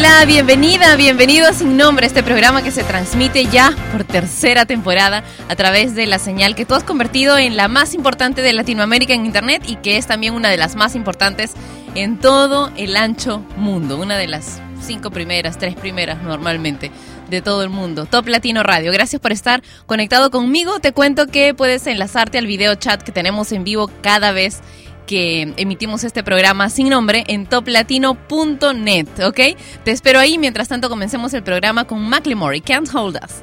Hola, 0.00 0.24
bienvenida, 0.24 0.96
bienvenido 0.96 1.46
a 1.46 1.52
Sin 1.52 1.76
Nombre, 1.76 2.06
este 2.06 2.22
programa 2.22 2.62
que 2.62 2.70
se 2.70 2.82
transmite 2.84 3.44
ya 3.44 3.76
por 3.92 4.04
tercera 4.04 4.64
temporada 4.64 5.24
a 5.46 5.56
través 5.56 5.94
de 5.94 6.06
la 6.06 6.18
señal 6.18 6.54
que 6.54 6.64
tú 6.64 6.74
has 6.74 6.84
convertido 6.84 7.36
en 7.36 7.54
la 7.54 7.68
más 7.68 7.92
importante 7.92 8.40
de 8.40 8.54
Latinoamérica 8.54 9.12
en 9.12 9.26
Internet 9.26 9.62
y 9.66 9.76
que 9.76 9.98
es 9.98 10.06
también 10.06 10.32
una 10.32 10.48
de 10.48 10.56
las 10.56 10.74
más 10.74 10.94
importantes 10.94 11.52
en 11.96 12.18
todo 12.18 12.72
el 12.78 12.96
ancho 12.96 13.44
mundo, 13.58 13.98
una 13.98 14.16
de 14.16 14.26
las 14.26 14.62
cinco 14.80 15.10
primeras, 15.10 15.58
tres 15.58 15.74
primeras 15.74 16.22
normalmente 16.22 16.90
de 17.28 17.42
todo 17.42 17.62
el 17.62 17.68
mundo. 17.68 18.06
Top 18.06 18.26
Latino 18.26 18.62
Radio. 18.62 18.92
Gracias 18.92 19.20
por 19.20 19.32
estar 19.32 19.62
conectado 19.84 20.30
conmigo. 20.30 20.80
Te 20.80 20.92
cuento 20.92 21.26
que 21.26 21.52
puedes 21.52 21.86
enlazarte 21.86 22.38
al 22.38 22.46
video 22.46 22.74
chat 22.74 23.02
que 23.02 23.12
tenemos 23.12 23.52
en 23.52 23.64
vivo 23.64 23.90
cada 24.00 24.32
vez 24.32 24.60
que 25.10 25.54
emitimos 25.56 26.04
este 26.04 26.22
programa 26.22 26.70
sin 26.70 26.88
nombre 26.88 27.24
en 27.26 27.44
toplatino.net, 27.44 29.08
¿ok? 29.24 29.40
Te 29.82 29.90
espero 29.90 30.20
ahí. 30.20 30.38
Mientras 30.38 30.68
tanto, 30.68 30.88
comencemos 30.88 31.34
el 31.34 31.42
programa 31.42 31.84
con 31.84 32.00
Macklemore, 32.08 32.60
Can't 32.60 32.88
Hold 32.94 33.18
Us. 33.24 33.42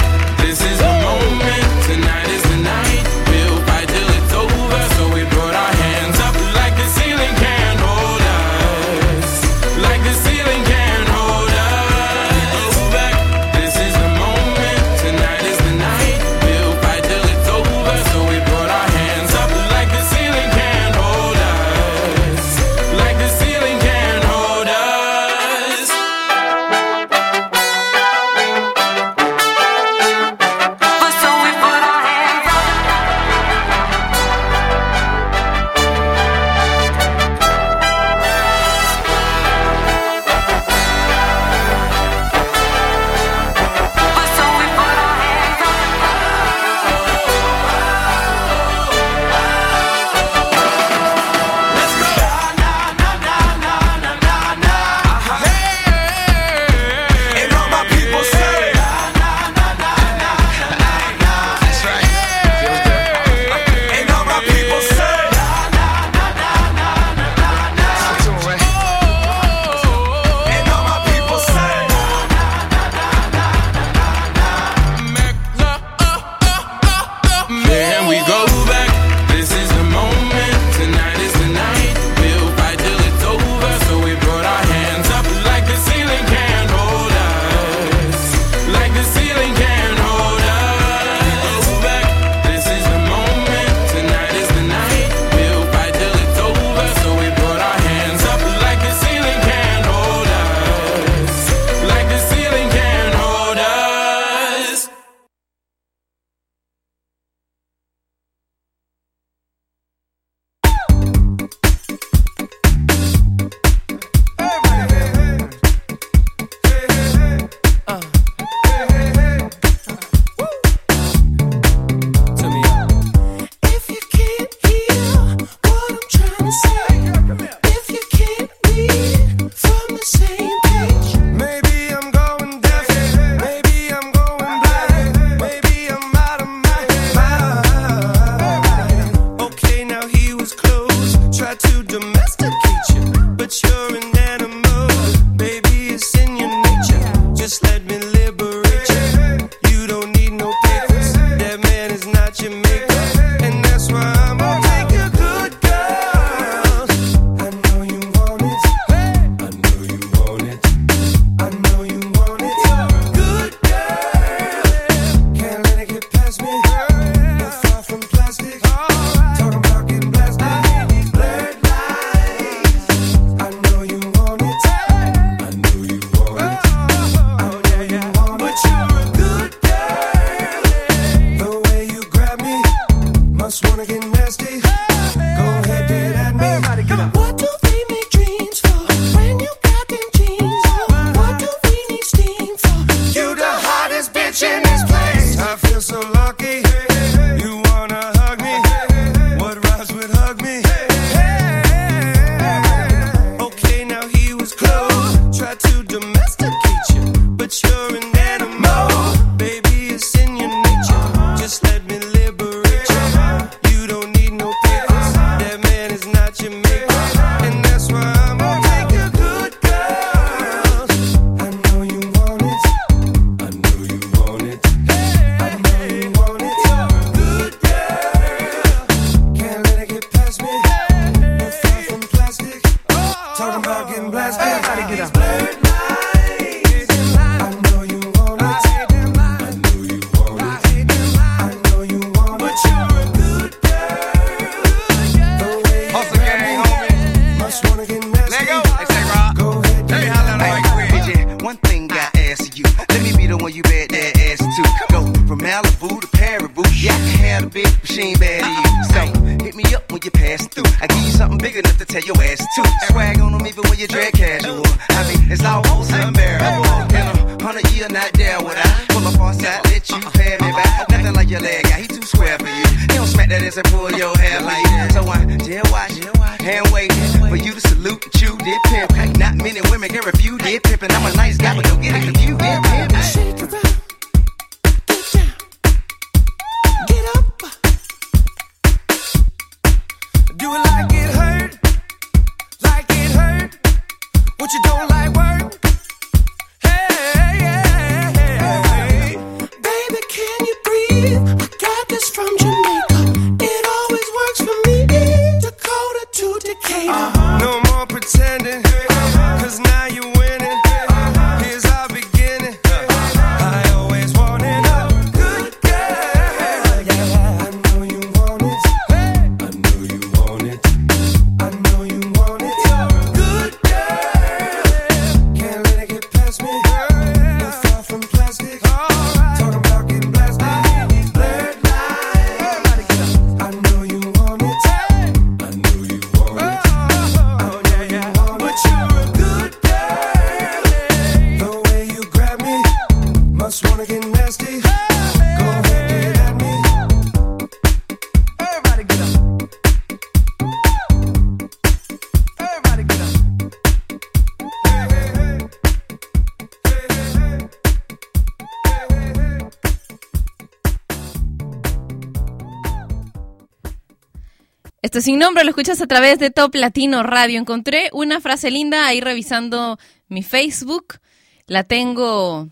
Sin 365.11 365.19
nombre 365.19 365.43
lo 365.43 365.49
escuchas 365.49 365.81
a 365.81 365.87
través 365.87 366.19
de 366.19 366.31
Top 366.31 366.55
Latino 366.55 367.03
Radio. 367.03 367.37
Encontré 367.37 367.89
una 367.91 368.21
frase 368.21 368.49
linda 368.49 368.87
ahí 368.87 369.01
revisando 369.01 369.77
mi 370.07 370.23
Facebook. 370.23 370.99
La 371.47 371.65
tengo. 371.65 372.47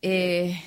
eh, 0.00 0.58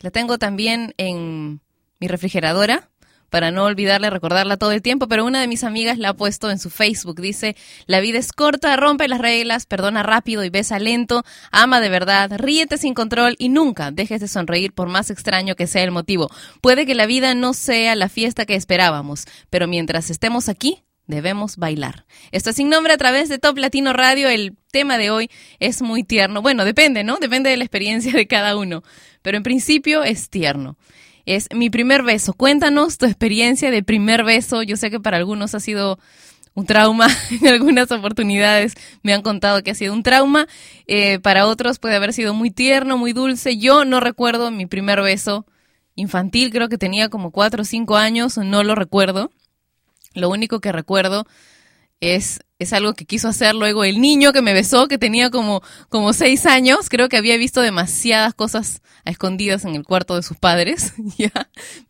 la 0.00 0.10
tengo 0.10 0.36
también 0.36 0.92
en 0.98 1.62
mi 2.00 2.06
refrigeradora 2.06 2.90
para 3.34 3.50
no 3.50 3.64
olvidarle 3.64 4.10
recordarla 4.10 4.58
todo 4.58 4.70
el 4.70 4.80
tiempo, 4.80 5.08
pero 5.08 5.24
una 5.24 5.40
de 5.40 5.48
mis 5.48 5.64
amigas 5.64 5.98
la 5.98 6.10
ha 6.10 6.14
puesto 6.14 6.52
en 6.52 6.60
su 6.60 6.70
Facebook. 6.70 7.20
Dice, 7.20 7.56
la 7.86 7.98
vida 7.98 8.20
es 8.20 8.32
corta, 8.32 8.76
rompe 8.76 9.08
las 9.08 9.18
reglas, 9.18 9.66
perdona 9.66 10.04
rápido 10.04 10.44
y 10.44 10.50
besa 10.50 10.78
lento, 10.78 11.24
ama 11.50 11.80
de 11.80 11.88
verdad, 11.88 12.30
ríete 12.36 12.78
sin 12.78 12.94
control 12.94 13.34
y 13.40 13.48
nunca 13.48 13.90
dejes 13.90 14.20
de 14.20 14.28
sonreír 14.28 14.72
por 14.72 14.88
más 14.88 15.10
extraño 15.10 15.56
que 15.56 15.66
sea 15.66 15.82
el 15.82 15.90
motivo. 15.90 16.30
Puede 16.60 16.86
que 16.86 16.94
la 16.94 17.06
vida 17.06 17.34
no 17.34 17.54
sea 17.54 17.96
la 17.96 18.08
fiesta 18.08 18.46
que 18.46 18.54
esperábamos, 18.54 19.24
pero 19.50 19.66
mientras 19.66 20.10
estemos 20.10 20.48
aquí, 20.48 20.84
debemos 21.08 21.56
bailar. 21.56 22.06
Esto 22.30 22.50
es 22.50 22.56
sin 22.56 22.68
nombre 22.68 22.92
a 22.92 22.98
través 22.98 23.28
de 23.28 23.40
Top 23.40 23.58
Latino 23.58 23.92
Radio. 23.92 24.28
El 24.28 24.56
tema 24.70 24.96
de 24.96 25.10
hoy 25.10 25.28
es 25.58 25.82
muy 25.82 26.04
tierno. 26.04 26.40
Bueno, 26.40 26.64
depende, 26.64 27.02
¿no? 27.02 27.16
Depende 27.16 27.50
de 27.50 27.56
la 27.56 27.64
experiencia 27.64 28.12
de 28.12 28.28
cada 28.28 28.56
uno, 28.56 28.84
pero 29.22 29.36
en 29.36 29.42
principio 29.42 30.04
es 30.04 30.30
tierno 30.30 30.78
es 31.26 31.48
mi 31.54 31.70
primer 31.70 32.02
beso. 32.02 32.32
Cuéntanos 32.32 32.98
tu 32.98 33.06
experiencia 33.06 33.70
de 33.70 33.82
primer 33.82 34.24
beso. 34.24 34.62
Yo 34.62 34.76
sé 34.76 34.90
que 34.90 35.00
para 35.00 35.16
algunos 35.16 35.54
ha 35.54 35.60
sido 35.60 35.98
un 36.54 36.66
trauma, 36.66 37.08
en 37.30 37.48
algunas 37.48 37.90
oportunidades 37.90 38.74
me 39.02 39.12
han 39.12 39.22
contado 39.22 39.62
que 39.62 39.72
ha 39.72 39.74
sido 39.74 39.92
un 39.92 40.02
trauma, 40.02 40.46
eh, 40.86 41.18
para 41.18 41.46
otros 41.46 41.78
puede 41.78 41.96
haber 41.96 42.12
sido 42.12 42.32
muy 42.32 42.50
tierno, 42.50 42.96
muy 42.96 43.12
dulce. 43.12 43.58
Yo 43.58 43.84
no 43.84 44.00
recuerdo 44.00 44.50
mi 44.50 44.66
primer 44.66 45.02
beso 45.02 45.46
infantil, 45.96 46.50
creo 46.50 46.68
que 46.68 46.78
tenía 46.78 47.08
como 47.08 47.30
cuatro 47.30 47.62
o 47.62 47.64
cinco 47.64 47.96
años, 47.96 48.38
no 48.38 48.62
lo 48.62 48.74
recuerdo. 48.74 49.30
Lo 50.14 50.28
único 50.30 50.60
que 50.60 50.72
recuerdo 50.72 51.26
es, 52.00 52.40
es 52.64 52.72
algo 52.72 52.94
que 52.94 53.04
quiso 53.04 53.28
hacer 53.28 53.54
luego 53.54 53.84
el 53.84 54.00
niño 54.00 54.32
que 54.32 54.42
me 54.42 54.52
besó, 54.52 54.88
que 54.88 54.98
tenía 54.98 55.30
como, 55.30 55.62
como 55.88 56.12
seis 56.12 56.46
años. 56.46 56.88
Creo 56.88 57.08
que 57.08 57.16
había 57.16 57.36
visto 57.36 57.60
demasiadas 57.60 58.34
cosas 58.34 58.82
escondidas 59.04 59.64
en 59.64 59.74
el 59.74 59.84
cuarto 59.84 60.16
de 60.16 60.22
sus 60.22 60.36
padres. 60.36 60.94
ya, 61.18 61.30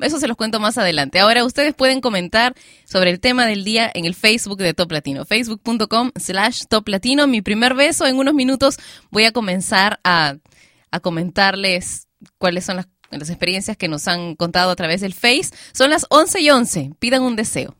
Eso 0.00 0.18
se 0.18 0.28
los 0.28 0.36
cuento 0.36 0.60
más 0.60 0.78
adelante. 0.78 1.20
Ahora 1.20 1.44
ustedes 1.44 1.74
pueden 1.74 2.00
comentar 2.00 2.54
sobre 2.84 3.10
el 3.10 3.20
tema 3.20 3.46
del 3.46 3.64
día 3.64 3.90
en 3.92 4.04
el 4.04 4.14
Facebook 4.14 4.58
de 4.58 4.74
Top 4.74 4.92
Latino. 4.92 5.24
Facebook.com 5.24 6.10
slash 6.16 6.64
Top 6.68 6.88
Latino. 6.88 7.26
Mi 7.26 7.40
primer 7.40 7.74
beso. 7.74 8.06
En 8.06 8.18
unos 8.18 8.34
minutos 8.34 8.76
voy 9.10 9.24
a 9.24 9.32
comenzar 9.32 10.00
a, 10.04 10.36
a 10.90 11.00
comentarles 11.00 12.08
cuáles 12.38 12.64
son 12.64 12.76
las, 12.76 12.88
las 13.10 13.30
experiencias 13.30 13.76
que 13.76 13.88
nos 13.88 14.08
han 14.08 14.34
contado 14.34 14.70
a 14.70 14.76
través 14.76 15.00
del 15.00 15.14
Face. 15.14 15.50
Son 15.72 15.90
las 15.90 16.06
11 16.10 16.40
y 16.40 16.50
11. 16.50 16.90
Pidan 16.98 17.22
un 17.22 17.36
deseo. 17.36 17.76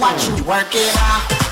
Crowd 0.00 0.14
are 0.14 0.18
just 0.18 0.28
watching 0.30 0.36
you 0.38 0.44
work 0.44 0.74
it 0.74 0.96
out. 0.96 1.49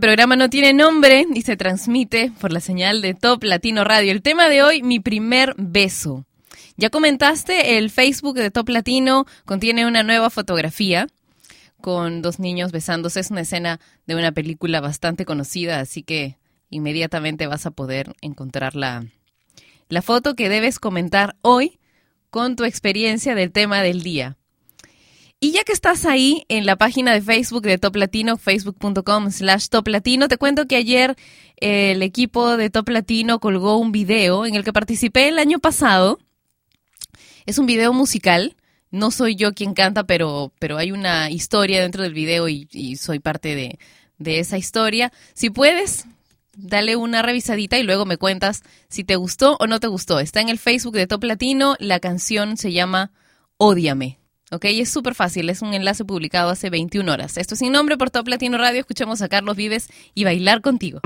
Programa 0.00 0.34
no 0.34 0.50
tiene 0.50 0.72
nombre 0.72 1.26
y 1.32 1.42
se 1.42 1.56
transmite 1.56 2.32
por 2.40 2.52
la 2.52 2.60
señal 2.60 3.02
de 3.02 3.14
Top 3.14 3.44
Latino 3.44 3.84
Radio. 3.84 4.12
El 4.12 4.22
tema 4.22 4.48
de 4.48 4.62
hoy, 4.62 4.82
mi 4.82 4.98
primer 4.98 5.54
beso. 5.56 6.24
Ya 6.76 6.90
comentaste, 6.90 7.76
el 7.78 7.90
Facebook 7.90 8.36
de 8.36 8.50
Top 8.50 8.68
Latino 8.70 9.26
contiene 9.44 9.86
una 9.86 10.02
nueva 10.02 10.30
fotografía 10.30 11.06
con 11.80 12.22
dos 12.22 12.38
niños 12.38 12.72
besándose. 12.72 13.20
Es 13.20 13.30
una 13.30 13.42
escena 13.42 13.78
de 14.06 14.16
una 14.16 14.32
película 14.32 14.80
bastante 14.80 15.24
conocida, 15.24 15.80
así 15.80 16.02
que 16.02 16.38
inmediatamente 16.70 17.46
vas 17.46 17.66
a 17.66 17.70
poder 17.70 18.14
encontrar 18.22 18.74
la, 18.74 19.04
la 19.88 20.02
foto 20.02 20.34
que 20.34 20.48
debes 20.48 20.78
comentar 20.78 21.36
hoy 21.42 21.78
con 22.30 22.56
tu 22.56 22.64
experiencia 22.64 23.34
del 23.34 23.52
tema 23.52 23.82
del 23.82 24.02
día. 24.02 24.36
Y 25.42 25.52
ya 25.52 25.64
que 25.64 25.72
estás 25.72 26.04
ahí 26.04 26.44
en 26.50 26.66
la 26.66 26.76
página 26.76 27.14
de 27.14 27.22
Facebook 27.22 27.62
de 27.62 27.78
Top 27.78 27.96
Latino, 27.96 28.36
facebook.com 28.36 29.30
slash 29.30 29.68
Top 29.68 29.88
Latino, 29.88 30.28
te 30.28 30.36
cuento 30.36 30.66
que 30.66 30.76
ayer 30.76 31.16
eh, 31.56 31.92
el 31.92 32.02
equipo 32.02 32.58
de 32.58 32.68
Top 32.68 32.90
Latino 32.90 33.40
colgó 33.40 33.78
un 33.78 33.90
video 33.90 34.44
en 34.44 34.54
el 34.54 34.64
que 34.64 34.74
participé 34.74 35.28
el 35.28 35.38
año 35.38 35.58
pasado. 35.58 36.18
Es 37.46 37.56
un 37.56 37.64
video 37.64 37.94
musical. 37.94 38.54
No 38.90 39.10
soy 39.10 39.34
yo 39.34 39.54
quien 39.54 39.72
canta, 39.72 40.04
pero, 40.04 40.52
pero 40.58 40.76
hay 40.76 40.92
una 40.92 41.30
historia 41.30 41.80
dentro 41.80 42.02
del 42.02 42.12
video 42.12 42.46
y, 42.46 42.96
soy 42.96 43.18
parte 43.18 43.54
de, 43.54 43.78
de 44.18 44.40
esa 44.40 44.58
historia. 44.58 45.10
Si 45.32 45.48
puedes, 45.48 46.04
dale 46.54 46.96
una 46.96 47.22
revisadita 47.22 47.78
y 47.78 47.82
luego 47.82 48.04
me 48.04 48.18
cuentas 48.18 48.62
si 48.90 49.04
te 49.04 49.16
gustó 49.16 49.56
o 49.58 49.66
no 49.66 49.80
te 49.80 49.86
gustó. 49.86 50.20
Está 50.20 50.42
en 50.42 50.50
el 50.50 50.58
Facebook 50.58 50.96
de 50.96 51.06
Top 51.06 51.24
Latino. 51.24 51.76
La 51.78 51.98
canción 51.98 52.58
se 52.58 52.72
llama 52.72 53.10
Ódiame. 53.56 54.19
¿Ok? 54.52 54.64
Es 54.64 54.90
súper 54.90 55.14
fácil, 55.14 55.48
es 55.48 55.62
un 55.62 55.74
enlace 55.74 56.04
publicado 56.04 56.50
hace 56.50 56.70
21 56.70 57.12
horas. 57.12 57.36
Esto 57.36 57.54
es 57.54 57.60
sin 57.60 57.72
nombre 57.72 57.96
por 57.96 58.10
Top 58.10 58.26
Latino 58.26 58.58
Radio. 58.58 58.80
Escuchamos 58.80 59.22
a 59.22 59.28
Carlos 59.28 59.56
Vives 59.56 59.88
y 60.12 60.24
bailar 60.24 60.60
contigo. 60.60 61.00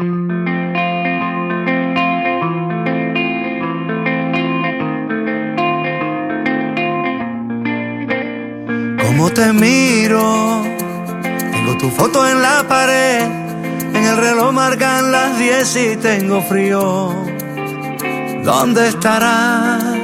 Cómo 9.02 9.30
te 9.32 9.52
miro, 9.52 10.64
tengo 11.52 11.78
tu 11.78 11.90
foto 11.90 12.26
en 12.26 12.40
la 12.40 12.66
pared, 12.66 13.22
en 13.94 14.04
el 14.04 14.16
reloj 14.16 14.52
marcan 14.52 15.12
las 15.12 15.38
10 15.38 15.76
y 15.76 15.96
tengo 15.96 16.40
frío. 16.42 17.14
¿Dónde 18.42 18.88
estarás? 18.88 20.03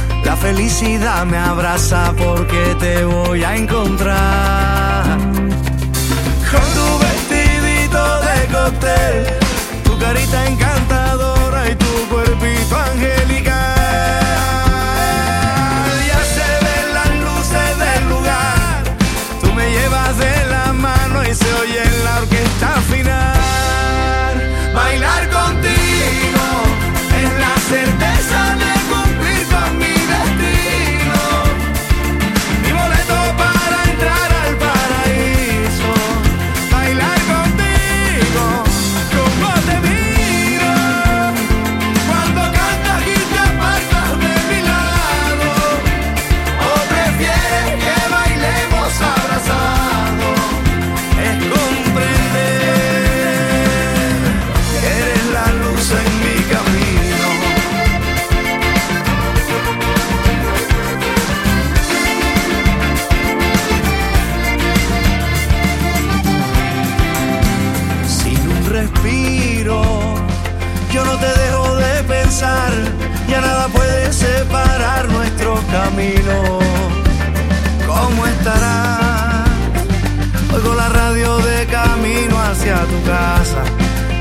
La 0.23 0.35
felicidad 0.35 1.25
me 1.25 1.37
abraza 1.37 2.13
porque 2.17 2.75
te 2.79 3.03
voy 3.05 3.43
a 3.43 3.55
encontrar. 3.55 5.17
Con 6.51 6.65
tu 6.77 6.87
vestidito 6.99 8.19
de 8.21 8.47
cóctel, 8.53 9.39
tu 9.83 9.97
carita 9.97 10.47
encantadora 10.47 11.30
camino. 75.71 76.59
¿Cómo 77.87 78.27
estarás? 78.27 79.47
Oigo 80.53 80.75
la 80.75 80.89
radio 80.89 81.37
de 81.37 81.65
camino 81.67 82.39
hacia 82.39 82.75
tu 82.91 83.01
casa. 83.03 83.63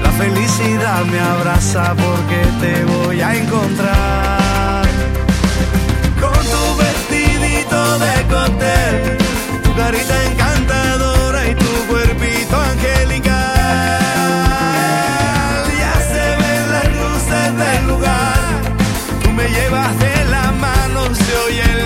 La 0.03 0.13
felicidad 0.13 1.05
me 1.07 1.19
abraza 1.19 1.95
porque 1.95 2.41
te 2.61 2.85
voy 2.85 3.21
a 3.21 3.35
encontrar. 3.35 4.87
Con 6.21 6.41
tu 6.53 6.65
vestidito 6.85 7.99
de 7.99 8.15
cóctel, 8.35 9.19
tu 9.65 9.75
carita 9.75 10.25
encantadora 10.31 11.49
y 11.49 11.55
tu 11.57 11.73
cuerpito 11.89 12.57
angelical. 12.61 13.33
Ya 15.83 15.95
se 16.13 16.25
ven 16.43 16.63
las 16.75 16.89
luces 17.01 17.49
del 17.63 17.87
lugar. 17.89 18.39
Tú 19.23 19.31
me 19.33 19.49
llevas 19.49 19.99
de 19.99 20.20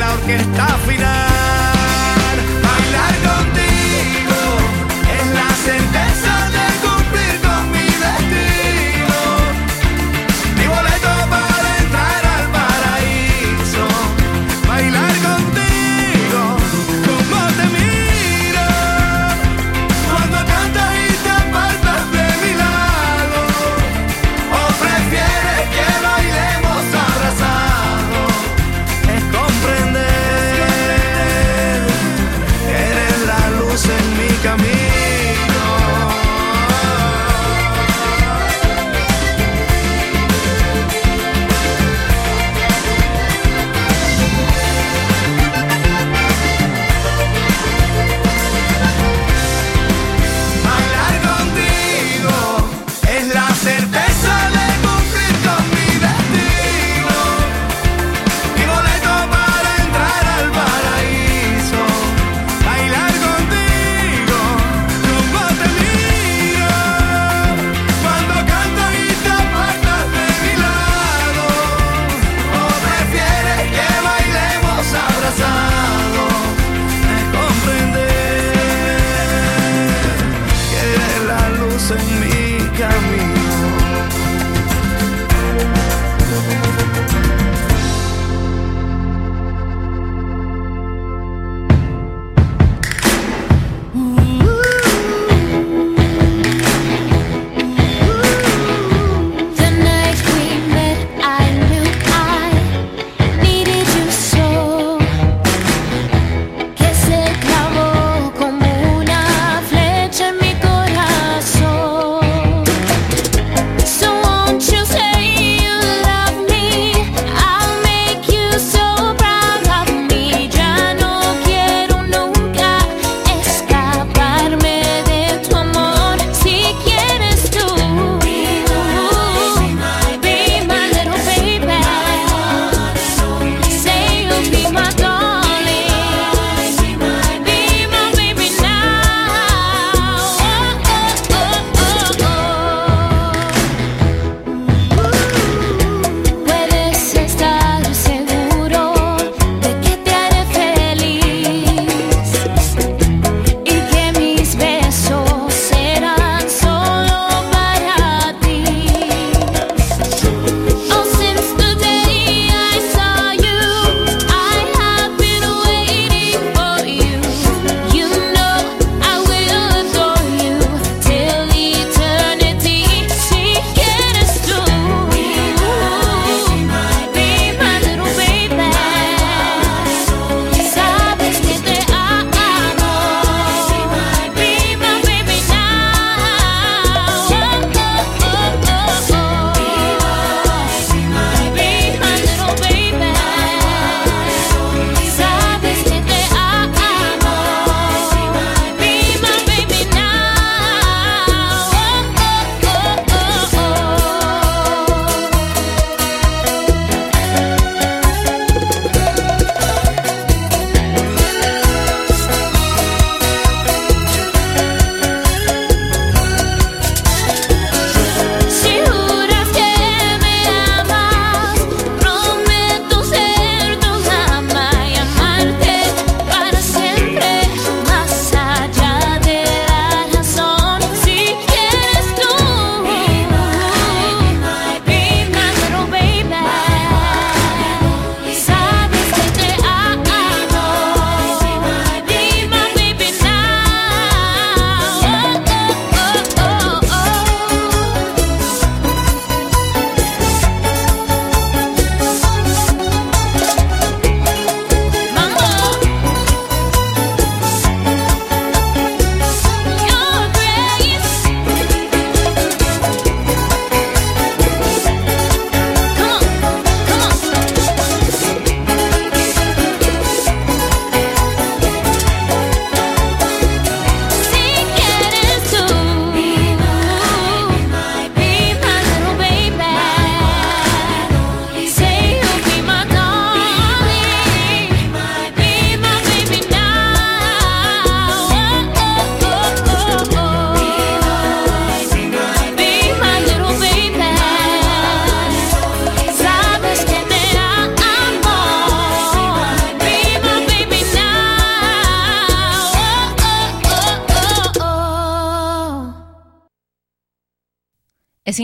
la 0.04 0.12
orquesta 0.14 0.66
final. 0.86 2.36
Bailar 2.64 3.14
contigo 3.30 4.40
es 5.16 5.26
la 5.38 5.48
sentencia 5.64 6.13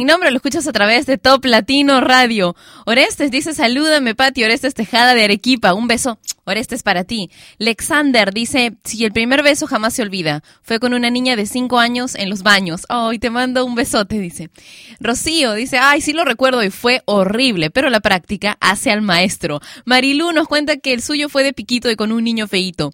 sin 0.00 0.06
nombre, 0.06 0.30
lo 0.30 0.36
escuchas 0.36 0.66
a 0.66 0.72
través 0.72 1.04
de 1.04 1.18
Top 1.18 1.44
Latino 1.44 2.00
Radio. 2.00 2.56
Orestes 2.86 3.30
dice, 3.30 3.52
salúdame, 3.52 4.14
Pati. 4.14 4.42
Orestes 4.42 4.72
Tejada 4.72 5.14
de 5.14 5.24
Arequipa. 5.24 5.74
Un 5.74 5.88
beso. 5.88 6.18
Orestes 6.46 6.82
para 6.82 7.04
ti. 7.04 7.30
Lexander 7.58 8.32
dice, 8.32 8.78
si 8.82 9.04
el 9.04 9.12
primer 9.12 9.42
beso 9.42 9.66
jamás 9.66 9.92
se 9.92 10.00
olvida. 10.00 10.42
Fue 10.62 10.80
con 10.80 10.94
una 10.94 11.10
niña 11.10 11.36
de 11.36 11.44
5 11.44 11.78
años 11.78 12.14
en 12.14 12.30
los 12.30 12.42
baños. 12.42 12.86
Ay, 12.88 13.18
te 13.18 13.28
mando 13.28 13.62
un 13.66 13.74
besote, 13.74 14.18
dice. 14.18 14.48
Rocío 15.00 15.52
dice, 15.52 15.76
ay, 15.76 16.00
sí 16.00 16.14
lo 16.14 16.24
recuerdo 16.24 16.64
y 16.64 16.70
fue 16.70 17.02
horrible, 17.04 17.68
pero 17.68 17.90
la 17.90 18.00
práctica 18.00 18.56
hace 18.58 18.90
al 18.90 19.02
maestro. 19.02 19.60
Marilú 19.84 20.32
nos 20.32 20.48
cuenta 20.48 20.78
que 20.78 20.94
el 20.94 21.02
suyo 21.02 21.28
fue 21.28 21.44
de 21.44 21.52
piquito 21.52 21.90
y 21.90 21.96
con 21.96 22.10
un 22.10 22.24
niño 22.24 22.48
feíto. 22.48 22.90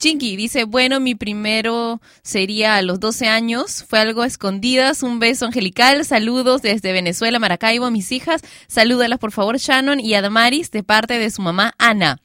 Chinky 0.00 0.36
dice, 0.36 0.64
bueno, 0.64 1.00
mi 1.00 1.14
primero 1.14 2.00
sería 2.22 2.76
a 2.76 2.82
los 2.82 3.00
12 3.00 3.26
años, 3.26 3.84
fue 3.88 3.98
algo 3.98 4.22
a 4.22 4.26
escondidas, 4.26 5.02
un 5.02 5.18
beso 5.18 5.46
angelical, 5.46 6.04
saludos 6.04 6.47
desde 6.56 6.92
Venezuela, 6.92 7.38
Maracaibo, 7.38 7.84
a 7.84 7.90
mis 7.90 8.10
hijas, 8.12 8.40
salúdalas 8.66 9.18
por 9.18 9.32
favor 9.32 9.58
Shannon 9.58 10.00
y 10.00 10.14
a 10.14 10.22
Damaris 10.22 10.70
de 10.70 10.82
parte 10.82 11.18
de 11.18 11.30
su 11.30 11.42
mamá 11.42 11.74
Ana. 11.78 12.20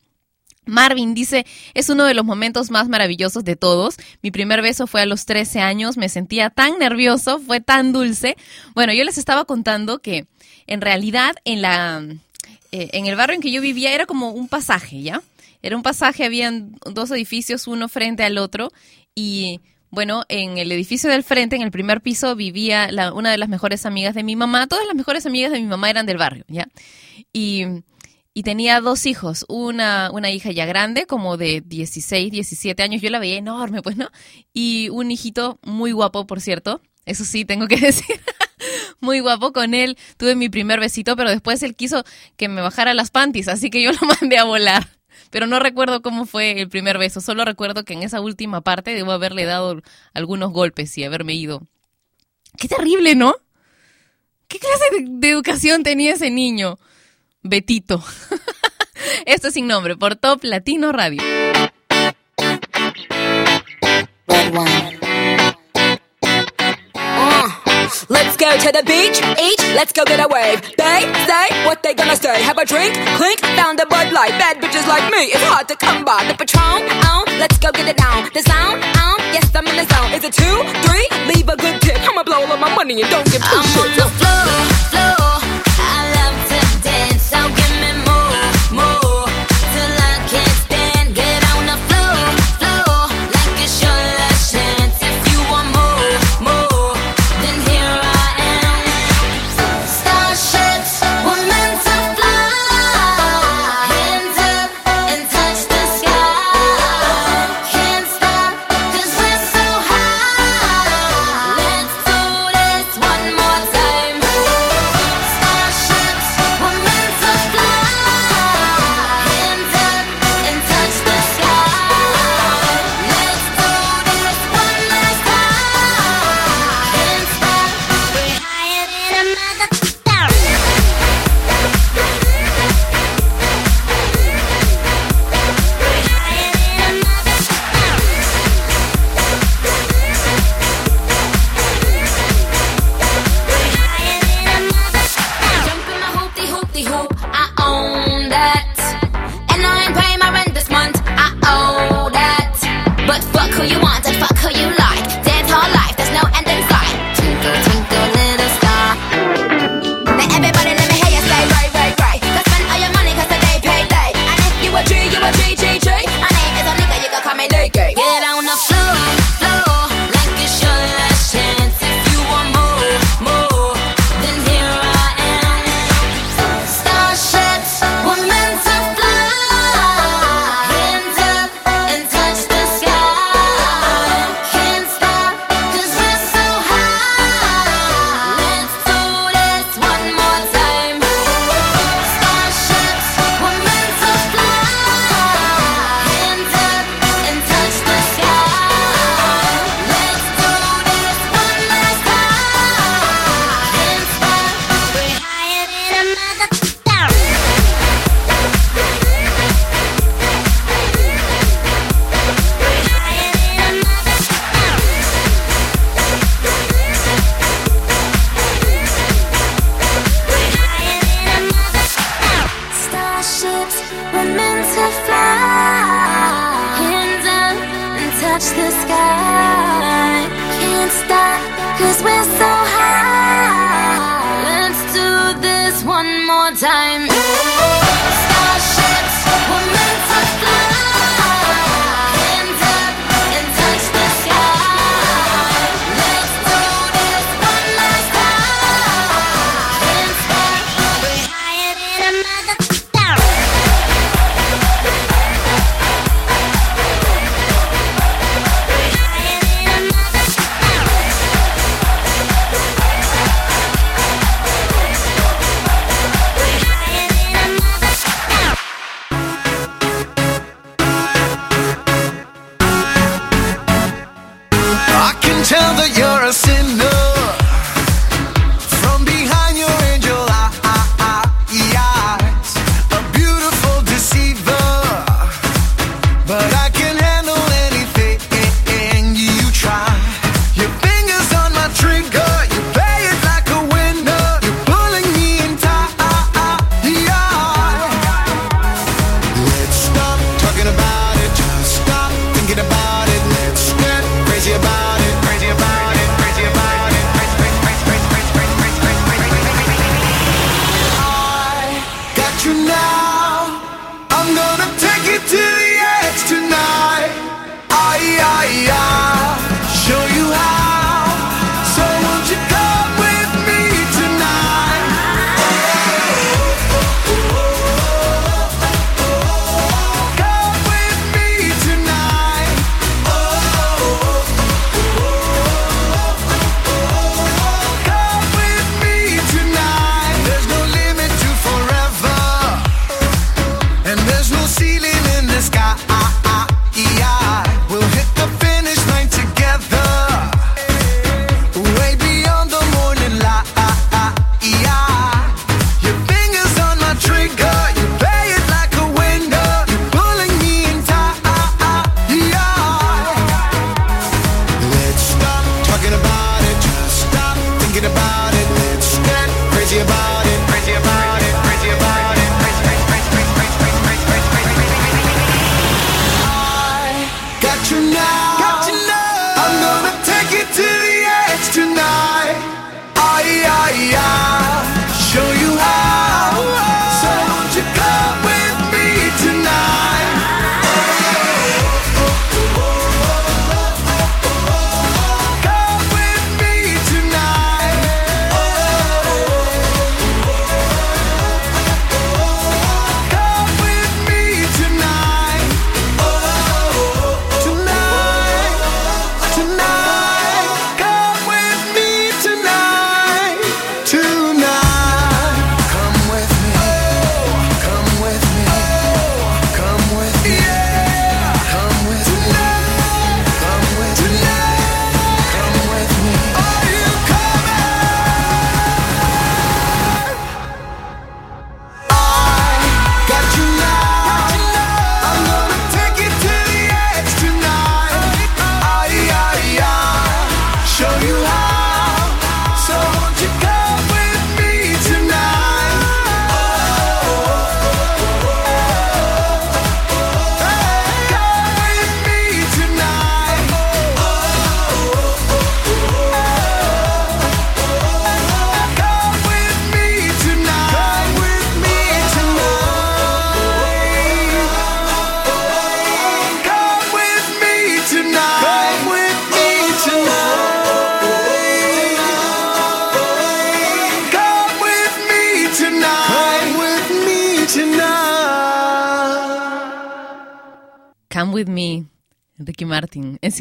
Marvin 0.65 1.13
dice, 1.13 1.45
es 1.73 1.89
uno 1.89 2.05
de 2.05 2.13
los 2.13 2.23
momentos 2.23 2.71
más 2.71 2.87
maravillosos 2.87 3.43
de 3.43 3.57
todos. 3.57 3.97
Mi 4.21 4.31
primer 4.31 4.61
beso 4.61 4.87
fue 4.87 5.01
a 5.01 5.05
los 5.05 5.25
13 5.25 5.59
años, 5.59 5.97
me 5.97 6.07
sentía 6.07 6.49
tan 6.49 6.79
nervioso, 6.79 7.39
fue 7.39 7.59
tan 7.59 7.91
dulce. 7.91 8.37
Bueno, 8.73 8.93
yo 8.93 9.03
les 9.03 9.17
estaba 9.17 9.43
contando 9.43 9.99
que 9.99 10.25
en 10.65 10.79
realidad 10.79 11.35
en 11.43 11.61
la 11.61 12.01
eh, 12.71 12.89
en 12.93 13.05
el 13.05 13.15
barrio 13.15 13.35
en 13.35 13.41
que 13.41 13.51
yo 13.51 13.61
vivía 13.61 13.93
era 13.93 14.05
como 14.05 14.31
un 14.31 14.47
pasaje, 14.47 15.01
¿ya? 15.01 15.21
Era 15.61 15.77
un 15.77 15.83
pasaje, 15.83 16.25
habían 16.25 16.75
dos 16.91 17.11
edificios, 17.11 17.67
uno 17.67 17.87
frente 17.87 18.23
al 18.23 18.37
otro, 18.37 18.71
y 19.13 19.61
bueno, 19.93 20.23
en 20.27 20.57
el 20.57 20.71
edificio 20.71 21.07
del 21.09 21.23
frente, 21.23 21.55
en 21.55 21.61
el 21.61 21.69
primer 21.69 22.01
piso, 22.01 22.35
vivía 22.35 22.91
la- 22.91 23.13
una 23.13 23.29
de 23.29 23.37
las 23.37 23.47
mejores 23.47 23.85
amigas 23.85 24.15
de 24.15 24.23
mi 24.23 24.35
mamá. 24.35 24.65
Todas 24.65 24.87
las 24.87 24.95
mejores 24.95 25.25
amigas 25.27 25.51
de 25.51 25.59
mi 25.61 25.67
mamá 25.67 25.87
eran 25.89 26.07
del 26.07 26.17
barrio, 26.17 26.45
¿ya? 26.47 26.67
Y, 27.31 27.63
y 28.33 28.41
tenía 28.41 28.81
dos 28.81 29.05
hijos, 29.05 29.45
una, 29.49 30.09
una 30.11 30.31
hija 30.31 30.51
ya 30.51 30.65
grande, 30.65 31.05
como 31.05 31.37
de 31.37 31.61
16, 31.63 32.31
17 32.31 32.81
años, 32.81 33.03
yo 33.03 33.11
la 33.11 33.19
veía 33.19 33.37
enorme, 33.37 33.83
pues, 33.83 33.95
¿no? 33.95 34.09
Y 34.51 34.89
un 34.89 35.11
hijito 35.11 35.59
muy 35.61 35.91
guapo, 35.91 36.25
por 36.25 36.41
cierto, 36.41 36.81
eso 37.05 37.23
sí, 37.23 37.45
tengo 37.45 37.67
que 37.67 37.75
decir. 37.91 38.19
Muy 38.99 39.19
guapo 39.19 39.51
con 39.53 39.73
él. 39.75 39.97
Tuve 40.17 40.35
mi 40.35 40.49
primer 40.49 40.79
besito, 40.79 41.15
pero 41.15 41.29
después 41.29 41.61
él 41.61 41.75
quiso 41.75 42.03
que 42.37 42.47
me 42.47 42.61
bajara 42.61 42.93
las 42.95 43.11
panties, 43.11 43.47
así 43.47 43.69
que 43.69 43.83
yo 43.83 43.91
lo 43.91 43.99
mandé 44.21 44.37
a 44.39 44.45
volar. 44.45 44.87
Pero 45.33 45.47
no 45.47 45.57
recuerdo 45.57 46.03
cómo 46.03 46.27
fue 46.27 46.61
el 46.61 46.69
primer 46.69 46.99
beso, 46.99 47.19
solo 47.19 47.43
recuerdo 47.43 47.83
que 47.83 47.93
en 47.93 48.03
esa 48.03 48.21
última 48.21 48.61
parte 48.61 48.93
debo 48.93 49.13
haberle 49.13 49.45
dado 49.45 49.81
algunos 50.13 50.51
golpes 50.53 50.95
y 50.99 51.03
haberme 51.03 51.33
ido. 51.33 51.63
Qué 52.55 52.67
terrible, 52.67 53.15
¿no? 53.15 53.35
¿Qué 54.47 54.59
clase 54.59 54.83
de, 54.91 55.05
de 55.09 55.29
educación 55.31 55.81
tenía 55.81 56.13
ese 56.13 56.29
niño? 56.29 56.77
Betito. 57.41 58.03
Esto 59.25 59.47
es 59.47 59.55
sin 59.55 59.65
nombre, 59.65 59.97
por 59.97 60.17
Top 60.17 60.43
Latino 60.43 60.91
Radio. 60.91 61.23
Let's 68.09 68.35
go 68.37 68.49
to 68.57 68.69
the 68.71 68.83
beach, 68.83 69.17
each, 69.39 69.63
let's 69.77 69.91
go 69.91 70.03
get 70.05 70.19
a 70.19 70.27
wave. 70.27 70.61
They 70.77 70.99
say 71.29 71.45
what 71.65 71.83
they 71.83 71.93
gonna 71.93 72.15
say. 72.15 72.41
Have 72.43 72.57
a 72.57 72.65
drink, 72.65 72.93
clink, 73.17 73.39
found 73.57 73.79
a 73.79 73.85
Bud 73.85 74.11
Light. 74.11 74.33
Bad 74.41 74.57
bitches 74.57 74.87
like 74.87 75.05
me, 75.11 75.31
it's 75.33 75.43
hard 75.45 75.67
to 75.69 75.75
come 75.75 76.03
by. 76.03 76.23
The 76.27 76.35
Patron, 76.35 76.83
on, 77.11 77.25
let's 77.39 77.57
go 77.57 77.71
get 77.71 77.87
it 77.87 77.97
down. 77.97 78.29
The 78.33 78.41
sound, 78.41 78.83
on, 78.97 79.17
yes 79.33 79.53
I'm 79.55 79.67
in 79.67 79.75
the 79.75 79.85
zone. 79.85 80.11
Is 80.13 80.23
it 80.23 80.33
two, 80.33 80.57
three? 80.85 81.07
Leave 81.33 81.47
a 81.49 81.57
good 81.57 81.81
tip. 81.81 81.99
I'ma 82.09 82.23
blow 82.23 82.41
all 82.41 82.51
of 82.51 82.59
my 82.59 82.73
money 82.75 83.01
and 83.01 83.09
don't 83.09 83.25
give 83.31 83.43
two 83.43 83.61
shits. 83.73 83.83
on 83.83 83.89
the 83.97 84.07
floor. 84.17 84.72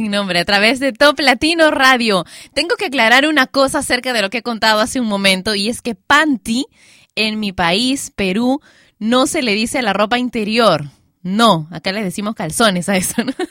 Sin 0.02 0.10
nombre, 0.10 0.40
a 0.40 0.44
través 0.44 0.80
de 0.80 0.92
Top 0.92 1.20
Latino 1.20 1.70
Radio. 1.70 2.24
Tengo 2.54 2.74
que 2.74 2.86
aclarar 2.86 3.24
una 3.28 3.46
cosa 3.46 3.78
acerca 3.78 4.12
de 4.12 4.20
lo 4.20 4.30
que 4.30 4.38
he 4.38 4.42
contado 4.42 4.80
hace 4.80 4.98
un 4.98 5.06
momento, 5.06 5.54
y 5.54 5.68
es 5.68 5.80
que 5.80 5.94
panty 5.94 6.66
en 7.14 7.38
mi 7.38 7.52
país, 7.52 8.10
Perú, 8.16 8.60
no 8.98 9.28
se 9.28 9.42
le 9.42 9.54
dice 9.54 9.78
a 9.78 9.82
la 9.82 9.92
ropa 9.92 10.18
interior. 10.18 10.86
No, 11.22 11.68
acá 11.70 11.92
le 11.92 12.02
decimos 12.02 12.34
calzones 12.34 12.88
a 12.88 12.96
eso. 12.96 13.22
¿no? 13.22 13.32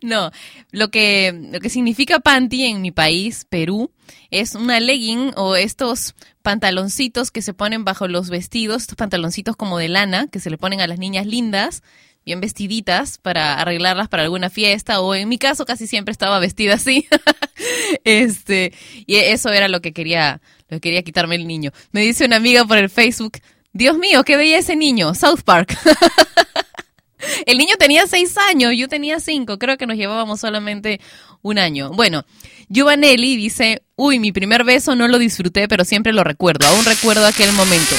No, 0.00 0.30
lo 0.70 0.90
que, 0.90 1.38
lo 1.52 1.60
que 1.60 1.68
significa 1.68 2.20
panty 2.20 2.64
en 2.64 2.80
mi 2.80 2.92
país, 2.92 3.44
Perú, 3.44 3.90
es 4.30 4.54
una 4.54 4.80
legging 4.80 5.32
o 5.36 5.54
estos 5.54 6.14
pantaloncitos 6.40 7.30
que 7.30 7.42
se 7.42 7.52
ponen 7.52 7.84
bajo 7.84 8.08
los 8.08 8.30
vestidos, 8.30 8.82
estos 8.82 8.96
pantaloncitos 8.96 9.56
como 9.56 9.76
de 9.76 9.90
lana 9.90 10.28
que 10.28 10.40
se 10.40 10.48
le 10.48 10.56
ponen 10.56 10.80
a 10.80 10.86
las 10.86 10.98
niñas 10.98 11.26
lindas, 11.26 11.82
bien 12.30 12.40
vestiditas 12.40 13.18
para 13.18 13.54
arreglarlas 13.54 14.08
para 14.08 14.22
alguna 14.22 14.50
fiesta 14.50 15.00
o 15.00 15.16
en 15.16 15.28
mi 15.28 15.36
caso 15.36 15.64
casi 15.66 15.88
siempre 15.88 16.12
estaba 16.12 16.38
vestida 16.38 16.74
así. 16.74 17.08
este, 18.04 18.72
y 19.04 19.16
eso 19.16 19.50
era 19.50 19.66
lo 19.66 19.80
que 19.80 19.92
quería, 19.92 20.40
lo 20.68 20.76
que 20.76 20.80
quería 20.80 21.02
quitarme 21.02 21.34
el 21.34 21.48
niño. 21.48 21.72
Me 21.90 22.02
dice 22.02 22.24
una 22.24 22.36
amiga 22.36 22.64
por 22.64 22.78
el 22.78 22.88
Facebook, 22.88 23.38
Dios 23.72 23.98
mío, 23.98 24.22
¿qué 24.22 24.36
veía 24.36 24.58
ese 24.58 24.76
niño? 24.76 25.12
South 25.14 25.40
Park. 25.44 25.76
El 27.44 27.58
niño 27.58 27.74
tenía 27.78 28.06
seis 28.06 28.34
años, 28.48 28.72
yo 28.74 28.88
tenía 28.88 29.20
cinco, 29.20 29.58
creo 29.58 29.76
que 29.76 29.86
nos 29.86 29.98
llevábamos 29.98 30.40
solamente 30.40 31.02
un 31.42 31.58
año. 31.58 31.90
Bueno, 31.90 32.24
Giovanelli 32.70 33.36
dice, 33.36 33.82
uy, 33.94 34.18
mi 34.18 34.32
primer 34.32 34.64
beso 34.64 34.96
no 34.96 35.06
lo 35.06 35.18
disfruté, 35.18 35.68
pero 35.68 35.84
siempre 35.84 36.14
lo 36.14 36.24
recuerdo, 36.24 36.66
aún 36.66 36.82
recuerdo 36.86 37.26
aquel 37.26 37.52
momento. 37.52 37.94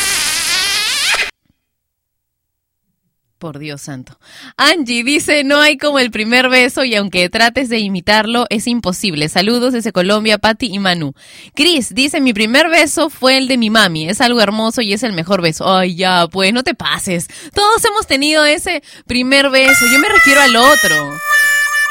Por 3.42 3.58
Dios 3.58 3.82
santo. 3.82 4.20
Angie 4.56 5.04
dice, 5.04 5.44
no 5.44 5.60
hay 5.60 5.76
como 5.76 5.98
el 5.98 6.12
primer 6.12 6.48
beso 6.48 6.84
y 6.84 6.94
aunque 6.94 7.28
trates 7.28 7.70
de 7.70 7.80
imitarlo, 7.80 8.46
es 8.52 8.68
imposible. 8.68 9.30
Saludos 9.30 9.74
desde 9.74 9.92
Colombia, 9.92 10.38
Patti 10.38 10.68
y 10.68 10.78
Manu. 10.78 11.16
Chris 11.56 11.92
dice, 11.96 12.22
mi 12.22 12.34
primer 12.34 12.70
beso 12.70 13.10
fue 13.10 13.40
el 13.40 13.48
de 13.48 13.58
mi 13.58 13.72
mami. 13.72 14.08
Es 14.08 14.22
algo 14.22 14.42
hermoso 14.42 14.84
y 14.84 14.94
es 14.94 15.02
el 15.02 15.14
mejor 15.14 15.42
beso. 15.42 15.76
Ay, 15.76 15.96
ya, 15.96 16.28
pues, 16.28 16.54
no 16.54 16.62
te 16.62 16.76
pases. 16.76 17.30
Todos 17.56 17.84
hemos 17.84 18.06
tenido 18.06 18.46
ese 18.46 18.84
primer 19.08 19.50
beso. 19.50 19.88
Yo 19.92 19.98
me 19.98 20.10
refiero 20.10 20.42
al 20.42 20.56
otro. 20.56 21.18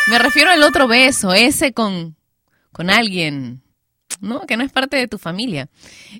Me 0.06 0.20
refiero 0.20 0.52
al 0.52 0.62
otro 0.62 0.86
beso, 0.86 1.32
ese 1.32 1.72
con, 1.72 2.14
con 2.70 2.90
alguien. 2.90 3.60
¿no? 4.20 4.42
Que 4.46 4.56
no 4.56 4.64
es 4.64 4.72
parte 4.72 4.96
de 4.96 5.08
tu 5.08 5.18
familia. 5.18 5.68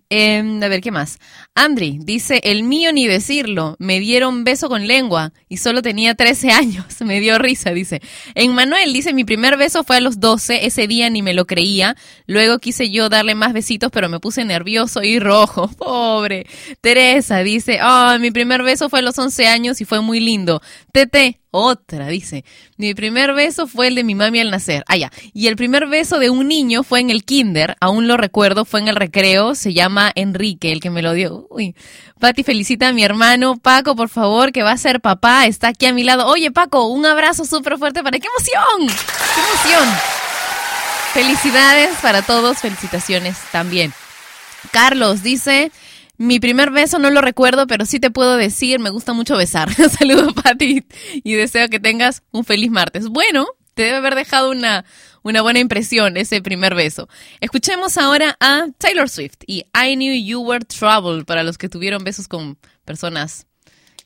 Eh, 0.09 0.43
a 0.63 0.69
ver, 0.69 0.81
¿qué 0.81 0.91
más? 0.91 1.19
Andri 1.57 1.99
dice, 2.01 2.41
el 2.45 2.63
mío 2.63 2.93
ni 2.93 3.07
decirlo, 3.07 3.77
me 3.81 3.99
dieron 3.99 4.45
beso 4.45 4.69
con 4.69 4.87
lengua 4.87 5.33
y 5.49 5.57
solo 5.57 5.83
tenía 5.83 6.15
13 6.15 6.53
años, 6.53 6.87
me 7.01 7.21
dio 7.21 7.39
risa, 7.39 7.73
dice. 7.73 8.01
En 8.35 8.55
Manuel 8.55 8.93
dice, 8.93 9.13
mi 9.13 9.25
primer 9.25 9.57
beso 9.57 9.83
fue 9.83 9.97
a 9.97 10.01
los 10.01 10.21
12, 10.21 10.65
ese 10.65 10.87
día 10.87 11.11
ni 11.11 11.23
me 11.23 11.35
lo 11.35 11.47
creía, 11.47 11.97
luego 12.27 12.61
quise 12.61 12.91
yo 12.91 13.09
darle 13.09 13.35
más 13.35 13.53
besitos, 13.53 13.91
pero 13.93 14.09
me 14.09 14.21
puse 14.21 14.45
nervioso 14.45 15.03
y 15.03 15.19
rojo, 15.19 15.69
pobre. 15.77 16.47
Teresa 16.81 17.41
dice, 17.41 17.81
oh, 17.83 18.19
mi 18.21 18.31
primer 18.31 18.63
beso 18.63 18.89
fue 18.89 19.01
a 19.01 19.03
los 19.03 19.19
11 19.19 19.47
años 19.49 19.81
y 19.81 19.85
fue 19.85 20.01
muy 20.01 20.21
lindo. 20.21 20.63
Tete, 20.93 21.41
otra, 21.51 22.07
dice. 22.07 22.45
Mi 22.77 22.95
primer 22.95 23.35
beso 23.35 23.67
fue 23.67 23.89
el 23.89 23.97
de 23.97 24.05
mi 24.05 24.15
mami 24.15 24.41
al 24.41 24.51
nacer. 24.51 24.85
Ah, 24.87 24.97
ya. 24.97 25.11
Y 25.35 25.49
el 25.49 25.57
primer 25.57 25.89
beso 25.89 26.19
de 26.19 26.31
un 26.31 26.47
niño 26.47 26.85
fue 26.85 27.01
en 27.01 27.11
el 27.11 27.25
kinder, 27.25 27.77
aún 27.81 28.07
lo 28.07 28.17
recuerdo, 28.17 28.65
fue 28.65 28.81
en 28.81 28.89
el 28.89 28.97
recreo, 28.97 29.55
se 29.55 29.75
llama 29.75 30.13
Enrique, 30.15 30.71
el 30.71 30.81
que 30.81 30.91
me 30.91 31.03
lo 31.03 31.13
dio. 31.13 31.40
Uy. 31.49 31.75
Pati 32.19 32.43
felicita 32.43 32.89
a 32.89 32.93
mi 32.93 33.03
hermano 33.03 33.57
Paco, 33.57 33.97
por 33.97 34.09
favor, 34.09 34.53
que 34.53 34.63
va 34.63 34.73
a 34.73 34.77
ser 34.77 35.01
papá, 35.01 35.47
está 35.47 35.69
aquí 35.69 35.87
a 35.87 35.93
mi 35.93 36.05
lado. 36.05 36.27
Oye, 36.27 36.51
Paco, 36.51 36.87
un 36.87 37.07
abrazo 37.07 37.45
súper 37.45 37.79
fuerte 37.79 38.03
para... 38.03 38.19
¡Qué 38.19 38.27
emoción! 38.27 38.97
¡Qué 39.35 39.41
emoción! 39.41 39.89
Felicidades 41.13 41.97
para 42.03 42.23
todos, 42.23 42.59
felicitaciones 42.59 43.37
también. 43.53 43.93
Carlos 44.73 45.23
dice... 45.23 45.73
Mi 46.21 46.39
primer 46.39 46.71
beso 46.71 46.99
no 46.99 47.09
lo 47.09 47.23
recuerdo, 47.23 47.67
pero 47.67 47.87
sí 47.87 47.99
te 47.99 48.11
puedo 48.11 48.37
decir, 48.37 48.79
me 48.79 48.91
gusta 48.91 49.15
mucho 49.15 49.39
besar. 49.39 49.73
Saludos, 49.99 50.35
Pati, 50.35 50.85
y 51.15 51.33
deseo 51.33 51.71
que 51.71 51.81
tengas 51.81 52.23
un 52.31 52.45
feliz 52.45 52.71
martes. 52.71 53.09
Bueno, 53.09 53.47
te 53.75 53.83
debe 53.83 53.97
haber 53.97 54.15
dejado 54.15 54.51
una, 54.51 54.85
una 55.23 55.43
buena 55.43 55.59
impresión 55.59 56.17
ese 56.17 56.43
primer 56.43 56.75
beso. 56.75 57.09
Escuchemos 57.41 57.99
ahora 57.99 58.37
a 58.41 58.67
Taylor 58.79 59.09
Swift 59.09 59.39
y 59.47 59.65
I 59.75 59.97
Knew 59.97 60.15
You 60.15 60.41
Were 60.43 60.65
Trouble 60.65 61.25
para 61.25 61.43
los 61.43 61.59
que 61.59 61.69
tuvieron 61.69 62.05
besos 62.05 62.29
con 62.29 62.59
personas 62.85 63.47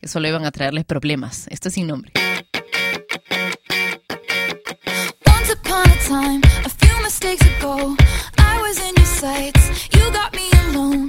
que 0.01 0.09
solo 0.09 0.29
iban 0.29 0.45
a 0.45 0.51
traerles 0.51 0.85
problemas. 0.85 1.47
Esto 1.49 1.69
es 1.69 1.75
sin 1.75 1.87
nombre. 1.87 2.13
Once 5.27 5.53
upon 5.53 5.91
a 5.91 5.97
time, 6.07 6.41
a 6.65 6.69
few 6.69 7.03
mistakes 7.03 7.45
ago, 7.59 7.97
I 8.39 8.61
was 8.61 8.79
in 8.79 8.95
your 8.97 9.07
sights. 9.07 9.89
You 9.93 10.11
got 10.13 10.35
me 10.35 10.51
alone. 10.69 11.09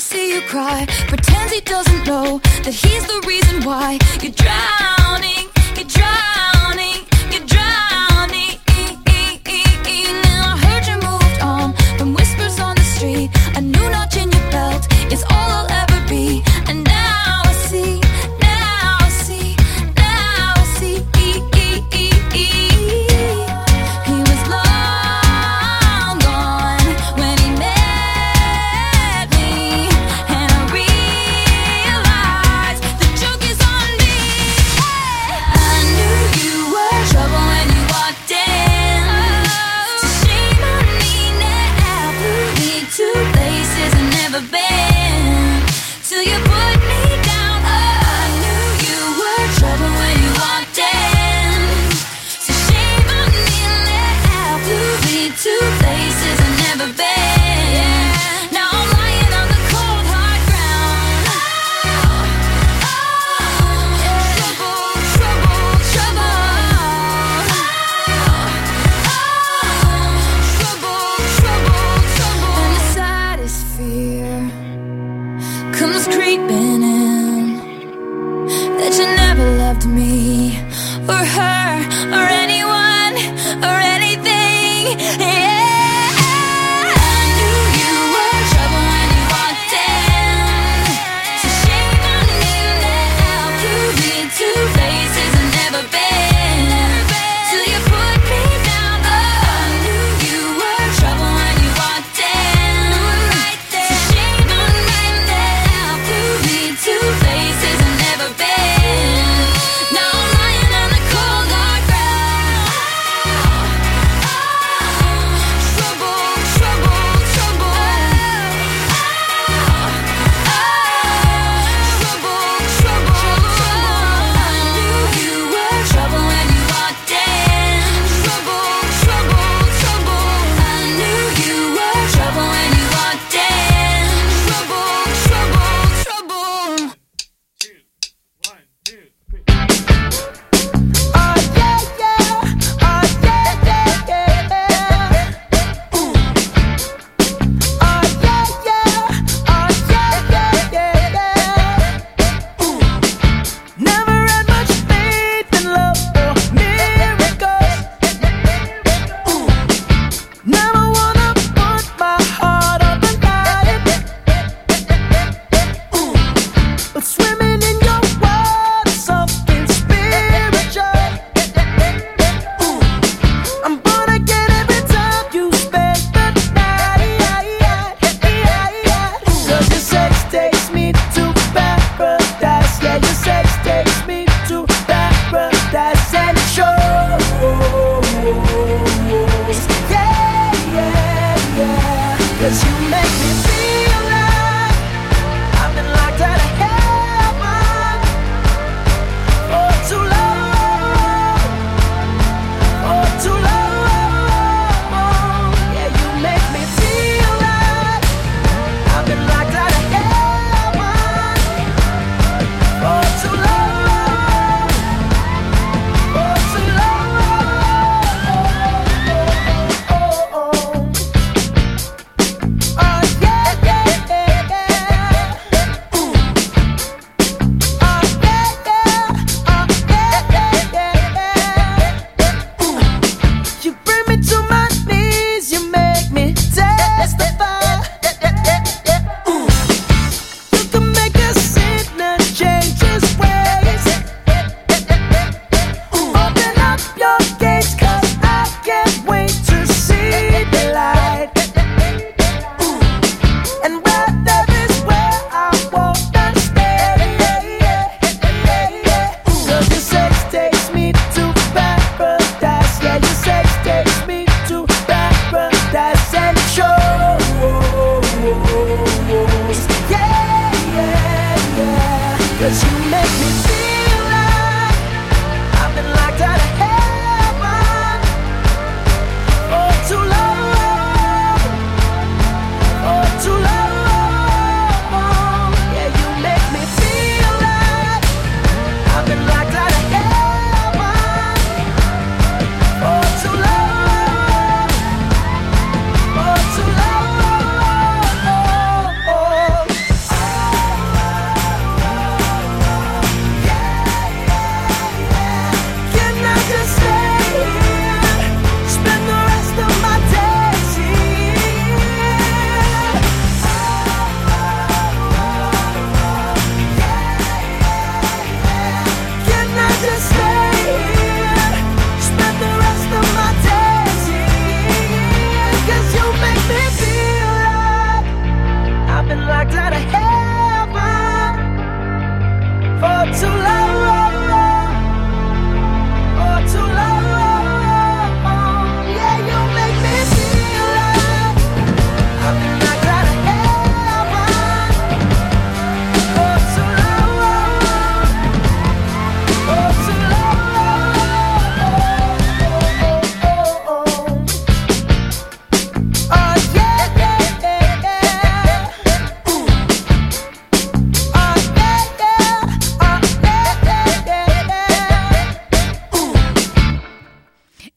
see 0.00 0.34
you 0.34 0.40
cry. 0.42 0.86
Pretends 1.08 1.52
he 1.52 1.60
doesn't 1.60 2.06
know 2.06 2.38
that 2.64 2.74
he's 2.74 3.06
the 3.06 3.24
reason 3.26 3.62
why 3.64 3.98
you're 4.22 4.32
drowning, 4.32 5.48
you're 5.76 5.88
drowning, 5.88 6.35
Or 81.08 81.14
her. 81.14 81.75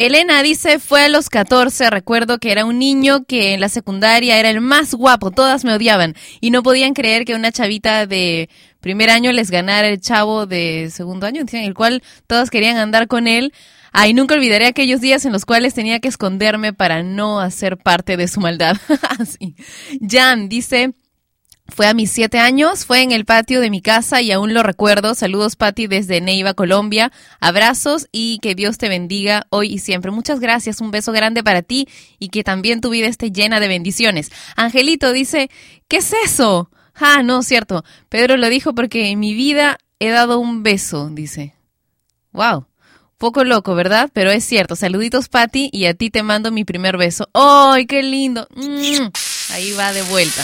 Elena 0.09 0.41
dice, 0.41 0.79
fue 0.79 1.03
a 1.03 1.07
los 1.07 1.29
14, 1.29 1.91
recuerdo 1.91 2.39
que 2.39 2.51
era 2.51 2.65
un 2.65 2.79
niño 2.79 3.25
que 3.25 3.53
en 3.53 3.61
la 3.61 3.69
secundaria 3.69 4.39
era 4.39 4.49
el 4.49 4.59
más 4.59 4.95
guapo, 4.95 5.29
todas 5.29 5.63
me 5.63 5.71
odiaban 5.71 6.15
y 6.41 6.49
no 6.49 6.63
podían 6.63 6.95
creer 6.95 7.25
que 7.25 7.35
una 7.35 7.51
chavita 7.51 8.07
de 8.07 8.49
primer 8.79 9.11
año 9.11 9.31
les 9.31 9.51
ganara 9.51 9.87
el 9.87 10.01
chavo 10.01 10.47
de 10.47 10.89
segundo 10.91 11.27
año, 11.27 11.43
en 11.51 11.63
el 11.63 11.75
cual 11.75 12.01
todos 12.25 12.49
querían 12.49 12.77
andar 12.77 13.07
con 13.07 13.27
él. 13.27 13.53
Ay, 13.91 14.15
nunca 14.15 14.33
olvidaré 14.33 14.65
aquellos 14.65 14.99
días 14.99 15.25
en 15.25 15.31
los 15.31 15.45
cuales 15.45 15.75
tenía 15.75 15.99
que 15.99 16.07
esconderme 16.07 16.73
para 16.73 17.03
no 17.03 17.39
hacer 17.39 17.77
parte 17.77 18.17
de 18.17 18.27
su 18.27 18.39
maldad. 18.39 18.77
Así. 19.19 19.55
Jan 20.01 20.49
dice, 20.49 20.95
fue 21.73 21.87
a 21.87 21.93
mis 21.93 22.11
siete 22.11 22.39
años, 22.39 22.85
fue 22.85 23.01
en 23.01 23.11
el 23.11 23.25
patio 23.25 23.61
de 23.61 23.69
mi 23.69 23.81
casa 23.81 24.21
y 24.21 24.31
aún 24.31 24.53
lo 24.53 24.63
recuerdo. 24.63 25.15
Saludos, 25.15 25.55
Patti, 25.55 25.87
desde 25.87 26.21
Neiva, 26.21 26.53
Colombia. 26.53 27.11
Abrazos 27.39 28.07
y 28.11 28.39
que 28.39 28.55
Dios 28.55 28.77
te 28.77 28.89
bendiga 28.89 29.47
hoy 29.49 29.73
y 29.73 29.79
siempre. 29.79 30.11
Muchas 30.11 30.39
gracias, 30.39 30.81
un 30.81 30.91
beso 30.91 31.11
grande 31.11 31.43
para 31.43 31.61
ti 31.61 31.87
y 32.19 32.29
que 32.29 32.43
también 32.43 32.81
tu 32.81 32.89
vida 32.89 33.07
esté 33.07 33.31
llena 33.31 33.59
de 33.59 33.67
bendiciones. 33.67 34.31
Angelito 34.55 35.11
dice, 35.13 35.49
¿qué 35.87 35.97
es 35.97 36.13
eso? 36.25 36.69
Ah, 36.95 37.23
no, 37.23 37.43
cierto. 37.43 37.83
Pedro 38.09 38.37
lo 38.37 38.49
dijo 38.49 38.73
porque 38.75 39.09
en 39.09 39.19
mi 39.19 39.33
vida 39.33 39.77
he 39.99 40.09
dado 40.09 40.39
un 40.39 40.63
beso, 40.63 41.09
dice. 41.09 41.55
Wow. 42.31 42.67
Poco 43.17 43.43
loco, 43.43 43.75
¿verdad? 43.75 44.09
Pero 44.13 44.31
es 44.31 44.45
cierto. 44.45 44.75
Saluditos, 44.75 45.27
Patti, 45.27 45.69
y 45.73 45.85
a 45.85 45.93
ti 45.93 46.09
te 46.09 46.23
mando 46.23 46.51
mi 46.51 46.63
primer 46.63 46.97
beso. 46.97 47.27
¡Ay, 47.33 47.85
qué 47.85 48.01
lindo! 48.01 48.47
Mm, 48.55 49.09
Ahí 49.51 49.71
va 49.73 49.91
de 49.91 50.03
vuelta. 50.03 50.41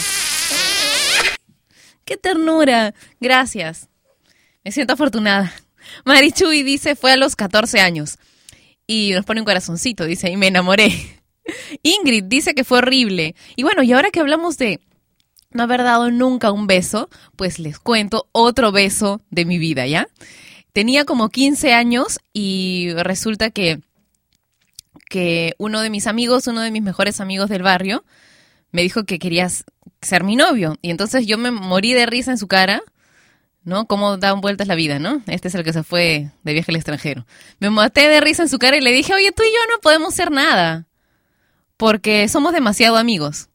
¡Qué 2.06 2.18
ternura! 2.18 2.94
Gracias. 3.20 3.90
Me 4.64 4.72
siento 4.72 4.94
afortunada. 4.94 5.54
Marichuy 6.06 6.64
dice, 6.64 6.96
fue 6.96 7.12
a 7.12 7.18
los 7.18 7.36
14 7.36 7.80
años. 7.80 8.18
Y 8.88 9.12
nos 9.14 9.26
pone 9.26 9.42
un 9.42 9.46
corazoncito, 9.46 10.06
dice, 10.06 10.30
y 10.30 10.38
me 10.38 10.48
enamoré. 10.48 10.92
Ingrid 11.84 12.26
dice 12.26 12.54
que 12.54 12.64
fue 12.64 12.80
horrible. 12.80 13.36
Y 13.56 13.64
bueno, 13.64 13.84
y 13.84 13.92
ahora 13.94 14.12
que 14.12 14.20
hablamos 14.20 14.58
de 14.58 14.80
no 15.52 15.64
haber 15.64 15.84
dado 15.84 16.12
nunca 16.12 16.52
un 16.52 16.68
beso, 16.68 17.10
pues 17.36 17.60
les 17.60 17.80
cuento 17.80 18.28
otro 18.32 18.72
beso 18.72 19.22
de 19.32 19.46
mi 19.46 19.58
vida, 19.58 19.88
¿ya? 19.88 20.08
Tenía 20.74 21.06
como 21.06 21.30
15 21.30 21.74
años 21.74 22.20
y 22.34 22.92
resulta 22.98 23.50
que, 23.50 23.80
que 25.10 25.54
uno 25.58 25.82
de 25.82 25.90
mis 25.90 26.08
amigos, 26.08 26.48
uno 26.48 26.62
de 26.62 26.72
mis 26.72 26.84
mejores 26.84 27.22
amigos 27.22 27.50
del 27.50 27.64
barrio, 27.64 28.04
me 28.76 28.84
dijo 28.84 29.06
que 29.06 29.20
querías 29.20 29.64
ser 30.02 30.24
mi 30.24 30.36
novio. 30.36 30.78
Y 30.82 30.92
entonces 30.92 31.26
yo 31.26 31.38
me 31.38 31.50
morí 31.50 31.94
de 31.94 32.06
risa 32.06 32.32
en 32.32 32.38
su 32.38 32.48
cara, 32.48 32.84
¿no? 33.64 33.88
Cómo 33.88 34.18
dan 34.18 34.42
vueltas 34.42 34.68
la 34.68 34.76
vida, 34.76 35.00
¿no? 35.00 35.22
Este 35.28 35.48
es 35.48 35.56
el 35.56 35.64
que 35.64 35.72
se 35.72 35.82
fue 35.82 36.30
de 36.44 36.54
viaje 36.54 36.72
al 36.72 36.76
extranjero. 36.76 37.26
Me 37.60 37.70
maté 37.70 38.10
de 38.10 38.20
risa 38.20 38.44
en 38.44 38.50
su 38.50 38.60
cara 38.60 38.76
y 38.76 38.82
le 38.82 38.92
dije, 38.92 39.14
oye, 39.14 39.32
tú 39.32 39.44
y 39.44 39.48
yo 39.48 39.60
no 39.74 39.80
podemos 39.82 40.14
ser 40.14 40.30
nada, 40.30 40.88
porque 41.78 42.28
somos 42.28 42.54
demasiado 42.54 42.98
amigos. 42.98 43.48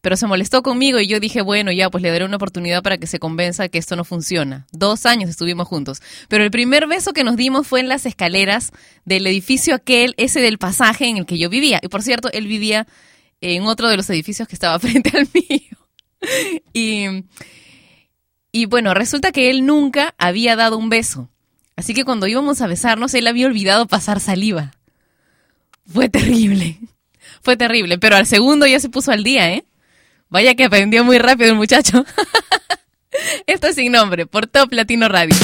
Pero 0.00 0.16
se 0.16 0.28
molestó 0.28 0.62
conmigo 0.62 1.00
y 1.00 1.08
yo 1.08 1.18
dije, 1.18 1.42
bueno, 1.42 1.72
ya, 1.72 1.90
pues 1.90 2.02
le 2.02 2.10
daré 2.12 2.24
una 2.24 2.36
oportunidad 2.36 2.84
para 2.84 2.98
que 2.98 3.08
se 3.08 3.18
convenza 3.18 3.68
que 3.68 3.78
esto 3.78 3.96
no 3.96 4.04
funciona. 4.04 4.68
Dos 4.70 5.04
años 5.04 5.28
estuvimos 5.28 5.66
juntos. 5.66 6.00
Pero 6.28 6.44
el 6.44 6.52
primer 6.52 6.86
beso 6.86 7.12
que 7.12 7.24
nos 7.24 7.36
dimos 7.36 7.66
fue 7.66 7.80
en 7.80 7.88
las 7.88 8.06
escaleras 8.06 8.70
del 9.04 9.26
edificio 9.26 9.74
aquel, 9.74 10.14
ese 10.16 10.40
del 10.40 10.58
pasaje 10.58 11.08
en 11.08 11.16
el 11.16 11.26
que 11.26 11.38
yo 11.38 11.50
vivía. 11.50 11.80
Y 11.82 11.88
por 11.88 12.04
cierto, 12.04 12.30
él 12.32 12.46
vivía 12.46 12.86
en 13.40 13.64
otro 13.64 13.88
de 13.88 13.96
los 13.96 14.08
edificios 14.10 14.48
que 14.48 14.54
estaba 14.54 14.78
frente 14.80 15.16
al 15.16 15.28
mío. 15.32 15.78
Y, 16.72 17.24
y 18.52 18.66
bueno, 18.66 18.94
resulta 18.94 19.32
que 19.32 19.50
él 19.50 19.66
nunca 19.66 20.14
había 20.18 20.56
dado 20.56 20.78
un 20.78 20.88
beso. 20.88 21.28
Así 21.76 21.94
que 21.94 22.04
cuando 22.04 22.26
íbamos 22.26 22.60
a 22.60 22.66
besarnos, 22.66 23.14
él 23.14 23.26
había 23.28 23.46
olvidado 23.46 23.86
pasar 23.86 24.18
saliva. 24.18 24.72
Fue 25.86 26.08
terrible. 26.08 26.78
Fue 27.42 27.56
terrible. 27.56 27.98
Pero 27.98 28.16
al 28.16 28.26
segundo 28.26 28.66
ya 28.66 28.80
se 28.80 28.88
puso 28.88 29.12
al 29.12 29.22
día, 29.22 29.52
¿eh? 29.52 29.64
Vaya 30.28 30.54
que 30.54 30.64
aprendió 30.64 31.04
muy 31.04 31.18
rápido 31.18 31.50
el 31.50 31.56
muchacho. 31.56 32.04
Esto 33.46 33.68
es 33.68 33.76
sin 33.76 33.92
nombre, 33.92 34.26
por 34.26 34.46
Top 34.46 34.72
Latino 34.72 35.08
Radio. 35.08 35.36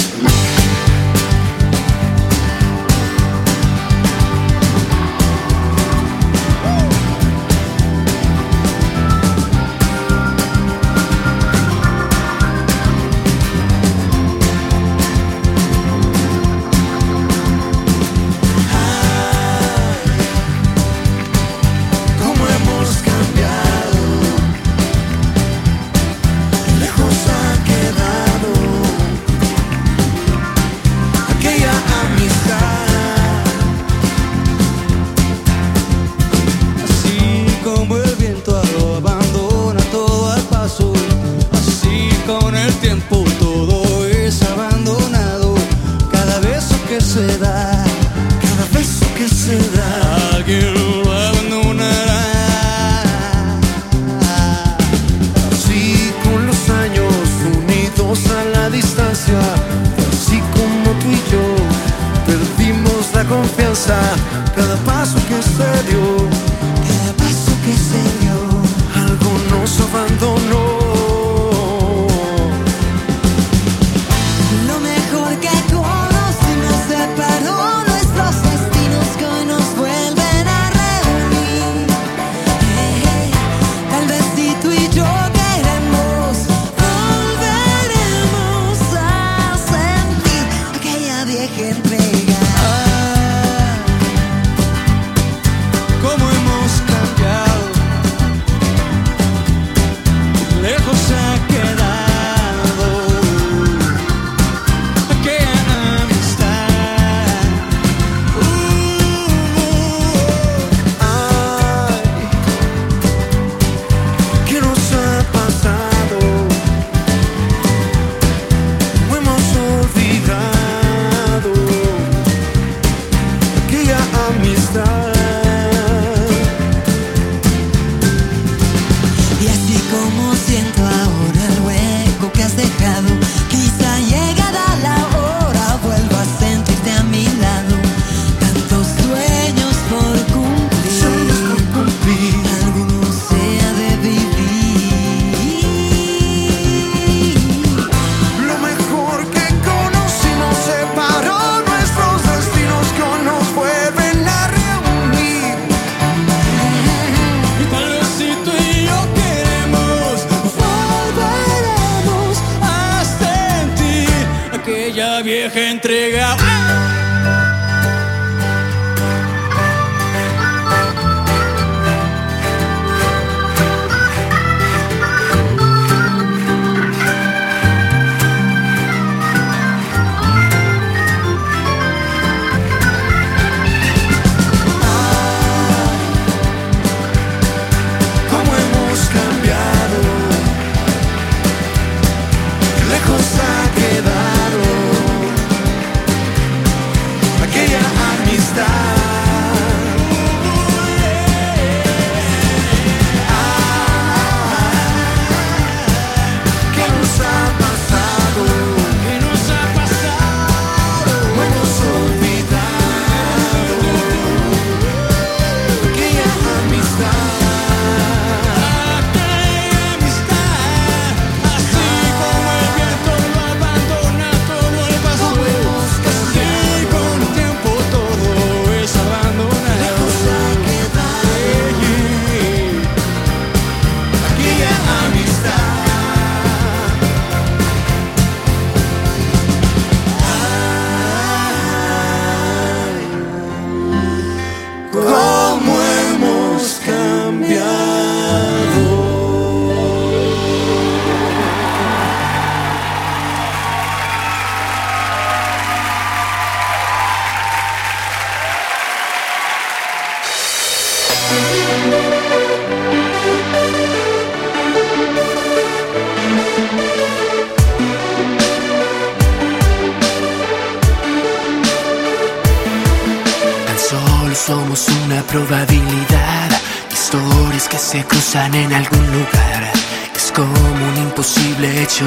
Hecho. 281.94 282.04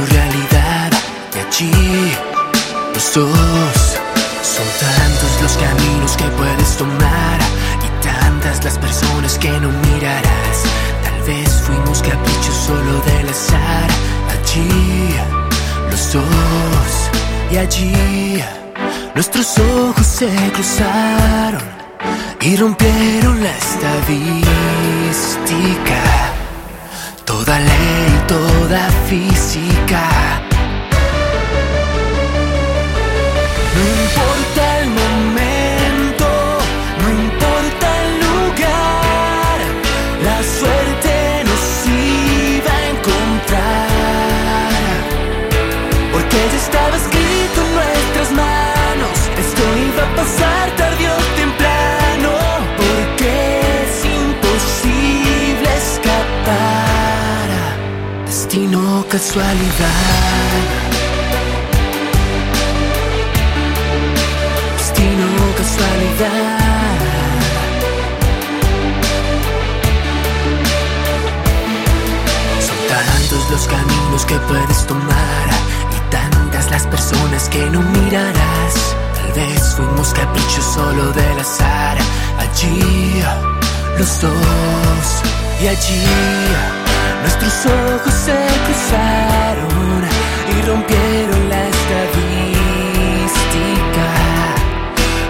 Y 1.34 1.40
allí, 1.40 1.72
los 2.94 3.14
dos. 3.14 3.98
Son 4.44 4.66
tantos 4.80 5.42
los 5.42 5.54
caminos 5.58 6.16
que 6.18 6.26
puedes 6.26 6.78
tomar. 6.78 7.40
Y 7.86 7.90
tantas 8.04 8.64
las 8.64 8.78
personas 8.78 9.38
que 9.38 9.52
no 9.52 9.70
mirarás. 9.70 10.64
Tal 11.04 11.22
vez 11.26 11.50
fuimos 11.66 12.02
caprichos 12.02 12.56
solo 12.66 13.02
del 13.02 13.30
azar. 13.30 13.90
Allí, 14.32 15.16
los 15.90 16.14
dos. 16.14 16.24
Y 17.52 17.58
allí, 17.58 18.44
nuestros 19.16 19.58
ojos 19.58 20.06
se 20.06 20.30
cruzaron 20.52 21.64
y 22.42 22.56
rompieron 22.58 23.42
la 23.42 23.52
estadística. 23.52 24.38
Toda 27.38 27.60
ley, 27.60 28.22
toda 28.28 28.90
física. 29.08 30.10
No 33.76 33.82
importa 34.02 34.80
el 34.80 34.88
momento, 35.02 36.28
no 37.00 37.08
importa 37.26 37.88
el 38.02 38.10
lugar, 38.26 39.58
la 40.26 40.38
suerte 40.58 41.14
nos 41.50 41.64
iba 41.86 42.74
a 42.74 42.90
encontrar. 42.96 44.72
Porque 46.12 46.38
ya 46.52 46.58
estaba 46.66 46.96
escrito 46.98 47.58
en 47.62 47.72
nuestras 47.76 48.30
manos, 48.32 49.16
esto 49.38 49.62
iba 49.88 50.04
a 50.10 50.16
pasar 50.16 50.77
casualidad. 59.38 60.64
Destino, 64.78 65.28
casualidad. 65.58 66.58
Son 72.66 72.78
tantos 72.88 73.52
los 73.52 73.68
caminos 73.68 74.26
que 74.26 74.36
puedes 74.40 74.88
tomar 74.88 75.48
y 75.96 76.12
tantas 76.12 76.72
las 76.72 76.88
personas 76.88 77.48
que 77.50 77.70
no 77.70 77.82
mirarás. 77.82 78.96
Tal 79.16 79.32
vez 79.34 79.76
fuimos 79.76 80.14
caprichos 80.14 80.66
solo 80.66 81.12
del 81.12 81.40
azar. 81.40 81.98
Allí, 82.40 83.22
los 84.00 84.22
dos 84.22 85.22
y 85.62 85.68
allí, 85.68 86.87
nuestros 87.22 87.66
ojos 87.66 88.14
se 88.14 88.48
cruzaron 88.66 90.04
y 90.50 90.62
rompieron 90.66 91.50
la 91.50 91.68
estadística. 91.68 92.06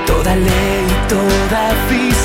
Toda 0.05 0.35
ley, 0.35 0.87
toda 1.07 1.71
física. 1.89 2.16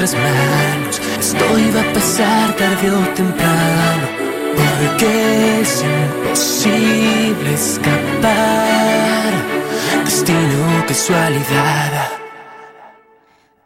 Nuestras 0.00 0.14
manos, 0.14 1.00
esto 1.18 1.58
iba 1.58 1.82
a 1.82 1.92
pasar 1.92 2.56
tarde 2.56 2.90
o 2.90 3.08
temprano, 3.14 4.08
porque 4.56 5.60
es 5.60 5.84
imposible 5.84 7.54
escapar. 7.54 9.34
Destino, 10.04 10.84
casualidad. 10.88 12.10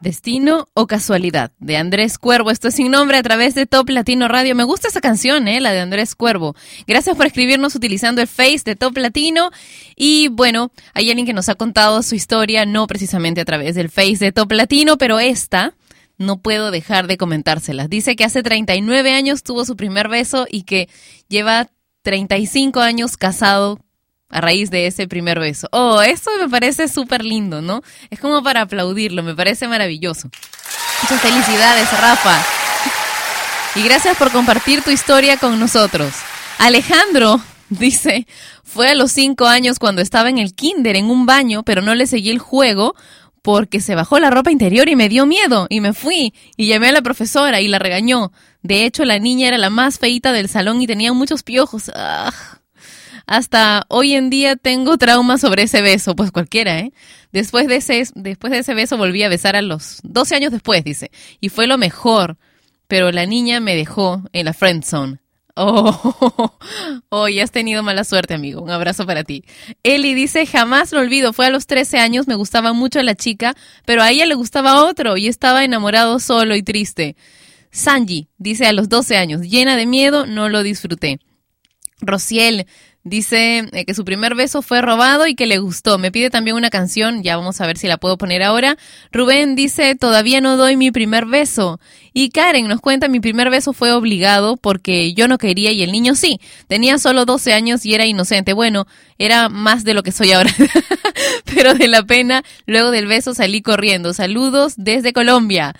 Destino 0.00 0.68
o 0.74 0.86
casualidad, 0.86 1.52
de 1.60 1.76
Andrés 1.76 2.18
Cuervo. 2.18 2.50
Esto 2.50 2.68
es 2.68 2.74
sin 2.74 2.90
nombre 2.90 3.16
a 3.16 3.22
través 3.22 3.54
de 3.54 3.64
Top 3.66 3.88
Latino 3.88 4.26
Radio. 4.26 4.56
Me 4.56 4.64
gusta 4.64 4.88
esa 4.88 5.00
canción, 5.00 5.46
¿eh? 5.48 5.60
la 5.60 5.72
de 5.72 5.80
Andrés 5.80 6.14
Cuervo. 6.14 6.54
Gracias 6.86 7.16
por 7.16 7.26
escribirnos 7.26 7.74
utilizando 7.74 8.20
el 8.20 8.28
Face 8.28 8.62
de 8.64 8.76
Top 8.76 8.98
Latino. 8.98 9.50
Y 9.96 10.28
bueno, 10.28 10.72
hay 10.92 11.08
alguien 11.08 11.26
que 11.26 11.32
nos 11.32 11.48
ha 11.48 11.54
contado 11.54 12.02
su 12.02 12.16
historia, 12.16 12.66
no 12.66 12.86
precisamente 12.86 13.40
a 13.40 13.44
través 13.44 13.76
del 13.76 13.88
Face 13.88 14.18
de 14.18 14.32
Top 14.32 14.50
Latino, 14.52 14.98
pero 14.98 15.20
esta 15.20 15.74
no 16.18 16.38
puedo 16.38 16.70
dejar 16.70 17.06
de 17.06 17.16
comentárselas. 17.16 17.88
Dice 17.88 18.16
que 18.16 18.24
hace 18.24 18.42
39 18.42 19.12
años 19.12 19.42
tuvo 19.42 19.64
su 19.64 19.76
primer 19.76 20.08
beso 20.08 20.46
y 20.50 20.62
que 20.62 20.88
lleva 21.28 21.68
35 22.02 22.80
años 22.80 23.16
casado 23.16 23.78
a 24.28 24.40
raíz 24.40 24.70
de 24.70 24.86
ese 24.86 25.06
primer 25.06 25.38
beso. 25.38 25.68
Oh, 25.72 26.02
eso 26.02 26.30
me 26.40 26.48
parece 26.48 26.88
súper 26.88 27.24
lindo, 27.24 27.62
¿no? 27.62 27.82
Es 28.10 28.20
como 28.20 28.42
para 28.42 28.62
aplaudirlo, 28.62 29.22
me 29.22 29.34
parece 29.34 29.68
maravilloso. 29.68 30.28
Muchas 31.02 31.20
felicidades, 31.20 31.90
Rafa. 32.00 32.42
Y 33.76 33.82
gracias 33.82 34.16
por 34.16 34.30
compartir 34.30 34.82
tu 34.82 34.90
historia 34.90 35.36
con 35.36 35.58
nosotros. 35.58 36.14
Alejandro 36.58 37.40
dice, 37.68 38.26
fue 38.62 38.90
a 38.90 38.94
los 38.94 39.12
cinco 39.12 39.46
años 39.46 39.78
cuando 39.78 40.02
estaba 40.02 40.28
en 40.28 40.38
el 40.38 40.54
kinder 40.54 40.96
en 40.96 41.06
un 41.06 41.26
baño, 41.26 41.62
pero 41.62 41.82
no 41.82 41.94
le 41.94 42.06
seguí 42.06 42.30
el 42.30 42.38
juego 42.38 42.94
porque 43.44 43.82
se 43.82 43.94
bajó 43.94 44.18
la 44.18 44.30
ropa 44.30 44.50
interior 44.50 44.88
y 44.88 44.96
me 44.96 45.10
dio 45.10 45.26
miedo 45.26 45.66
y 45.68 45.82
me 45.82 45.92
fui 45.92 46.32
y 46.56 46.66
llamé 46.66 46.88
a 46.88 46.92
la 46.92 47.02
profesora 47.02 47.60
y 47.60 47.68
la 47.68 47.78
regañó. 47.78 48.32
De 48.62 48.86
hecho, 48.86 49.04
la 49.04 49.18
niña 49.18 49.48
era 49.48 49.58
la 49.58 49.68
más 49.68 49.98
feita 49.98 50.32
del 50.32 50.48
salón 50.48 50.80
y 50.80 50.86
tenía 50.86 51.12
muchos 51.12 51.42
piojos. 51.42 51.92
Hasta 53.26 53.84
hoy 53.88 54.14
en 54.14 54.30
día 54.30 54.56
tengo 54.56 54.96
trauma 54.96 55.36
sobre 55.36 55.64
ese 55.64 55.82
beso, 55.82 56.16
pues 56.16 56.30
cualquiera, 56.30 56.78
¿eh? 56.78 56.94
Después 57.32 57.68
de 57.68 57.76
ese, 57.76 58.08
después 58.14 58.50
de 58.50 58.60
ese 58.60 58.72
beso 58.72 58.96
volví 58.96 59.22
a 59.22 59.28
besar 59.28 59.56
a 59.56 59.62
los 59.62 59.98
12 60.04 60.36
años 60.36 60.50
después, 60.50 60.82
dice. 60.82 61.10
Y 61.38 61.50
fue 61.50 61.66
lo 61.66 61.76
mejor, 61.76 62.38
pero 62.88 63.12
la 63.12 63.26
niña 63.26 63.60
me 63.60 63.76
dejó 63.76 64.22
en 64.32 64.46
la 64.46 64.54
friend 64.54 64.84
zone. 64.84 65.18
Oh, 65.56 66.56
oh, 67.10 67.28
ya 67.28 67.44
has 67.44 67.52
tenido 67.52 67.82
mala 67.82 68.04
suerte, 68.04 68.34
amigo. 68.34 68.60
Un 68.60 68.70
abrazo 68.70 69.06
para 69.06 69.22
ti. 69.22 69.44
Eli 69.84 70.14
dice, 70.14 70.46
jamás 70.46 70.92
lo 70.92 71.00
olvido. 71.00 71.32
Fue 71.32 71.46
a 71.46 71.50
los 71.50 71.66
13 71.66 71.98
años, 71.98 72.26
me 72.26 72.34
gustaba 72.34 72.72
mucho 72.72 73.00
la 73.02 73.14
chica, 73.14 73.54
pero 73.84 74.02
a 74.02 74.10
ella 74.10 74.26
le 74.26 74.34
gustaba 74.34 74.84
otro 74.84 75.16
y 75.16 75.28
estaba 75.28 75.64
enamorado 75.64 76.18
solo 76.18 76.56
y 76.56 76.62
triste. 76.62 77.16
Sanji 77.70 78.28
dice, 78.38 78.66
a 78.66 78.72
los 78.72 78.88
12 78.88 79.16
años, 79.16 79.42
llena 79.42 79.76
de 79.76 79.86
miedo, 79.86 80.26
no 80.26 80.48
lo 80.48 80.62
disfruté. 80.62 81.20
Rociel 82.00 82.66
Dice 83.06 83.68
eh, 83.72 83.84
que 83.84 83.92
su 83.92 84.02
primer 84.02 84.34
beso 84.34 84.62
fue 84.62 84.80
robado 84.80 85.26
y 85.26 85.34
que 85.34 85.44
le 85.44 85.58
gustó. 85.58 85.98
Me 85.98 86.10
pide 86.10 86.30
también 86.30 86.56
una 86.56 86.70
canción, 86.70 87.22
ya 87.22 87.36
vamos 87.36 87.60
a 87.60 87.66
ver 87.66 87.76
si 87.76 87.86
la 87.86 87.98
puedo 87.98 88.16
poner 88.16 88.42
ahora. 88.42 88.78
Rubén 89.12 89.56
dice, 89.56 89.94
todavía 89.94 90.40
no 90.40 90.56
doy 90.56 90.78
mi 90.78 90.90
primer 90.90 91.26
beso. 91.26 91.78
Y 92.14 92.30
Karen 92.30 92.66
nos 92.66 92.80
cuenta, 92.80 93.08
mi 93.08 93.20
primer 93.20 93.50
beso 93.50 93.74
fue 93.74 93.92
obligado 93.92 94.56
porque 94.56 95.12
yo 95.12 95.28
no 95.28 95.36
quería 95.36 95.70
y 95.70 95.82
el 95.82 95.92
niño 95.92 96.14
sí. 96.14 96.40
Tenía 96.66 96.96
solo 96.96 97.26
12 97.26 97.52
años 97.52 97.84
y 97.84 97.92
era 97.92 98.06
inocente. 98.06 98.54
Bueno, 98.54 98.86
era 99.18 99.50
más 99.50 99.84
de 99.84 99.92
lo 99.92 100.02
que 100.02 100.10
soy 100.10 100.32
ahora. 100.32 100.54
Pero 101.54 101.74
de 101.74 101.88
la 101.88 102.04
pena, 102.04 102.42
luego 102.64 102.90
del 102.90 103.06
beso 103.06 103.34
salí 103.34 103.60
corriendo. 103.60 104.14
Saludos 104.14 104.76
desde 104.78 105.12
Colombia. 105.12 105.74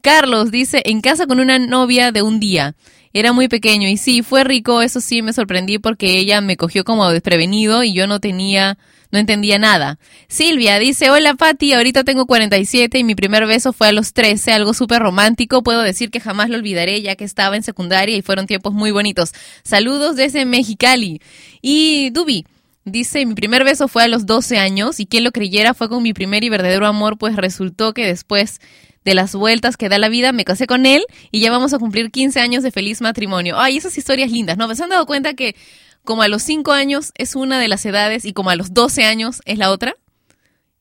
Carlos 0.00 0.50
dice, 0.50 0.80
en 0.86 1.02
casa 1.02 1.26
con 1.26 1.40
una 1.40 1.58
novia 1.58 2.10
de 2.10 2.22
un 2.22 2.40
día. 2.40 2.74
Era 3.12 3.32
muy 3.32 3.48
pequeño 3.48 3.88
y 3.88 3.96
sí, 3.96 4.22
fue 4.22 4.44
rico, 4.44 4.82
eso 4.82 5.00
sí 5.00 5.20
me 5.20 5.32
sorprendí 5.32 5.78
porque 5.78 6.18
ella 6.18 6.40
me 6.40 6.56
cogió 6.56 6.84
como 6.84 7.10
desprevenido 7.10 7.82
y 7.82 7.92
yo 7.92 8.06
no 8.06 8.20
tenía, 8.20 8.78
no 9.10 9.18
entendía 9.18 9.58
nada. 9.58 9.98
Silvia 10.28 10.78
dice, 10.78 11.10
hola 11.10 11.34
Patti, 11.34 11.72
ahorita 11.72 12.04
tengo 12.04 12.26
47 12.26 12.98
y 12.98 13.04
mi 13.04 13.16
primer 13.16 13.46
beso 13.46 13.72
fue 13.72 13.88
a 13.88 13.92
los 13.92 14.12
13, 14.12 14.52
algo 14.52 14.74
súper 14.74 15.02
romántico, 15.02 15.64
puedo 15.64 15.82
decir 15.82 16.10
que 16.10 16.20
jamás 16.20 16.50
lo 16.50 16.56
olvidaré 16.56 17.02
ya 17.02 17.16
que 17.16 17.24
estaba 17.24 17.56
en 17.56 17.64
secundaria 17.64 18.16
y 18.16 18.22
fueron 18.22 18.46
tiempos 18.46 18.74
muy 18.74 18.92
bonitos. 18.92 19.32
Saludos 19.64 20.14
desde 20.14 20.44
Mexicali. 20.44 21.20
Y 21.60 22.10
Dubi. 22.10 22.46
Dice, 22.84 23.26
mi 23.26 23.34
primer 23.34 23.62
beso 23.64 23.88
fue 23.88 24.04
a 24.04 24.08
los 24.08 24.24
12 24.26 24.58
años 24.58 25.00
y 25.00 25.06
quien 25.06 25.24
lo 25.24 25.32
creyera 25.32 25.74
fue 25.74 25.88
con 25.88 26.02
mi 26.02 26.14
primer 26.14 26.44
y 26.44 26.48
verdadero 26.48 26.86
amor, 26.86 27.18
pues 27.18 27.36
resultó 27.36 27.92
que 27.92 28.06
después 28.06 28.60
de 29.04 29.14
las 29.14 29.34
vueltas 29.34 29.76
que 29.76 29.88
da 29.88 29.98
la 29.98 30.08
vida, 30.08 30.32
me 30.32 30.44
casé 30.44 30.66
con 30.66 30.86
él 30.86 31.04
y 31.30 31.40
ya 31.40 31.50
vamos 31.50 31.72
a 31.74 31.78
cumplir 31.78 32.10
15 32.10 32.40
años 32.40 32.62
de 32.62 32.70
feliz 32.70 33.00
matrimonio. 33.00 33.58
Ay, 33.58 33.76
esas 33.76 33.96
historias 33.96 34.30
lindas, 34.30 34.56
¿no? 34.56 34.74
¿Se 34.74 34.82
han 34.82 34.90
dado 34.90 35.06
cuenta 35.06 35.34
que 35.34 35.56
como 36.04 36.22
a 36.22 36.28
los 36.28 36.42
5 36.42 36.72
años 36.72 37.12
es 37.16 37.36
una 37.36 37.58
de 37.58 37.68
las 37.68 37.84
edades 37.84 38.24
y 38.24 38.32
como 38.32 38.50
a 38.50 38.56
los 38.56 38.72
12 38.72 39.04
años 39.04 39.42
es 39.44 39.58
la 39.58 39.70
otra? 39.70 39.94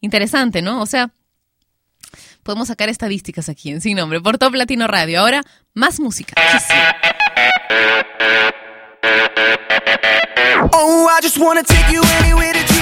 Interesante, 0.02 0.62
¿no? 0.62 0.82
O 0.82 0.86
sea, 0.86 1.12
podemos 2.44 2.70
sacar 2.70 2.90
estadísticas 2.90 3.50
aquí 3.50 3.72
en 3.72 3.82
Sin 3.82 3.98
Nombre 3.98 4.22
por 4.22 4.38
Top 4.38 4.54
Latino 4.54 4.88
Radio. 4.88 5.20
Ahora, 5.20 5.44
más 5.74 6.00
música. 6.00 6.34
Oh, 10.74 11.08
I 11.08 11.22
just 11.22 11.38
wanna 11.38 11.64
take 11.64 11.90
you 11.90 12.02
anywhere 12.20 12.52
that 12.52 12.68
you 12.68 12.79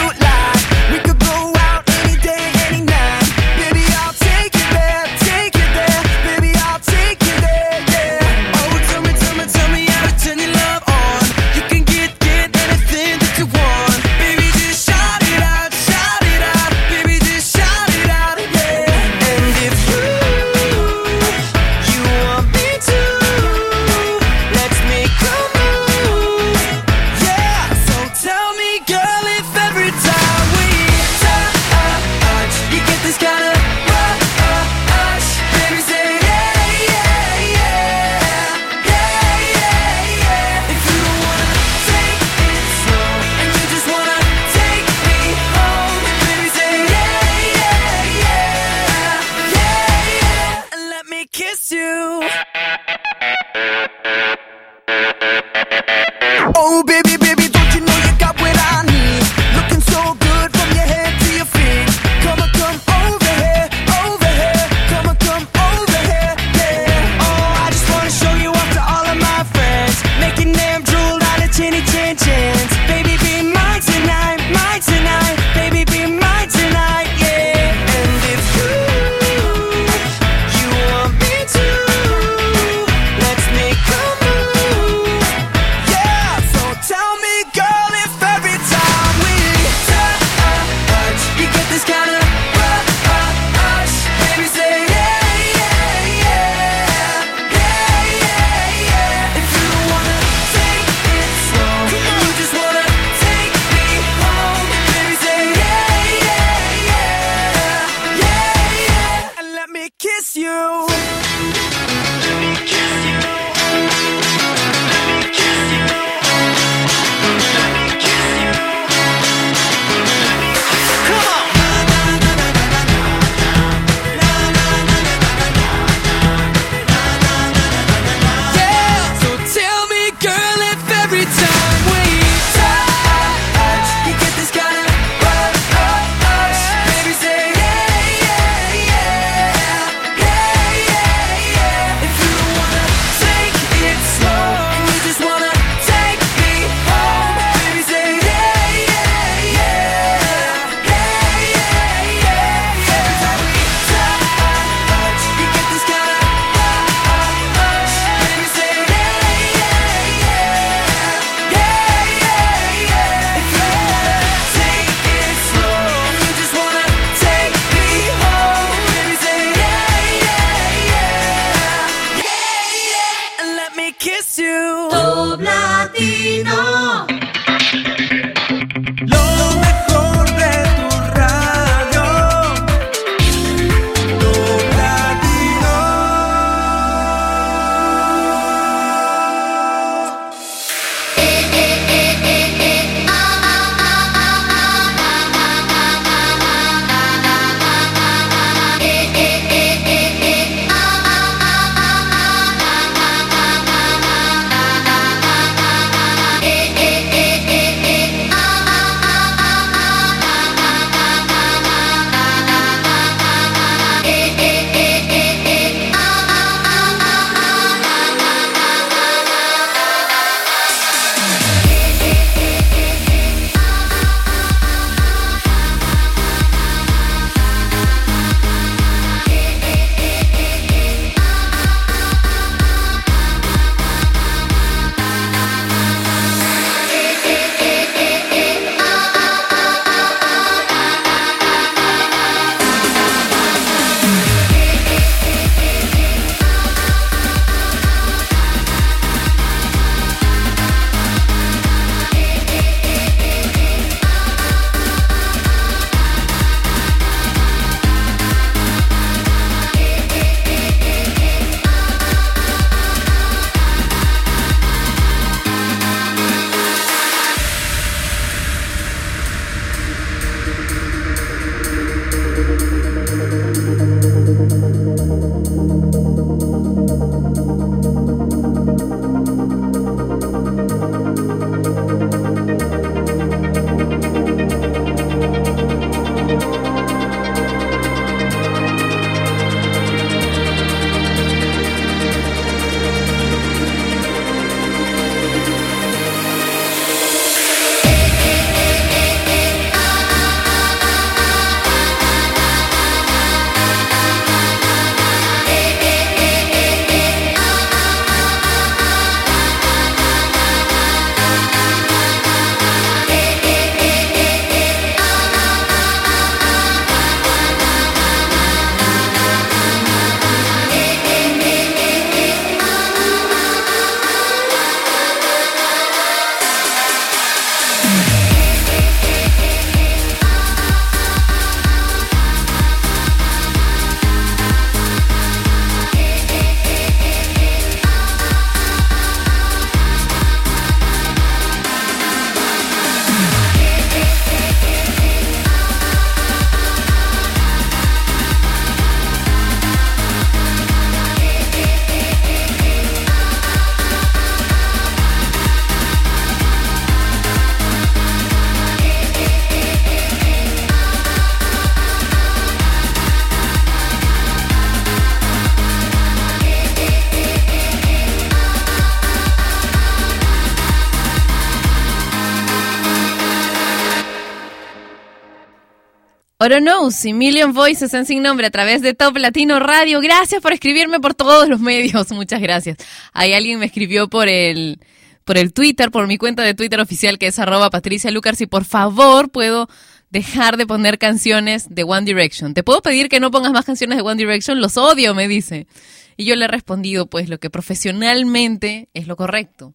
Oro 376.48 376.60
Knows 376.62 377.04
y 377.04 377.12
Million 377.12 377.52
Voices 377.52 377.94
en 377.94 378.06
Sin 378.06 378.24
Nombre 378.24 378.48
a 378.48 378.52
través 378.52 378.82
de 378.82 378.94
Top 378.94 379.18
Latino 379.18 379.60
Radio. 379.60 380.00
Gracias 380.00 380.42
por 380.42 380.54
escribirme 380.54 381.02
por 381.02 381.14
todos 381.14 381.50
los 381.50 381.60
medios. 381.60 382.10
Muchas 382.14 382.40
gracias. 382.40 382.78
Ahí 383.12 383.34
alguien 383.34 383.60
me 383.60 383.66
escribió 383.66 384.08
por 384.08 384.30
el, 384.30 384.80
por 385.26 385.38
el 385.38 385.52
Twitter, 385.52 385.92
por 385.92 386.08
mi 386.08 386.18
cuenta 386.18 386.44
de 386.44 386.54
Twitter 386.54 386.80
oficial 386.80 387.20
que 387.20 387.28
es 387.28 387.38
arroba 387.38 387.70
Patricia 387.70 388.12
Lucar. 388.12 388.38
Si 388.38 388.48
por 388.48 388.64
favor 388.64 389.30
puedo 389.30 389.68
dejar 390.10 390.56
de 390.56 390.66
poner 390.66 390.98
canciones 390.98 391.68
de 391.70 391.84
One 391.84 392.06
Direction. 392.06 392.54
¿Te 392.54 392.64
puedo 392.64 392.82
pedir 392.82 393.10
que 393.10 393.20
no 393.20 393.30
pongas 393.30 393.52
más 393.52 393.66
canciones 393.66 393.98
de 393.98 394.04
One 394.04 394.16
Direction? 394.16 394.62
Los 394.62 394.78
odio, 394.78 395.14
me 395.14 395.28
dice. 395.28 395.68
Y 396.16 396.24
yo 396.24 396.38
le 396.38 396.46
he 396.46 396.48
respondido, 396.48 397.08
pues 397.08 397.28
lo 397.28 397.42
que 397.42 397.50
profesionalmente 397.50 398.88
es 398.94 399.08
lo 399.08 399.18
correcto, 399.18 399.74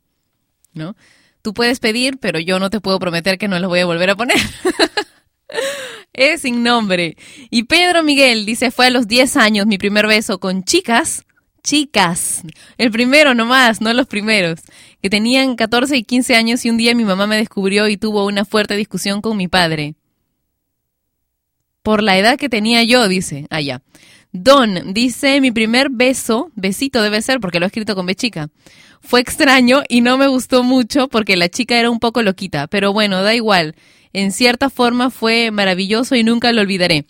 ¿no? 0.72 0.96
Tú 1.42 1.52
puedes 1.52 1.80
pedir, 1.80 2.16
pero 2.18 2.38
yo 2.38 2.58
no 2.58 2.70
te 2.70 2.80
puedo 2.80 2.98
prometer 2.98 3.36
que 3.36 3.48
no 3.48 3.58
los 3.58 3.68
voy 3.68 3.80
a 3.80 3.84
volver 3.84 4.08
a 4.08 4.16
poner. 4.16 4.38
es 6.12 6.42
sin 6.42 6.62
nombre. 6.62 7.16
Y 7.50 7.64
Pedro 7.64 8.02
Miguel 8.02 8.46
dice, 8.46 8.70
fue 8.70 8.86
a 8.86 8.90
los 8.90 9.08
10 9.08 9.36
años 9.36 9.66
mi 9.66 9.78
primer 9.78 10.06
beso 10.06 10.38
con 10.38 10.64
chicas, 10.64 11.24
chicas, 11.62 12.42
el 12.78 12.90
primero 12.90 13.34
nomás, 13.34 13.80
no 13.80 13.92
los 13.92 14.06
primeros, 14.06 14.60
que 15.00 15.10
tenían 15.10 15.56
14 15.56 15.96
y 15.96 16.04
15 16.04 16.34
años 16.34 16.64
y 16.64 16.70
un 16.70 16.76
día 16.76 16.94
mi 16.94 17.04
mamá 17.04 17.26
me 17.26 17.36
descubrió 17.36 17.88
y 17.88 17.96
tuvo 17.96 18.26
una 18.26 18.44
fuerte 18.44 18.76
discusión 18.76 19.20
con 19.20 19.36
mi 19.36 19.48
padre. 19.48 19.94
Por 21.82 22.02
la 22.02 22.16
edad 22.16 22.38
que 22.38 22.48
tenía 22.48 22.84
yo, 22.84 23.08
dice, 23.08 23.46
allá. 23.50 23.82
Don 24.32 24.94
dice, 24.94 25.40
mi 25.40 25.50
primer 25.50 25.90
beso, 25.90 26.50
besito 26.54 27.02
debe 27.02 27.20
ser 27.20 27.38
porque 27.40 27.58
lo 27.58 27.66
he 27.66 27.68
escrito 27.68 27.94
con 27.94 28.06
B 28.06 28.14
chica. 28.14 28.48
Fue 29.02 29.20
extraño 29.20 29.82
y 29.88 30.00
no 30.00 30.16
me 30.16 30.28
gustó 30.28 30.62
mucho 30.62 31.08
porque 31.08 31.36
la 31.36 31.48
chica 31.48 31.78
era 31.78 31.90
un 31.90 31.98
poco 31.98 32.22
loquita, 32.22 32.66
pero 32.68 32.92
bueno, 32.92 33.22
da 33.22 33.34
igual. 33.34 33.74
En 34.12 34.32
cierta 34.32 34.70
forma 34.70 35.10
fue 35.10 35.50
maravilloso 35.50 36.14
y 36.14 36.22
nunca 36.22 36.52
lo 36.52 36.62
olvidaré. 36.62 37.06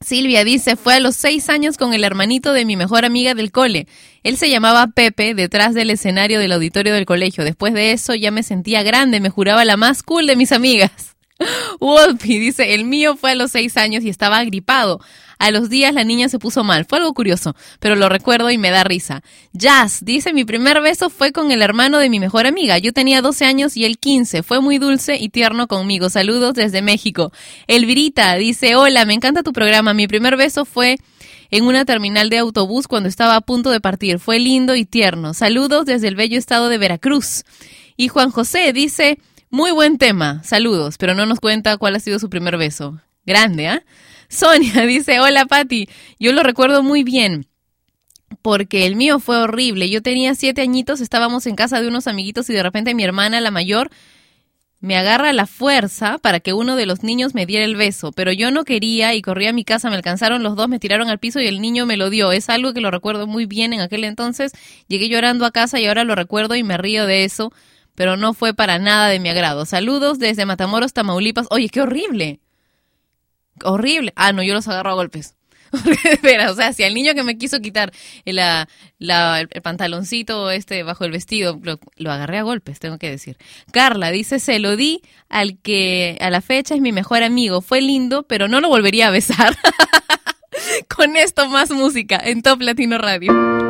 Silvia 0.00 0.44
dice, 0.44 0.76
fue 0.76 0.94
a 0.94 1.00
los 1.00 1.14
seis 1.14 1.50
años 1.50 1.76
con 1.76 1.92
el 1.92 2.04
hermanito 2.04 2.54
de 2.54 2.64
mi 2.64 2.74
mejor 2.74 3.04
amiga 3.04 3.34
del 3.34 3.52
cole. 3.52 3.86
Él 4.22 4.38
se 4.38 4.48
llamaba 4.48 4.86
Pepe, 4.86 5.34
detrás 5.34 5.74
del 5.74 5.90
escenario 5.90 6.38
del 6.40 6.52
auditorio 6.52 6.94
del 6.94 7.04
colegio. 7.04 7.44
Después 7.44 7.74
de 7.74 7.92
eso 7.92 8.14
ya 8.14 8.30
me 8.30 8.42
sentía 8.42 8.82
grande, 8.82 9.20
me 9.20 9.28
juraba 9.28 9.64
la 9.66 9.76
más 9.76 10.02
cool 10.02 10.26
de 10.26 10.36
mis 10.36 10.52
amigas. 10.52 11.16
Wolfie 11.80 12.38
dice, 12.38 12.74
el 12.74 12.84
mío 12.84 13.16
fue 13.16 13.32
a 13.32 13.34
los 13.34 13.50
seis 13.50 13.76
años 13.76 14.04
y 14.04 14.08
estaba 14.08 14.38
agripado. 14.38 15.00
A 15.38 15.50
los 15.50 15.70
días 15.70 15.94
la 15.94 16.04
niña 16.04 16.28
se 16.28 16.38
puso 16.38 16.64
mal. 16.64 16.84
Fue 16.84 16.98
algo 16.98 17.14
curioso, 17.14 17.56
pero 17.78 17.96
lo 17.96 18.10
recuerdo 18.10 18.50
y 18.50 18.58
me 18.58 18.70
da 18.70 18.84
risa. 18.84 19.22
Jazz 19.54 20.04
dice, 20.04 20.34
mi 20.34 20.44
primer 20.44 20.82
beso 20.82 21.08
fue 21.08 21.32
con 21.32 21.50
el 21.50 21.62
hermano 21.62 21.98
de 21.98 22.10
mi 22.10 22.20
mejor 22.20 22.46
amiga. 22.46 22.76
Yo 22.76 22.92
tenía 22.92 23.22
12 23.22 23.46
años 23.46 23.76
y 23.76 23.86
él 23.86 23.98
15. 23.98 24.42
Fue 24.42 24.60
muy 24.60 24.76
dulce 24.76 25.16
y 25.16 25.30
tierno 25.30 25.66
conmigo. 25.66 26.10
Saludos 26.10 26.52
desde 26.52 26.82
México. 26.82 27.32
Elvirita 27.68 28.34
dice, 28.34 28.76
hola, 28.76 29.06
me 29.06 29.14
encanta 29.14 29.42
tu 29.42 29.54
programa. 29.54 29.94
Mi 29.94 30.06
primer 30.06 30.36
beso 30.36 30.66
fue 30.66 30.98
en 31.50 31.64
una 31.64 31.86
terminal 31.86 32.28
de 32.28 32.36
autobús 32.36 32.86
cuando 32.86 33.08
estaba 33.08 33.36
a 33.36 33.40
punto 33.40 33.70
de 33.70 33.80
partir. 33.80 34.18
Fue 34.18 34.38
lindo 34.38 34.76
y 34.76 34.84
tierno. 34.84 35.32
Saludos 35.32 35.86
desde 35.86 36.08
el 36.08 36.16
bello 36.16 36.38
estado 36.38 36.68
de 36.68 36.76
Veracruz. 36.76 37.44
Y 37.96 38.08
Juan 38.08 38.30
José 38.30 38.74
dice, 38.74 39.18
muy 39.50 39.72
buen 39.72 39.98
tema, 39.98 40.42
saludos, 40.44 40.96
pero 40.96 41.14
no 41.14 41.26
nos 41.26 41.40
cuenta 41.40 41.76
cuál 41.76 41.96
ha 41.96 42.00
sido 42.00 42.18
su 42.18 42.30
primer 42.30 42.56
beso. 42.56 43.00
Grande, 43.26 43.68
¿ah? 43.68 43.82
Sonia 44.28 44.82
dice, 44.86 45.20
hola 45.20 45.44
Patti, 45.46 45.88
yo 46.18 46.32
lo 46.32 46.42
recuerdo 46.42 46.82
muy 46.82 47.02
bien 47.02 47.46
porque 48.42 48.86
el 48.86 48.96
mío 48.96 49.18
fue 49.18 49.38
horrible. 49.38 49.90
Yo 49.90 50.02
tenía 50.02 50.34
siete 50.34 50.62
añitos, 50.62 51.00
estábamos 51.00 51.46
en 51.46 51.56
casa 51.56 51.80
de 51.80 51.88
unos 51.88 52.06
amiguitos 52.06 52.48
y 52.48 52.54
de 52.54 52.62
repente 52.62 52.94
mi 52.94 53.02
hermana, 53.02 53.40
la 53.40 53.50
mayor, 53.50 53.90
me 54.80 54.96
agarra 54.96 55.32
la 55.34 55.46
fuerza 55.46 56.16
para 56.18 56.40
que 56.40 56.54
uno 56.54 56.74
de 56.74 56.86
los 56.86 57.02
niños 57.02 57.34
me 57.34 57.44
diera 57.44 57.66
el 57.66 57.76
beso, 57.76 58.12
pero 58.12 58.32
yo 58.32 58.50
no 58.50 58.64
quería 58.64 59.14
y 59.14 59.20
corrí 59.20 59.46
a 59.46 59.52
mi 59.52 59.62
casa, 59.62 59.90
me 59.90 59.96
alcanzaron 59.96 60.42
los 60.42 60.56
dos, 60.56 60.68
me 60.68 60.78
tiraron 60.78 61.08
al 61.10 61.18
piso 61.18 61.38
y 61.38 61.46
el 61.46 61.60
niño 61.60 61.84
me 61.84 61.98
lo 61.98 62.08
dio. 62.08 62.32
Es 62.32 62.48
algo 62.48 62.72
que 62.72 62.80
lo 62.80 62.90
recuerdo 62.90 63.26
muy 63.26 63.44
bien 63.44 63.74
en 63.74 63.80
aquel 63.80 64.04
entonces. 64.04 64.52
Llegué 64.88 65.08
llorando 65.08 65.44
a 65.44 65.50
casa 65.50 65.78
y 65.78 65.86
ahora 65.86 66.04
lo 66.04 66.14
recuerdo 66.14 66.54
y 66.54 66.62
me 66.62 66.78
río 66.78 67.04
de 67.04 67.24
eso, 67.24 67.52
pero 68.00 68.16
no 68.16 68.32
fue 68.32 68.54
para 68.54 68.78
nada 68.78 69.08
de 69.08 69.18
mi 69.18 69.28
agrado. 69.28 69.66
Saludos 69.66 70.18
desde 70.18 70.46
Matamoros, 70.46 70.94
Tamaulipas. 70.94 71.46
Oye, 71.50 71.68
qué 71.68 71.82
horrible. 71.82 72.40
Horrible. 73.62 74.14
Ah, 74.16 74.32
no, 74.32 74.42
yo 74.42 74.54
los 74.54 74.66
agarro 74.68 74.92
a 74.92 74.94
golpes. 74.94 75.34
Espera, 76.10 76.50
o 76.50 76.54
sea, 76.54 76.72
si 76.72 76.82
al 76.82 76.94
niño 76.94 77.12
que 77.12 77.24
me 77.24 77.36
quiso 77.36 77.60
quitar 77.60 77.92
el 78.24 78.40
pantaloncito 79.62 80.50
este 80.50 80.82
bajo 80.82 81.04
el 81.04 81.10
vestido, 81.10 81.60
lo, 81.62 81.78
lo 81.96 82.10
agarré 82.10 82.38
a 82.38 82.42
golpes, 82.42 82.80
tengo 82.80 82.96
que 82.96 83.10
decir. 83.10 83.36
Carla 83.70 84.10
dice, 84.10 84.38
se 84.38 84.60
lo 84.60 84.76
di 84.76 85.02
al 85.28 85.58
que 85.58 86.16
a 86.22 86.30
la 86.30 86.40
fecha 86.40 86.74
es 86.74 86.80
mi 86.80 86.92
mejor 86.92 87.22
amigo. 87.22 87.60
Fue 87.60 87.82
lindo, 87.82 88.22
pero 88.22 88.48
no 88.48 88.62
lo 88.62 88.70
volvería 88.70 89.08
a 89.08 89.10
besar. 89.10 89.58
Con 90.88 91.16
esto 91.16 91.50
más 91.50 91.70
música 91.70 92.18
en 92.24 92.40
Top 92.40 92.62
Latino 92.62 92.96
Radio. 92.96 93.69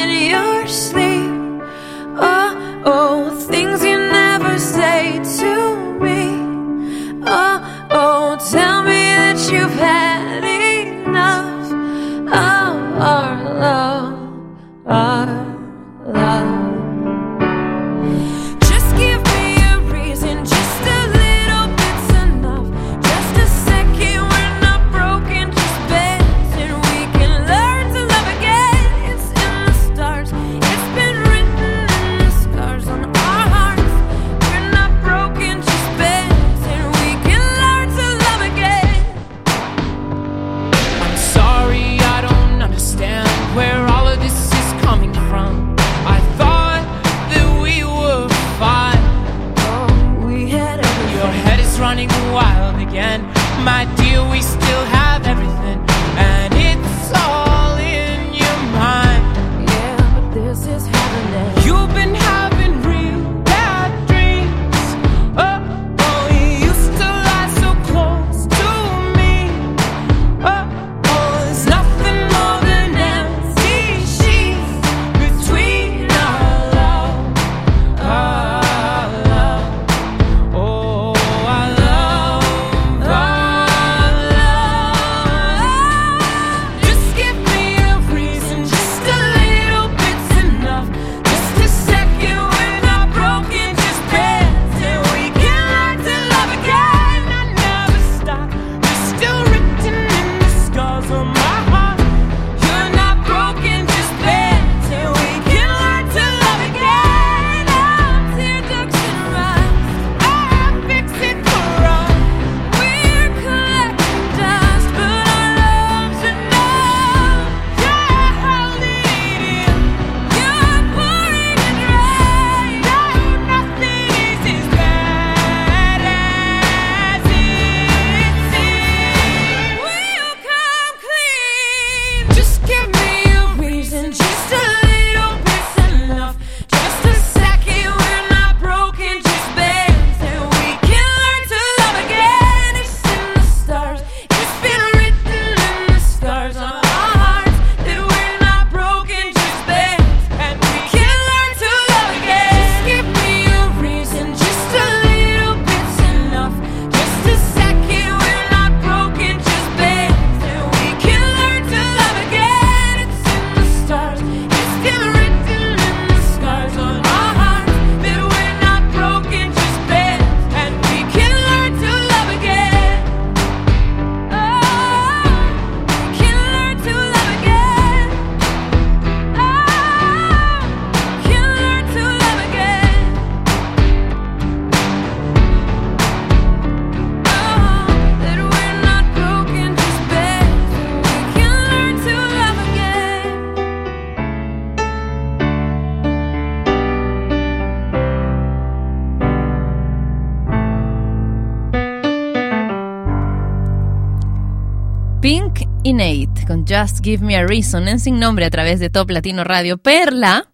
Give 207.03 207.25
Me 207.25 207.35
a 207.35 207.47
Reason 207.47 207.87
en 207.87 207.99
sin 207.99 208.19
nombre 208.19 208.45
a 208.45 208.51
través 208.51 208.79
de 208.79 208.91
Top 208.91 209.09
Latino 209.09 209.43
Radio. 209.43 209.79
Perla, 209.79 210.51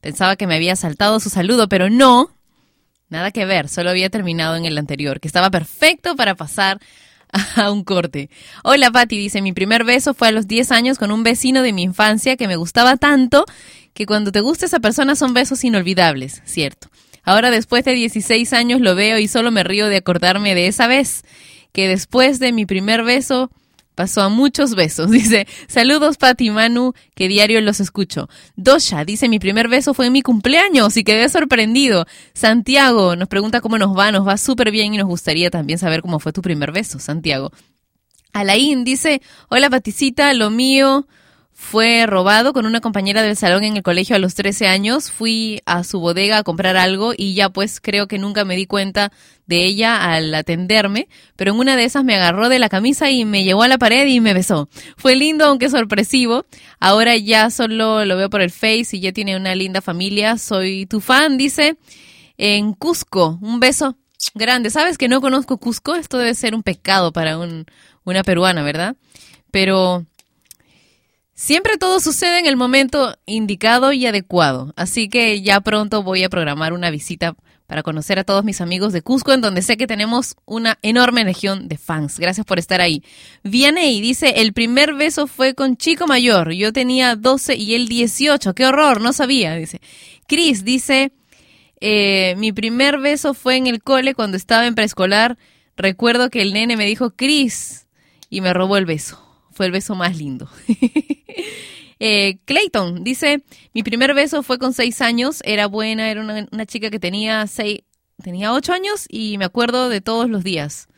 pensaba 0.00 0.34
que 0.34 0.48
me 0.48 0.56
había 0.56 0.74
saltado 0.74 1.20
su 1.20 1.30
saludo, 1.30 1.68
pero 1.68 1.88
no. 1.88 2.30
Nada 3.10 3.30
que 3.30 3.44
ver, 3.44 3.68
solo 3.68 3.90
había 3.90 4.10
terminado 4.10 4.56
en 4.56 4.64
el 4.64 4.76
anterior, 4.76 5.20
que 5.20 5.28
estaba 5.28 5.50
perfecto 5.50 6.16
para 6.16 6.34
pasar 6.34 6.80
a 7.56 7.70
un 7.70 7.84
corte. 7.84 8.28
Hola 8.64 8.90
Patti, 8.90 9.16
dice, 9.16 9.40
mi 9.40 9.52
primer 9.52 9.84
beso 9.84 10.14
fue 10.14 10.28
a 10.28 10.32
los 10.32 10.48
10 10.48 10.72
años 10.72 10.98
con 10.98 11.12
un 11.12 11.22
vecino 11.22 11.62
de 11.62 11.72
mi 11.72 11.82
infancia 11.82 12.36
que 12.36 12.48
me 12.48 12.56
gustaba 12.56 12.96
tanto 12.96 13.44
que 13.92 14.04
cuando 14.04 14.32
te 14.32 14.40
gusta 14.40 14.66
esa 14.66 14.80
persona 14.80 15.14
son 15.14 15.32
besos 15.32 15.62
inolvidables, 15.62 16.42
cierto. 16.44 16.88
Ahora 17.22 17.52
después 17.52 17.84
de 17.84 17.92
16 17.92 18.52
años 18.52 18.80
lo 18.80 18.96
veo 18.96 19.18
y 19.18 19.28
solo 19.28 19.52
me 19.52 19.62
río 19.62 19.86
de 19.86 19.98
acordarme 19.98 20.56
de 20.56 20.66
esa 20.66 20.88
vez, 20.88 21.22
que 21.72 21.86
después 21.86 22.40
de 22.40 22.52
mi 22.52 22.66
primer 22.66 23.04
beso 23.04 23.52
pasó 23.94 24.22
a 24.22 24.28
muchos 24.28 24.74
besos. 24.74 25.10
Dice, 25.14 25.46
saludos 25.68 26.16
Pati 26.16 26.50
Manu, 26.50 26.92
que 27.14 27.28
diario 27.28 27.60
los 27.60 27.80
escucho. 27.80 28.28
Dosha 28.56 29.04
dice, 29.04 29.28
mi 29.28 29.38
primer 29.38 29.68
beso 29.68 29.94
fue 29.94 30.06
en 30.06 30.12
mi 30.12 30.22
cumpleaños 30.22 30.96
y 30.96 31.04
quedé 31.04 31.28
sorprendido. 31.28 32.06
Santiago 32.32 33.16
nos 33.16 33.28
pregunta 33.28 33.60
cómo 33.60 33.78
nos 33.78 33.96
va, 33.96 34.12
nos 34.12 34.26
va 34.26 34.36
súper 34.36 34.70
bien 34.70 34.94
y 34.94 34.98
nos 34.98 35.06
gustaría 35.06 35.50
también 35.50 35.78
saber 35.78 36.02
cómo 36.02 36.18
fue 36.18 36.32
tu 36.32 36.42
primer 36.42 36.72
beso, 36.72 36.98
Santiago. 36.98 37.52
Alain 38.32 38.84
dice, 38.84 39.22
hola 39.48 39.70
Paticita, 39.70 40.32
lo 40.34 40.50
mío 40.50 41.06
fue 41.56 42.04
robado 42.06 42.52
con 42.52 42.66
una 42.66 42.80
compañera 42.80 43.22
del 43.22 43.36
salón 43.36 43.62
en 43.62 43.76
el 43.76 43.84
colegio 43.84 44.16
a 44.16 44.18
los 44.18 44.34
13 44.34 44.66
años. 44.66 45.12
Fui 45.12 45.62
a 45.66 45.84
su 45.84 46.00
bodega 46.00 46.38
a 46.38 46.42
comprar 46.42 46.76
algo 46.76 47.14
y 47.16 47.34
ya 47.34 47.48
pues 47.48 47.80
creo 47.80 48.08
que 48.08 48.18
nunca 48.18 48.44
me 48.44 48.56
di 48.56 48.66
cuenta 48.66 49.12
de 49.46 49.64
ella 49.64 50.12
al 50.12 50.34
atenderme, 50.34 51.08
pero 51.36 51.52
en 51.52 51.60
una 51.60 51.76
de 51.76 51.84
esas 51.84 52.02
me 52.02 52.16
agarró 52.16 52.48
de 52.48 52.58
la 52.58 52.68
camisa 52.68 53.08
y 53.10 53.24
me 53.24 53.44
llevó 53.44 53.62
a 53.62 53.68
la 53.68 53.78
pared 53.78 54.04
y 54.08 54.20
me 54.20 54.34
besó. 54.34 54.68
Fue 54.96 55.14
lindo 55.14 55.44
aunque 55.44 55.70
sorpresivo. 55.70 56.44
Ahora 56.80 57.16
ya 57.16 57.50
solo 57.50 58.04
lo 58.04 58.16
veo 58.16 58.28
por 58.28 58.42
el 58.42 58.50
Face 58.50 58.88
y 58.90 59.00
ya 59.00 59.12
tiene 59.12 59.36
una 59.36 59.54
linda 59.54 59.80
familia. 59.80 60.38
Soy 60.38 60.86
tu 60.86 61.00
fan, 61.00 61.38
dice, 61.38 61.76
en 62.36 62.72
Cusco. 62.72 63.38
Un 63.40 63.60
beso 63.60 63.96
grande. 64.34 64.70
¿Sabes 64.70 64.98
que 64.98 65.06
no 65.06 65.20
conozco 65.20 65.58
Cusco? 65.58 65.94
Esto 65.94 66.18
debe 66.18 66.34
ser 66.34 66.52
un 66.52 66.64
pecado 66.64 67.12
para 67.12 67.38
un, 67.38 67.66
una 68.02 68.24
peruana, 68.24 68.64
¿verdad? 68.64 68.96
Pero 69.52 70.04
Siempre 71.36 71.78
todo 71.78 71.98
sucede 71.98 72.38
en 72.38 72.46
el 72.46 72.56
momento 72.56 73.16
indicado 73.26 73.92
y 73.92 74.06
adecuado, 74.06 74.72
así 74.76 75.08
que 75.08 75.42
ya 75.42 75.60
pronto 75.60 76.04
voy 76.04 76.22
a 76.22 76.28
programar 76.28 76.72
una 76.72 76.90
visita 76.90 77.34
para 77.66 77.82
conocer 77.82 78.20
a 78.20 78.24
todos 78.24 78.44
mis 78.44 78.60
amigos 78.60 78.92
de 78.92 79.02
Cusco, 79.02 79.32
en 79.32 79.40
donde 79.40 79.62
sé 79.62 79.76
que 79.76 79.88
tenemos 79.88 80.36
una 80.44 80.78
enorme 80.82 81.24
legión 81.24 81.66
de 81.66 81.76
fans. 81.76 82.20
Gracias 82.20 82.46
por 82.46 82.60
estar 82.60 82.80
ahí. 82.80 83.02
Vianey 83.42 84.00
dice, 84.00 84.34
el 84.42 84.52
primer 84.52 84.94
beso 84.94 85.26
fue 85.26 85.54
con 85.54 85.76
chico 85.76 86.06
mayor, 86.06 86.52
yo 86.52 86.72
tenía 86.72 87.16
12 87.16 87.56
y 87.56 87.74
él 87.74 87.88
18, 87.88 88.54
qué 88.54 88.66
horror, 88.66 89.00
no 89.00 89.12
sabía, 89.12 89.56
dice. 89.56 89.80
Chris 90.28 90.64
dice, 90.64 91.10
eh, 91.80 92.36
mi 92.38 92.52
primer 92.52 93.00
beso 93.00 93.34
fue 93.34 93.56
en 93.56 93.66
el 93.66 93.82
cole 93.82 94.14
cuando 94.14 94.36
estaba 94.36 94.66
en 94.66 94.76
preescolar, 94.76 95.36
recuerdo 95.76 96.30
que 96.30 96.42
el 96.42 96.52
nene 96.52 96.76
me 96.76 96.86
dijo, 96.86 97.10
Chris, 97.10 97.88
y 98.30 98.40
me 98.40 98.52
robó 98.52 98.76
el 98.76 98.86
beso. 98.86 99.23
Fue 99.54 99.66
el 99.66 99.72
beso 99.72 99.94
más 99.94 100.16
lindo. 100.18 100.48
eh, 102.00 102.38
Clayton 102.44 103.04
dice, 103.04 103.42
mi 103.72 103.82
primer 103.82 104.14
beso 104.14 104.42
fue 104.42 104.58
con 104.58 104.72
seis 104.72 105.00
años, 105.00 105.40
era 105.44 105.66
buena, 105.66 106.10
era 106.10 106.20
una, 106.20 106.66
chica 106.66 106.90
que 106.90 106.98
tenía 106.98 107.46
seis, 107.46 107.80
tenía 108.22 108.52
ocho 108.52 108.72
años 108.72 109.06
y 109.08 109.38
me 109.38 109.44
acuerdo 109.44 109.88
de 109.88 110.00
todos 110.00 110.28
los 110.28 110.44
días. 110.44 110.88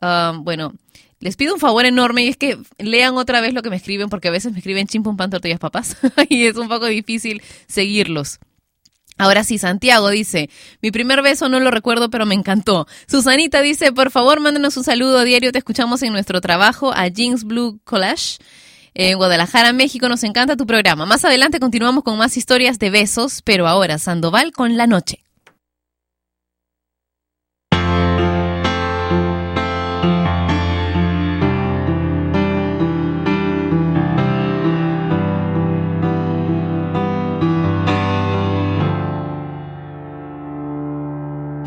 Ah, 0.00 0.32
bueno, 0.40 0.72
les 1.20 1.36
pido 1.36 1.52
un 1.54 1.60
favor 1.60 1.84
enorme 1.84 2.24
y 2.24 2.28
es 2.28 2.36
que 2.36 2.58
lean 2.78 3.16
otra 3.16 3.42
vez 3.42 3.52
lo 3.52 3.62
que 3.62 3.70
me 3.70 3.76
escriben 3.76 4.08
porque 4.08 4.28
a 4.28 4.30
veces 4.32 4.52
me 4.52 4.58
escriben 4.58 4.86
chimpum 4.86 5.16
pan 5.16 5.30
tortillas 5.30 5.60
papas 5.60 5.96
y 6.30 6.46
es 6.46 6.56
un 6.56 6.68
poco 6.68 6.86
difícil 6.86 7.42
seguirlos. 7.66 8.40
Ahora 9.20 9.44
sí, 9.44 9.58
Santiago 9.58 10.08
dice, 10.08 10.48
mi 10.80 10.90
primer 10.90 11.20
beso 11.20 11.50
no 11.50 11.60
lo 11.60 11.70
recuerdo, 11.70 12.08
pero 12.08 12.24
me 12.24 12.34
encantó. 12.34 12.86
Susanita 13.06 13.60
dice, 13.60 13.92
por 13.92 14.10
favor, 14.10 14.40
mándenos 14.40 14.78
un 14.78 14.84
saludo 14.84 15.18
a 15.18 15.24
diario, 15.24 15.52
te 15.52 15.58
escuchamos 15.58 16.02
en 16.02 16.14
nuestro 16.14 16.40
trabajo 16.40 16.90
a 16.94 17.06
Jeans 17.06 17.44
Blue 17.44 17.80
Collage. 17.84 18.38
En 18.94 19.18
Guadalajara, 19.18 19.74
México, 19.74 20.08
nos 20.08 20.24
encanta 20.24 20.56
tu 20.56 20.66
programa. 20.66 21.04
Más 21.04 21.22
adelante 21.26 21.60
continuamos 21.60 22.02
con 22.02 22.16
más 22.16 22.38
historias 22.38 22.78
de 22.78 22.88
besos, 22.88 23.42
pero 23.44 23.68
ahora 23.68 23.98
Sandoval 23.98 24.52
con 24.52 24.78
la 24.78 24.86
noche. 24.86 25.22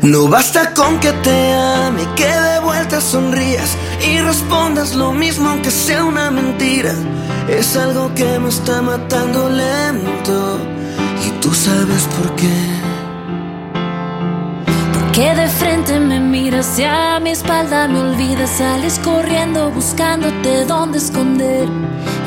No 0.04 0.28
basta 0.28 0.74
con 0.74 1.00
que 1.00 1.10
te 1.12 1.52
ame, 1.54 2.02
que 2.14 2.26
de 2.26 2.60
vuelta 2.60 3.00
sonrías 3.00 3.74
y 4.06 4.18
respondas 4.18 4.94
lo 4.94 5.12
mismo 5.12 5.48
aunque 5.48 5.70
sea 5.70 6.04
una 6.04 6.30
mentira. 6.30 6.92
Es 7.48 7.74
algo 7.74 8.12
que 8.14 8.38
me 8.38 8.50
está 8.50 8.82
matando 8.82 9.48
lento 9.48 10.58
y 11.26 11.30
tú 11.40 11.54
sabes 11.54 12.02
por 12.18 12.36
qué. 12.36 12.52
Que 15.14 15.34
de 15.34 15.48
frente 15.48 15.98
me 15.98 16.20
miras 16.20 16.78
y 16.78 16.84
a 16.84 17.18
mi 17.18 17.30
espalda 17.30 17.88
me 17.88 18.00
olvidas, 18.00 18.50
sales 18.58 19.00
corriendo 19.02 19.70
buscándote 19.70 20.66
dónde 20.66 20.98
esconder. 20.98 21.66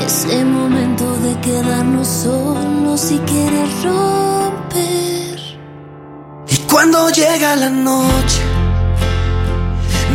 Ese 0.04 0.44
momento 0.44 1.16
de 1.18 1.40
quedarnos 1.42 2.08
solos 2.08 3.12
y 3.12 3.20
querer 3.20 3.68
romper. 3.84 5.27
Cuando 6.70 7.10
llega 7.10 7.56
la 7.56 7.70
noche, 7.70 8.42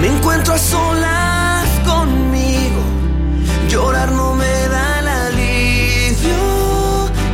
me 0.01 0.09
encuentro 0.09 0.55
a 0.55 0.59
solas 0.59 1.67
conmigo. 1.85 2.83
Llorar 3.69 4.13
no 4.13 4.35
me 4.35 4.69
da 4.69 5.01
el 5.01 5.09
alivio, 5.09 6.37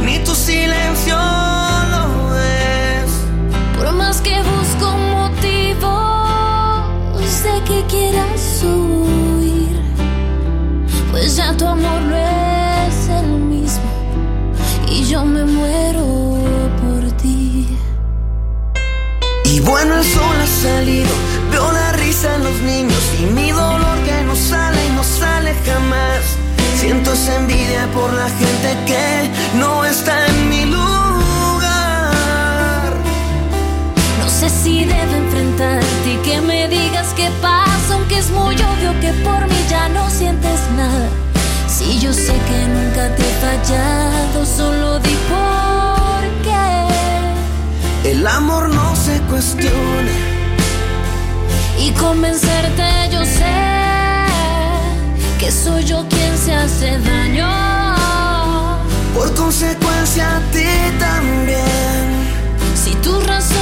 ni 0.04 0.18
tu 0.20 0.34
silencio 0.34 1.16
lo 1.16 2.36
es. 2.36 3.10
Por 3.76 3.92
más 3.92 4.20
que 4.20 4.40
busco 4.40 4.94
un 4.94 5.10
motivo, 5.10 5.92
sé 7.26 7.60
que 7.66 7.84
quieras 7.86 8.62
huir. 8.62 9.82
Pues 11.10 11.36
ya 11.36 11.56
tu 11.56 11.66
amor 11.66 12.07
bueno, 19.68 19.96
el 19.98 20.04
sol 20.04 20.36
ha 20.42 20.46
salido, 20.46 21.10
veo 21.50 21.70
la 21.70 21.92
risa 21.92 22.34
en 22.36 22.44
los 22.44 22.58
niños 22.60 23.02
y 23.20 23.26
mi 23.26 23.50
dolor 23.50 23.98
que 24.04 24.22
no 24.24 24.34
sale 24.34 24.78
y 24.86 24.90
no 24.92 25.04
sale 25.04 25.54
jamás. 25.66 26.24
Siento 26.76 27.12
esa 27.12 27.36
envidia 27.36 27.86
por 27.92 28.12
la 28.14 28.28
gente 28.30 28.76
que 28.86 29.30
no 29.58 29.84
está 29.84 30.26
en 30.26 30.48
mi 30.48 30.64
lugar. 30.64 30.88
No 34.20 34.28
sé 34.30 34.48
si 34.48 34.84
debo 34.84 35.14
enfrentarte 35.24 36.12
y 36.14 36.16
que 36.18 36.40
me 36.40 36.68
digas 36.68 37.08
qué 37.14 37.30
pasa, 37.42 37.94
aunque 37.94 38.18
es 38.18 38.30
muy 38.30 38.54
obvio 38.54 38.98
que 39.00 39.12
por 39.24 39.46
mí 39.48 39.66
ya 39.68 39.88
no 39.90 40.08
sientes 40.08 40.60
nada. 40.76 41.08
Si 41.68 41.98
yo 41.98 42.12
sé 42.12 42.32
que 42.48 42.68
nunca 42.68 43.14
te 43.14 43.22
he 43.22 43.34
fallado, 43.42 44.46
solo 44.46 44.98
di 45.00 45.14
por. 45.28 45.67
El 48.18 48.26
amor 48.26 48.68
no 48.74 48.96
se 48.96 49.20
cuestiona. 49.30 50.10
Y 51.78 51.92
convencerte 51.92 53.10
yo 53.12 53.24
sé 53.24 53.54
que 55.38 55.52
soy 55.52 55.84
yo 55.84 56.04
quien 56.08 56.36
se 56.36 56.52
hace 56.52 56.98
daño. 56.98 57.48
Por 59.14 59.32
consecuencia 59.36 60.36
a 60.36 60.40
ti 60.50 60.66
también. 60.98 62.06
Si 62.74 62.92
tus 62.96 63.24
razones 63.24 63.57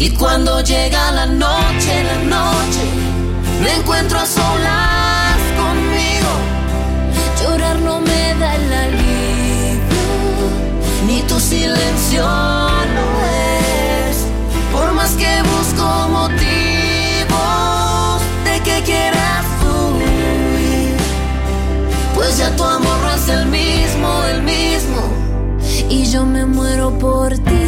Y 0.00 0.10
cuando 0.10 0.60
llega 0.60 1.10
la 1.10 1.26
noche, 1.26 2.04
la 2.04 2.18
noche, 2.36 2.84
me 3.60 3.74
encuentro 3.74 4.16
a 4.16 4.26
solas 4.26 5.38
conmigo. 5.56 6.30
Llorar 7.42 7.80
no 7.80 8.00
me 8.00 8.34
da 8.38 8.54
el 8.54 8.72
alivio, 8.72 9.80
ni 11.04 11.20
tu 11.22 11.40
silencio 11.40 12.22
lo 12.22 13.06
es. 14.08 14.18
Por 14.72 14.92
más 14.92 15.10
que 15.16 15.42
busco 15.42 16.08
motivos 16.10 17.32
de 18.44 18.60
que 18.60 18.82
quieras 18.84 19.46
huir, 19.64 20.96
pues 22.14 22.38
ya 22.38 22.54
tu 22.54 22.62
amor 22.62 22.98
no 23.02 23.14
es 23.14 23.28
el 23.28 23.46
mismo, 23.46 24.24
el 24.32 24.42
mismo. 24.44 25.02
Y 25.90 26.04
yo 26.04 26.24
me 26.24 26.46
muero 26.46 26.96
por 27.00 27.36
ti. 27.36 27.67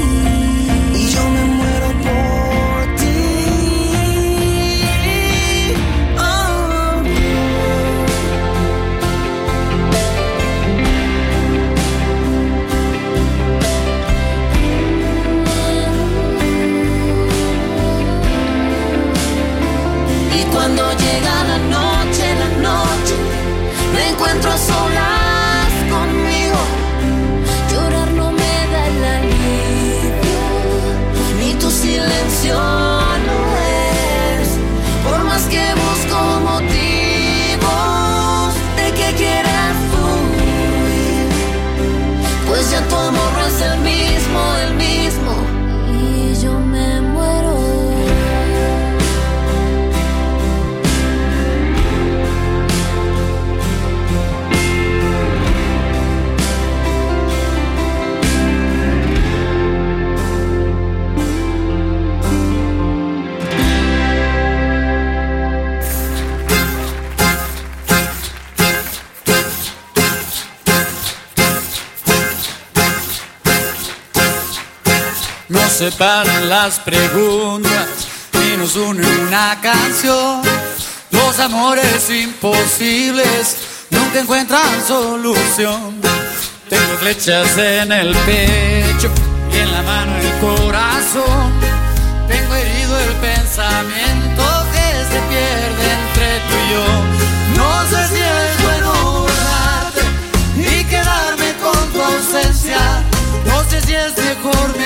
Separan 75.91 76.49
las 76.49 76.79
preguntas 76.79 77.89
y 78.35 78.57
nos 78.57 78.77
une 78.77 79.05
una 79.27 79.59
canción. 79.61 80.41
Los 81.11 81.39
amores 81.41 82.09
imposibles 82.11 83.57
nunca 83.91 84.21
encuentran 84.21 84.87
solución. 84.87 86.01
Tengo 86.69 86.97
flechas 87.01 87.59
en 87.59 87.91
el 87.91 88.15
pecho 88.19 89.11
y 89.53 89.59
en 89.59 89.73
la 89.73 89.83
mano 89.83 90.13
el 90.17 90.33
corazón. 90.39 91.53
Tengo 92.29 92.55
herido 92.55 92.99
el 93.01 93.15
pensamiento 93.17 94.45
que 94.73 94.89
se 95.11 95.21
pierde 95.29 95.85
entre 95.99 96.29
tú 96.47 96.55
y 96.67 96.73
yo. 96.73 96.87
No 97.57 97.71
sé 97.91 98.09
si 98.15 98.21
es 98.21 98.63
bueno 98.63 98.93
borrarte 99.23 100.03
y 100.57 100.85
quedarme 100.85 101.53
con 101.61 101.93
tu 101.93 102.01
ausencia. 102.01 102.79
No 103.47 103.65
sé 103.69 103.81
si 103.81 103.95
es 103.95 104.17
mejor 104.17 104.79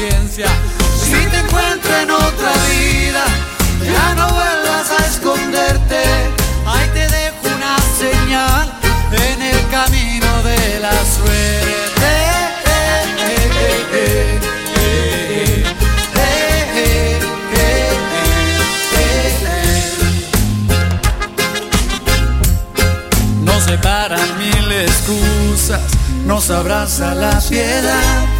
Si 0.00 1.12
te 1.12 1.36
encuentro 1.36 1.94
en 1.94 2.10
otra 2.10 2.52
vida, 2.70 3.24
ya 3.84 4.14
no 4.14 4.30
vuelvas 4.30 4.90
a 4.98 5.06
esconderte. 5.06 6.02
Ahí 6.66 6.88
te 6.94 7.06
dejo 7.06 7.54
una 7.54 7.76
señal 7.98 8.72
en 9.12 9.42
el 9.42 9.68
camino 9.68 10.42
de 10.42 10.80
la 10.80 10.92
suerte. 11.04 11.80
Nos 23.42 23.64
separan 23.64 24.38
mil 24.38 24.72
excusas, 24.72 25.82
nos 26.24 26.48
abraza 26.48 27.14
la 27.14 27.38
piedad. 27.40 28.39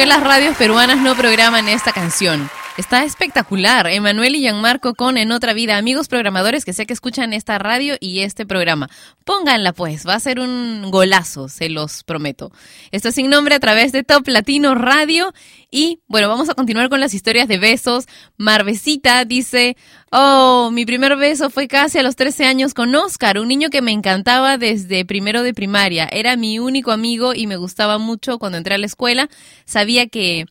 qué 0.00 0.06
las 0.06 0.22
radios 0.22 0.56
peruanas 0.56 0.96
no 0.96 1.14
programan 1.14 1.68
esta 1.68 1.92
canción. 1.92 2.48
Está 2.76 3.04
espectacular. 3.04 3.88
Emanuel 3.88 4.36
y 4.36 4.40
Gianmarco 4.40 4.94
con 4.94 5.18
En 5.18 5.32
Otra 5.32 5.52
Vida, 5.52 5.76
amigos 5.76 6.06
programadores 6.06 6.64
que 6.64 6.72
sé 6.72 6.86
que 6.86 6.92
escuchan 6.92 7.32
esta 7.32 7.58
radio 7.58 7.96
y 7.98 8.20
este 8.20 8.46
programa. 8.46 8.88
Pónganla 9.24 9.72
pues, 9.72 10.06
va 10.06 10.14
a 10.14 10.20
ser 10.20 10.38
un 10.38 10.90
golazo, 10.90 11.48
se 11.48 11.68
los 11.68 12.04
prometo. 12.04 12.52
Esto 12.92 13.08
es 13.08 13.16
sin 13.16 13.28
nombre 13.28 13.56
a 13.56 13.60
través 13.60 13.90
de 13.90 14.04
Top 14.04 14.26
Latino 14.28 14.76
Radio. 14.76 15.34
Y 15.70 16.00
bueno, 16.06 16.28
vamos 16.28 16.48
a 16.48 16.54
continuar 16.54 16.88
con 16.88 17.00
las 17.00 17.12
historias 17.12 17.48
de 17.48 17.58
besos. 17.58 18.06
Marvesita 18.36 19.24
dice, 19.24 19.76
oh, 20.12 20.70
mi 20.72 20.86
primer 20.86 21.16
beso 21.16 21.50
fue 21.50 21.66
casi 21.66 21.98
a 21.98 22.02
los 22.04 22.14
13 22.14 22.46
años 22.46 22.72
con 22.72 22.94
Oscar, 22.94 23.40
un 23.40 23.48
niño 23.48 23.68
que 23.70 23.82
me 23.82 23.92
encantaba 23.92 24.58
desde 24.58 25.04
primero 25.04 25.42
de 25.42 25.54
primaria. 25.54 26.08
Era 26.10 26.36
mi 26.36 26.60
único 26.60 26.92
amigo 26.92 27.34
y 27.34 27.48
me 27.48 27.56
gustaba 27.56 27.98
mucho 27.98 28.38
cuando 28.38 28.58
entré 28.58 28.76
a 28.76 28.78
la 28.78 28.86
escuela. 28.86 29.28
Sabía 29.66 30.06
que 30.06 30.46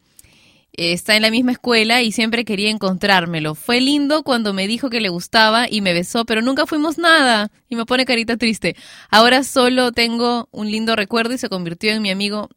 está 0.80 1.16
en 1.16 1.22
la 1.22 1.32
misma 1.32 1.52
escuela 1.52 2.02
y 2.02 2.12
siempre 2.12 2.46
quería 2.46 2.70
encontrármelo. 2.70 3.56
Fue 3.56 3.82
lindo 3.82 4.24
cuando 4.24 4.54
me 4.54 4.68
dijo 4.68 4.90
que 4.90 5.02
le 5.02 5.10
gustaba 5.10 5.68
y 5.70 5.82
me 5.82 5.94
besó, 5.94 6.26
pero 6.26 6.42
nunca 6.42 6.66
fuimos 6.66 6.98
nada. 6.98 7.52
Y 7.68 7.76
me 7.76 7.86
pone 7.86 8.06
carita 8.06 8.38
triste. 8.38 8.76
Ahora 9.10 9.44
solo 9.44 9.92
tengo 9.92 10.48
un 10.52 10.72
lindo 10.72 10.96
recuerdo 10.96 11.34
y 11.34 11.38
se 11.38 11.50
convirtió 11.50 11.92
en 11.92 12.02
mi 12.02 12.10
amigo 12.12 12.50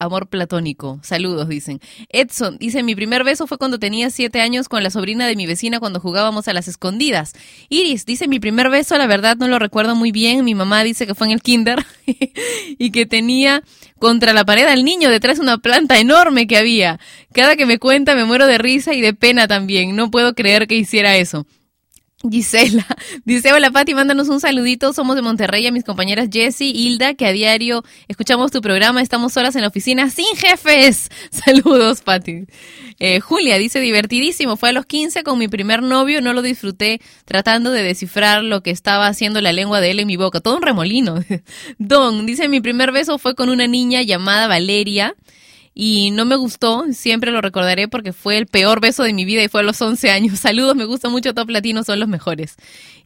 Amor 0.00 0.28
platónico. 0.28 1.00
Saludos, 1.02 1.48
dicen. 1.48 1.80
Edson 2.10 2.56
dice, 2.58 2.84
mi 2.84 2.94
primer 2.94 3.24
beso 3.24 3.48
fue 3.48 3.58
cuando 3.58 3.80
tenía 3.80 4.10
siete 4.10 4.40
años 4.40 4.68
con 4.68 4.84
la 4.84 4.90
sobrina 4.90 5.26
de 5.26 5.34
mi 5.34 5.44
vecina 5.44 5.80
cuando 5.80 5.98
jugábamos 5.98 6.46
a 6.46 6.52
las 6.52 6.68
escondidas. 6.68 7.32
Iris 7.68 8.06
dice, 8.06 8.28
mi 8.28 8.38
primer 8.38 8.70
beso, 8.70 8.96
la 8.96 9.08
verdad 9.08 9.36
no 9.38 9.48
lo 9.48 9.58
recuerdo 9.58 9.96
muy 9.96 10.12
bien. 10.12 10.44
Mi 10.44 10.54
mamá 10.54 10.84
dice 10.84 11.04
que 11.04 11.16
fue 11.16 11.26
en 11.26 11.32
el 11.32 11.42
kinder 11.42 11.84
y 12.78 12.92
que 12.92 13.06
tenía 13.06 13.64
contra 13.98 14.32
la 14.32 14.44
pared 14.44 14.66
al 14.66 14.84
niño 14.84 15.10
detrás 15.10 15.38
de 15.38 15.42
una 15.42 15.58
planta 15.58 15.98
enorme 15.98 16.46
que 16.46 16.56
había. 16.56 17.00
Cada 17.32 17.56
que 17.56 17.66
me 17.66 17.80
cuenta 17.80 18.14
me 18.14 18.24
muero 18.24 18.46
de 18.46 18.58
risa 18.58 18.94
y 18.94 19.00
de 19.00 19.14
pena 19.14 19.48
también. 19.48 19.96
No 19.96 20.12
puedo 20.12 20.34
creer 20.34 20.68
que 20.68 20.76
hiciera 20.76 21.16
eso. 21.16 21.44
Gisela 22.22 22.84
dice, 23.24 23.52
hola 23.52 23.70
Pati, 23.70 23.94
mándanos 23.94 24.28
un 24.28 24.40
saludito, 24.40 24.92
somos 24.92 25.14
de 25.14 25.22
Monterrey, 25.22 25.66
a 25.66 25.72
mis 25.72 25.84
compañeras 25.84 26.28
Jessie, 26.32 26.72
Hilda, 26.72 27.14
que 27.14 27.26
a 27.26 27.32
diario 27.32 27.84
escuchamos 28.08 28.50
tu 28.50 28.60
programa, 28.60 29.02
estamos 29.02 29.32
solas 29.32 29.54
en 29.54 29.62
la 29.62 29.68
oficina 29.68 30.10
sin 30.10 30.26
jefes. 30.36 31.10
Saludos, 31.30 32.02
Pati. 32.02 32.46
Eh, 32.98 33.20
Julia 33.20 33.56
dice, 33.58 33.78
divertidísimo, 33.78 34.56
fue 34.56 34.70
a 34.70 34.72
los 34.72 34.84
15 34.86 35.22
con 35.22 35.38
mi 35.38 35.46
primer 35.46 35.82
novio, 35.82 36.20
no 36.20 36.32
lo 36.32 36.42
disfruté 36.42 37.00
tratando 37.24 37.70
de 37.70 37.84
descifrar 37.84 38.42
lo 38.42 38.62
que 38.62 38.70
estaba 38.70 39.06
haciendo 39.06 39.40
la 39.40 39.52
lengua 39.52 39.80
de 39.80 39.92
él 39.92 40.00
en 40.00 40.08
mi 40.08 40.16
boca, 40.16 40.40
todo 40.40 40.56
un 40.56 40.62
remolino. 40.62 41.22
Don 41.78 42.26
dice, 42.26 42.48
mi 42.48 42.60
primer 42.60 42.90
beso 42.90 43.18
fue 43.18 43.36
con 43.36 43.48
una 43.48 43.68
niña 43.68 44.02
llamada 44.02 44.48
Valeria 44.48 45.14
y 45.80 46.10
no 46.10 46.24
me 46.24 46.34
gustó, 46.34 46.86
siempre 46.92 47.30
lo 47.30 47.40
recordaré 47.40 47.86
porque 47.86 48.12
fue 48.12 48.36
el 48.36 48.48
peor 48.48 48.80
beso 48.80 49.04
de 49.04 49.12
mi 49.14 49.24
vida 49.24 49.44
y 49.44 49.48
fue 49.48 49.60
a 49.60 49.62
los 49.62 49.80
11 49.80 50.10
años. 50.10 50.40
Saludos, 50.40 50.74
me 50.74 50.84
gusta 50.86 51.08
mucho 51.08 51.34
Top 51.34 51.48
Latino, 51.50 51.84
son 51.84 52.00
los 52.00 52.08
mejores. 52.08 52.56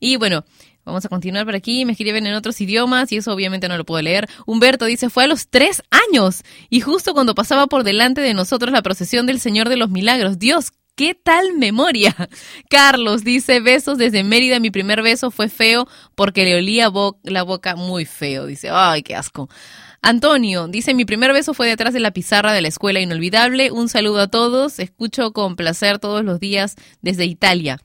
Y 0.00 0.16
bueno, 0.16 0.44
Vamos 0.84 1.04
a 1.04 1.08
continuar 1.08 1.44
por 1.44 1.54
aquí. 1.54 1.84
Me 1.84 1.92
escriben 1.92 2.26
en 2.26 2.34
otros 2.34 2.60
idiomas 2.60 3.12
y 3.12 3.18
eso 3.18 3.32
obviamente 3.32 3.68
no 3.68 3.76
lo 3.76 3.84
puedo 3.84 4.02
leer. 4.02 4.28
Humberto 4.46 4.84
dice, 4.86 5.10
fue 5.10 5.22
a 5.22 5.26
los 5.28 5.46
tres 5.46 5.80
años 6.10 6.42
y 6.70 6.80
justo 6.80 7.14
cuando 7.14 7.36
pasaba 7.36 7.68
por 7.68 7.84
delante 7.84 8.20
de 8.20 8.34
nosotros 8.34 8.72
la 8.72 8.82
procesión 8.82 9.24
del 9.24 9.38
Señor 9.38 9.68
de 9.68 9.76
los 9.76 9.90
Milagros. 9.90 10.40
Dios, 10.40 10.72
¿qué 10.96 11.14
tal 11.14 11.52
memoria? 11.56 12.16
Carlos 12.68 13.22
dice, 13.22 13.60
besos 13.60 13.96
desde 13.96 14.24
Mérida. 14.24 14.58
Mi 14.58 14.72
primer 14.72 15.02
beso 15.02 15.30
fue 15.30 15.48
feo 15.48 15.86
porque 16.16 16.42
le 16.44 16.56
olía 16.56 16.88
bo- 16.88 17.20
la 17.22 17.44
boca 17.44 17.76
muy 17.76 18.04
feo. 18.04 18.46
Dice, 18.46 18.68
ay, 18.72 19.04
qué 19.04 19.14
asco. 19.14 19.48
Antonio 20.02 20.66
dice, 20.66 20.94
mi 20.94 21.04
primer 21.04 21.32
beso 21.32 21.54
fue 21.54 21.68
detrás 21.68 21.94
de 21.94 22.00
la 22.00 22.10
pizarra 22.10 22.52
de 22.52 22.60
la 22.60 22.66
escuela 22.68 23.00
inolvidable. 23.00 23.70
Un 23.70 23.88
saludo 23.88 24.20
a 24.20 24.26
todos. 24.26 24.80
Escucho 24.80 25.32
con 25.32 25.54
placer 25.54 26.00
todos 26.00 26.24
los 26.24 26.40
días 26.40 26.74
desde 27.02 27.24
Italia. 27.24 27.78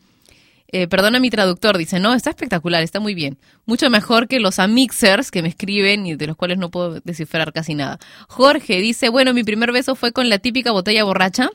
Eh, 0.69 0.87
perdona 0.87 1.19
mi 1.19 1.29
traductor, 1.29 1.77
dice, 1.77 1.99
no, 1.99 2.13
está 2.13 2.31
espectacular, 2.31 2.83
está 2.83 2.99
muy 2.99 3.13
bien. 3.13 3.37
Mucho 3.65 3.89
mejor 3.89 4.27
que 4.27 4.39
los 4.39 4.59
amixers 4.59 5.31
que 5.31 5.41
me 5.41 5.47
escriben 5.47 6.05
y 6.05 6.15
de 6.15 6.27
los 6.27 6.35
cuales 6.35 6.57
no 6.57 6.71
puedo 6.71 6.99
descifrar 7.01 7.53
casi 7.53 7.75
nada. 7.75 7.99
Jorge 8.27 8.81
dice, 8.81 9.09
bueno, 9.09 9.33
mi 9.33 9.43
primer 9.43 9.71
beso 9.71 9.95
fue 9.95 10.11
con 10.11 10.27
la 10.27 10.39
típica 10.39 10.71
botella 10.71 11.03
borracha. 11.05 11.51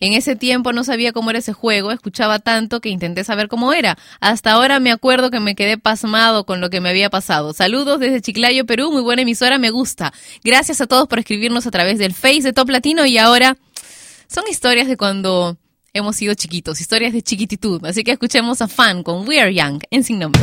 En 0.00 0.12
ese 0.12 0.36
tiempo 0.36 0.72
no 0.72 0.84
sabía 0.84 1.12
cómo 1.12 1.30
era 1.30 1.40
ese 1.40 1.52
juego, 1.52 1.90
escuchaba 1.90 2.38
tanto 2.38 2.80
que 2.80 2.88
intenté 2.88 3.24
saber 3.24 3.48
cómo 3.48 3.72
era. 3.72 3.98
Hasta 4.20 4.52
ahora 4.52 4.78
me 4.80 4.92
acuerdo 4.92 5.30
que 5.30 5.40
me 5.40 5.54
quedé 5.54 5.78
pasmado 5.78 6.44
con 6.44 6.60
lo 6.60 6.70
que 6.70 6.80
me 6.80 6.88
había 6.88 7.10
pasado. 7.10 7.52
Saludos 7.52 7.98
desde 8.00 8.20
Chiclayo, 8.20 8.66
Perú, 8.66 8.92
muy 8.92 9.02
buena 9.02 9.22
emisora, 9.22 9.58
me 9.58 9.70
gusta. 9.70 10.12
Gracias 10.44 10.80
a 10.80 10.86
todos 10.86 11.08
por 11.08 11.18
escribirnos 11.18 11.66
a 11.66 11.70
través 11.70 11.98
del 11.98 12.14
Face 12.14 12.42
de 12.42 12.52
Top 12.52 12.68
Latino 12.70 13.06
y 13.06 13.18
ahora 13.18 13.56
son 14.28 14.44
historias 14.48 14.86
de 14.86 14.96
cuando 14.96 15.56
hemos 15.92 16.16
sido 16.16 16.34
chiquitos, 16.34 16.80
historias 16.80 17.12
de 17.12 17.22
chiquititud. 17.22 17.84
Así 17.84 18.04
que 18.04 18.12
escuchemos 18.12 18.62
a 18.62 18.68
Fan 18.68 19.02
con 19.02 19.26
We 19.26 19.40
Are 19.40 19.52
Young 19.52 19.80
en 19.90 20.04
Sin 20.04 20.20
Nombre. 20.20 20.42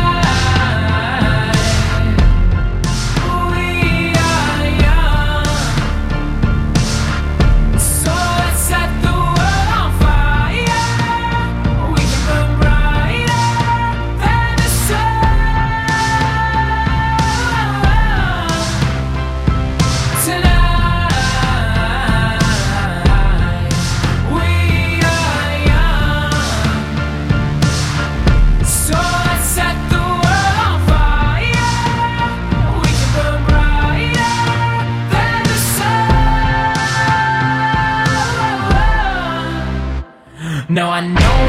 No, 40.71 40.87
I 40.89 41.01
know 41.05 41.40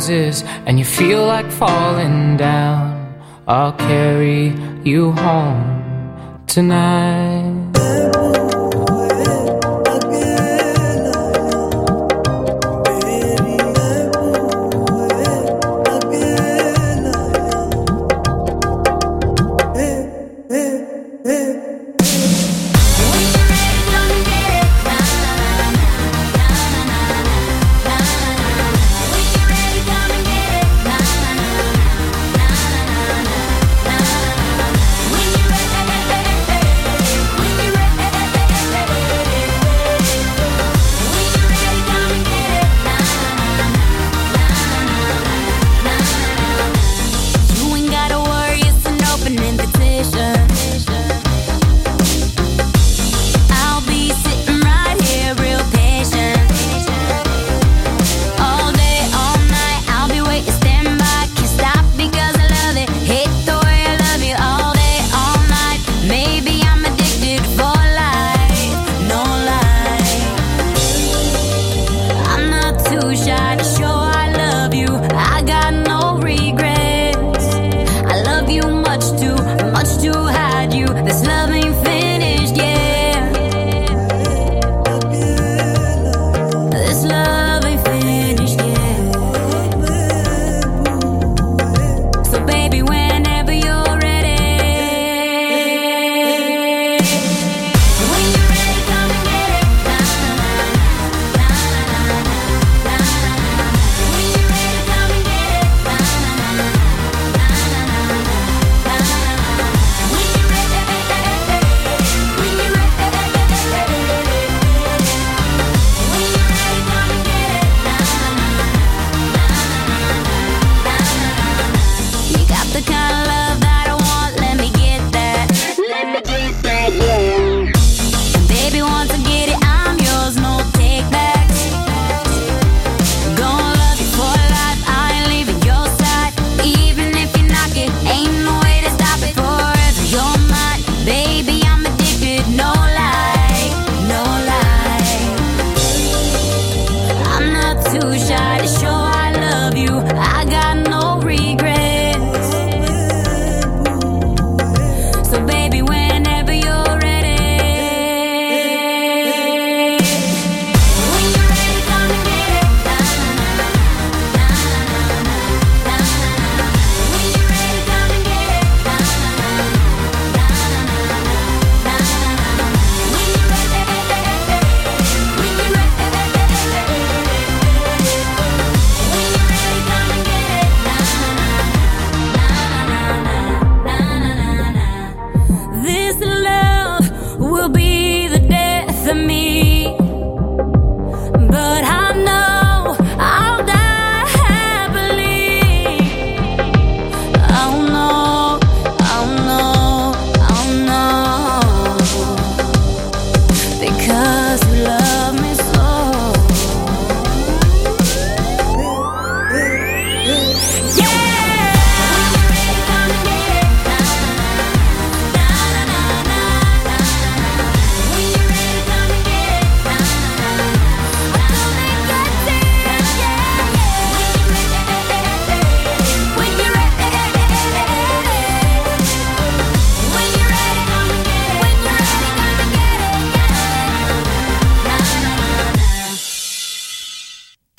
bar 0.00 0.06
closes 0.06 0.42
and 0.66 0.78
you 0.78 0.84
feel 0.84 1.26
like 1.26 1.50
falling 1.50 2.36
down. 2.36 2.96
I'll 3.46 3.72
carry 3.72 4.54
you 4.84 5.12
home 5.12 6.44
tonight. 6.46 7.69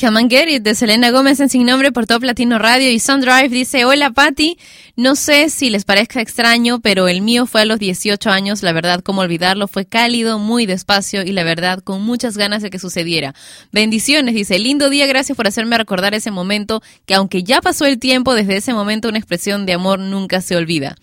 Come 0.01 0.19
and 0.19 0.31
Get 0.31 0.49
It 0.49 0.63
de 0.63 0.73
Selena 0.73 1.11
Gómez 1.11 1.39
en 1.41 1.49
Sin 1.49 1.63
Nombre 1.63 1.91
por 1.91 2.07
Top 2.07 2.23
Latino 2.23 2.57
Radio 2.57 2.89
y 2.89 2.97
Drive 2.97 3.49
dice, 3.49 3.85
hola 3.85 4.09
Patti, 4.09 4.57
no 4.95 5.15
sé 5.15 5.51
si 5.51 5.69
les 5.69 5.85
parezca 5.85 6.21
extraño, 6.21 6.79
pero 6.79 7.07
el 7.07 7.21
mío 7.21 7.45
fue 7.45 7.61
a 7.61 7.65
los 7.65 7.77
18 7.77 8.31
años, 8.31 8.63
la 8.63 8.71
verdad, 8.71 9.01
cómo 9.01 9.21
olvidarlo, 9.21 9.67
fue 9.67 9.85
cálido, 9.85 10.39
muy 10.39 10.65
despacio 10.65 11.21
y 11.21 11.33
la 11.33 11.43
verdad, 11.43 11.83
con 11.83 12.01
muchas 12.01 12.35
ganas 12.35 12.63
de 12.63 12.71
que 12.71 12.79
sucediera. 12.79 13.35
Bendiciones, 13.71 14.33
dice, 14.33 14.57
lindo 14.57 14.89
día, 14.89 15.05
gracias 15.05 15.35
por 15.35 15.45
hacerme 15.45 15.77
recordar 15.77 16.15
ese 16.15 16.31
momento, 16.31 16.81
que 17.05 17.13
aunque 17.13 17.43
ya 17.43 17.61
pasó 17.61 17.85
el 17.85 17.99
tiempo, 17.99 18.33
desde 18.33 18.57
ese 18.57 18.73
momento 18.73 19.07
una 19.07 19.19
expresión 19.19 19.67
de 19.67 19.73
amor 19.73 19.99
nunca 19.99 20.41
se 20.41 20.55
olvida. 20.55 20.95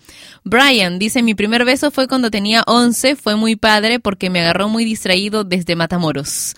Brian 0.43 0.99
dice, 0.99 1.23
mi 1.23 1.35
primer 1.35 1.63
beso 1.63 1.89
fue 1.89 2.09
cuando 2.09 2.31
tenía 2.31 2.63
11, 2.67 3.15
fue 3.15 3.37
muy 3.37 3.55
padre 3.55 4.01
porque 4.01 4.29
me 4.29 4.41
agarró 4.41 4.67
muy 4.67 4.83
distraído 4.83 5.45
desde 5.45 5.77
Matamoros. 5.77 6.57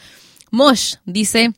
Mosh 0.50 0.96
dice, 1.06 1.54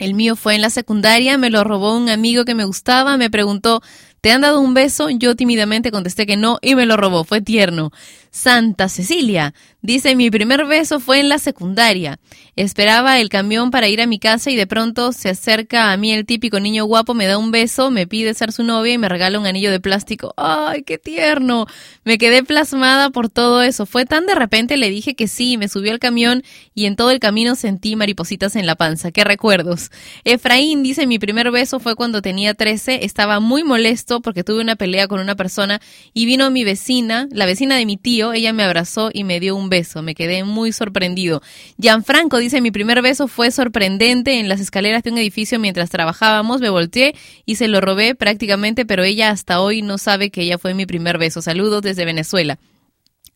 el 0.00 0.14
mío 0.14 0.34
fue 0.34 0.54
en 0.56 0.62
la 0.62 0.70
secundaria, 0.70 1.38
me 1.38 1.50
lo 1.50 1.62
robó 1.62 1.96
un 1.96 2.08
amigo 2.08 2.44
que 2.44 2.54
me 2.54 2.64
gustaba, 2.64 3.16
me 3.16 3.30
preguntó, 3.30 3.82
¿te 4.20 4.32
han 4.32 4.40
dado 4.40 4.60
un 4.60 4.74
beso? 4.74 5.10
Yo 5.10 5.36
tímidamente 5.36 5.92
contesté 5.92 6.26
que 6.26 6.36
no 6.36 6.58
y 6.62 6.74
me 6.74 6.86
lo 6.86 6.96
robó, 6.96 7.22
fue 7.22 7.40
tierno. 7.40 7.92
Santa 8.30 8.88
Cecilia. 8.88 9.54
Dice, 9.82 10.14
mi 10.14 10.30
primer 10.30 10.66
beso 10.66 11.00
fue 11.00 11.20
en 11.20 11.28
la 11.28 11.38
secundaria. 11.38 12.18
Esperaba 12.54 13.18
el 13.18 13.28
camión 13.30 13.70
para 13.70 13.88
ir 13.88 14.02
a 14.02 14.06
mi 14.06 14.18
casa 14.18 14.50
y 14.50 14.56
de 14.56 14.66
pronto 14.66 15.12
se 15.12 15.30
acerca 15.30 15.92
a 15.92 15.96
mí 15.96 16.12
el 16.12 16.26
típico 16.26 16.60
niño 16.60 16.84
guapo, 16.84 17.14
me 17.14 17.26
da 17.26 17.38
un 17.38 17.50
beso, 17.50 17.90
me 17.90 18.06
pide 18.06 18.34
ser 18.34 18.52
su 18.52 18.62
novia 18.62 18.92
y 18.92 18.98
me 18.98 19.08
regala 19.08 19.38
un 19.38 19.46
anillo 19.46 19.70
de 19.70 19.80
plástico. 19.80 20.34
¡Ay, 20.36 20.82
qué 20.82 20.98
tierno! 20.98 21.66
Me 22.04 22.18
quedé 22.18 22.44
plasmada 22.44 23.10
por 23.10 23.30
todo 23.30 23.62
eso. 23.62 23.86
Fue 23.86 24.04
tan 24.04 24.26
de 24.26 24.34
repente, 24.34 24.76
le 24.76 24.90
dije 24.90 25.14
que 25.14 25.26
sí, 25.26 25.56
me 25.56 25.68
subió 25.68 25.92
al 25.92 25.98
camión 25.98 26.42
y 26.74 26.84
en 26.84 26.96
todo 26.96 27.10
el 27.10 27.20
camino 27.20 27.54
sentí 27.54 27.96
maripositas 27.96 28.54
en 28.56 28.66
la 28.66 28.76
panza. 28.76 29.10
¡Qué 29.10 29.24
recuerdos! 29.24 29.90
Efraín 30.24 30.82
dice, 30.82 31.06
mi 31.06 31.18
primer 31.18 31.50
beso 31.50 31.80
fue 31.80 31.96
cuando 31.96 32.20
tenía 32.20 32.52
13, 32.52 33.06
estaba 33.06 33.40
muy 33.40 33.64
molesto 33.64 34.20
porque 34.20 34.44
tuve 34.44 34.60
una 34.60 34.76
pelea 34.76 35.08
con 35.08 35.20
una 35.20 35.36
persona 35.36 35.80
y 36.12 36.26
vino 36.26 36.50
mi 36.50 36.64
vecina, 36.64 37.26
la 37.30 37.46
vecina 37.46 37.76
de 37.76 37.86
mi 37.86 37.96
tío, 37.96 38.19
ella 38.32 38.52
me 38.52 38.62
abrazó 38.62 39.10
y 39.12 39.24
me 39.24 39.40
dio 39.40 39.56
un 39.56 39.68
beso. 39.68 40.02
Me 40.02 40.14
quedé 40.14 40.44
muy 40.44 40.72
sorprendido. 40.72 41.42
Gianfranco 41.78 42.38
dice, 42.38 42.60
mi 42.60 42.70
primer 42.70 43.02
beso 43.02 43.26
fue 43.28 43.50
sorprendente 43.50 44.38
en 44.38 44.48
las 44.48 44.60
escaleras 44.60 45.02
de 45.02 45.10
un 45.10 45.18
edificio 45.18 45.58
mientras 45.58 45.90
trabajábamos. 45.90 46.60
Me 46.60 46.68
volteé 46.68 47.14
y 47.46 47.56
se 47.56 47.68
lo 47.68 47.80
robé 47.80 48.14
prácticamente, 48.14 48.84
pero 48.86 49.02
ella 49.02 49.30
hasta 49.30 49.60
hoy 49.60 49.82
no 49.82 49.98
sabe 49.98 50.30
que 50.30 50.42
ella 50.42 50.58
fue 50.58 50.74
mi 50.74 50.86
primer 50.86 51.18
beso. 51.18 51.42
Saludos 51.42 51.82
desde 51.82 52.04
Venezuela. 52.04 52.58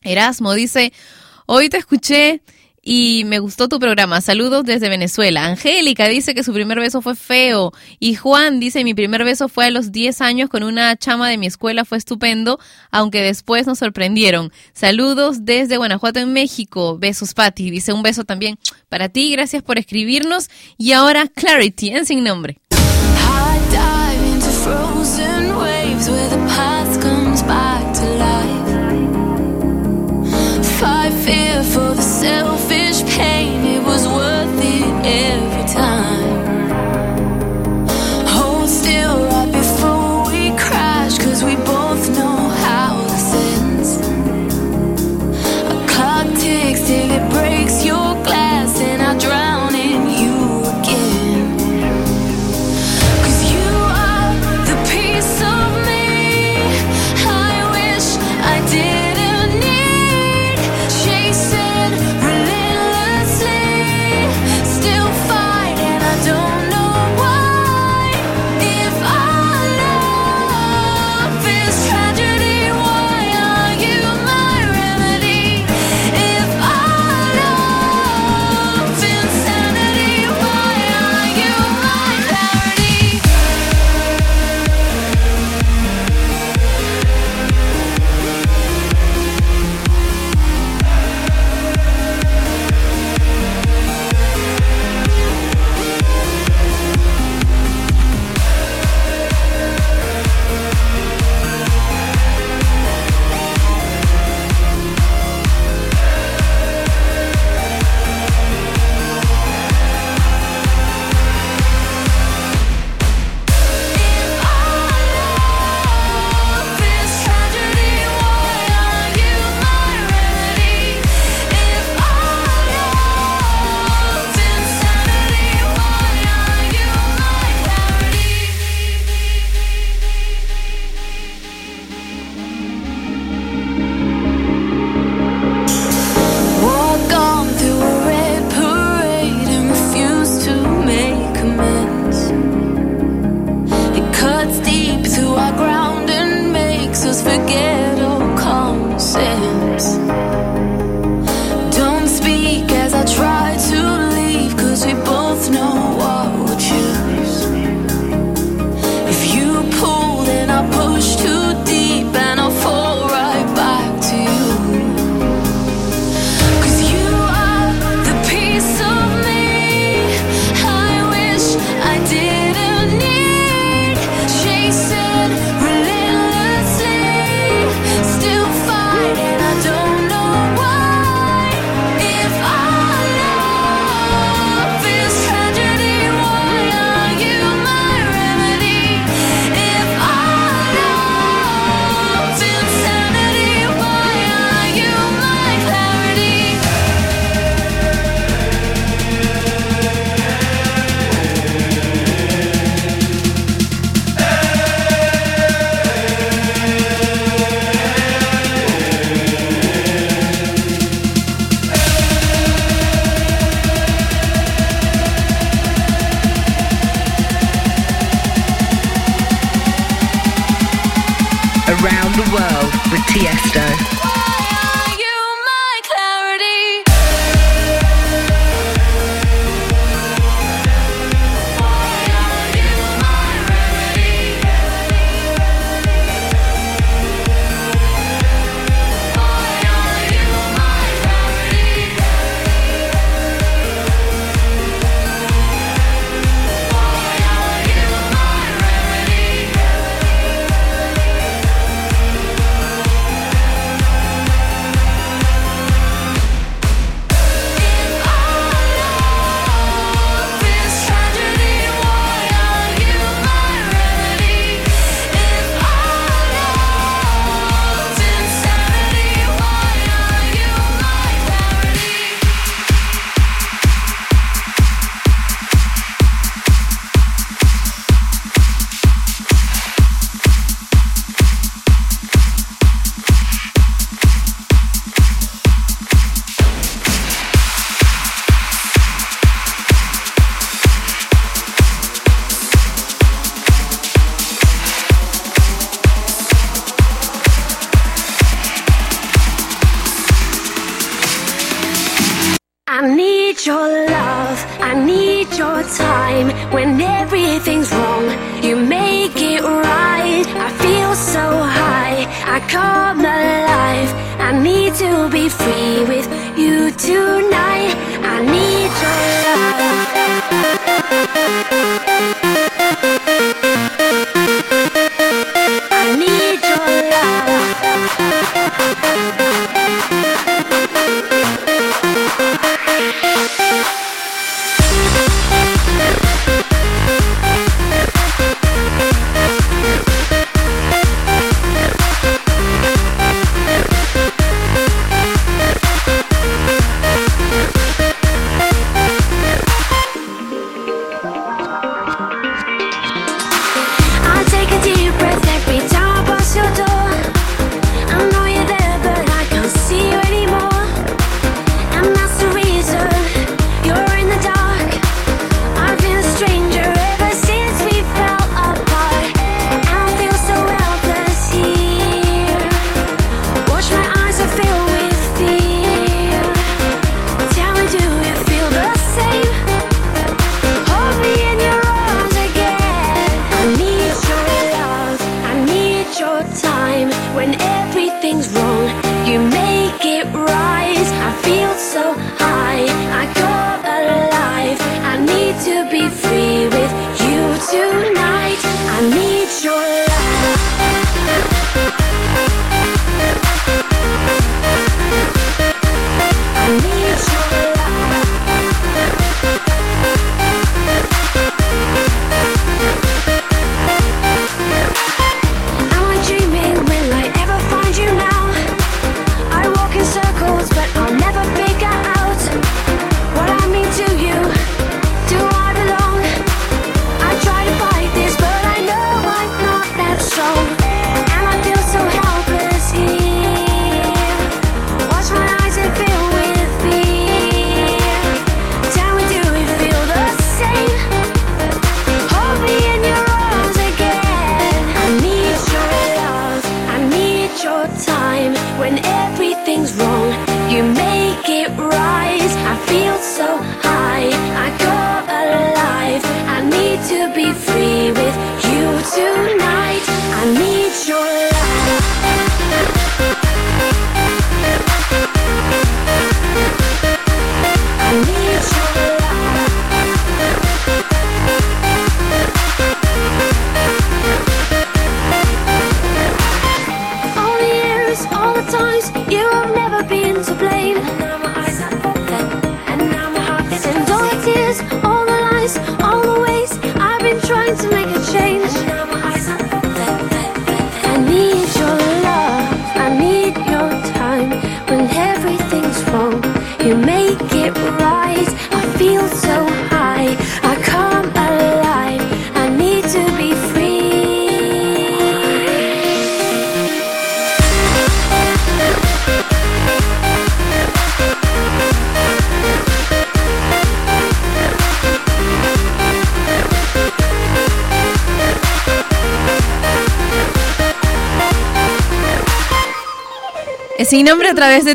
Erasmo 0.02 0.52
dice, 0.52 0.92
hoy 1.46 1.68
te 1.68 1.78
escuché 1.78 2.42
y 2.84 3.24
me 3.24 3.38
gustó 3.38 3.68
tu 3.68 3.80
programa. 3.80 4.20
Saludos 4.20 4.64
desde 4.64 4.88
Venezuela. 4.88 5.46
Angélica 5.46 6.06
dice 6.06 6.34
que 6.34 6.44
su 6.44 6.52
primer 6.52 6.78
beso 6.78 7.00
fue 7.00 7.14
feo. 7.16 7.72
Y 7.98 8.14
Juan 8.14 8.60
dice, 8.60 8.84
mi 8.84 8.92
primer 8.94 9.24
beso 9.24 9.48
fue 9.48 9.66
a 9.66 9.70
los 9.70 9.90
10 9.90 10.20
años 10.20 10.50
con 10.50 10.62
una 10.62 10.94
chama 10.96 11.30
de 11.30 11.38
mi 11.38 11.46
escuela. 11.46 11.84
Fue 11.84 11.96
estupendo, 11.96 12.60
aunque 12.90 13.22
después 13.22 13.66
nos 13.66 13.78
sorprendieron. 13.78 14.52
Saludos 14.74 15.44
desde 15.44 15.78
Guanajuato, 15.78 16.20
en 16.20 16.32
México. 16.32 16.98
Besos, 16.98 17.32
Patti. 17.32 17.70
Dice 17.70 17.92
un 17.92 18.02
beso 18.02 18.24
también 18.24 18.58
para 18.90 19.08
ti. 19.08 19.32
Gracias 19.32 19.62
por 19.62 19.78
escribirnos. 19.78 20.50
Y 20.76 20.92
ahora 20.92 21.26
Clarity, 21.28 21.90
en 21.90 22.04
sin 22.04 22.22
nombre. 22.22 22.58
Fear 31.24 31.62
for 31.62 31.94
the 31.94 32.02
selfish 32.02 32.53
pain, 33.16 33.63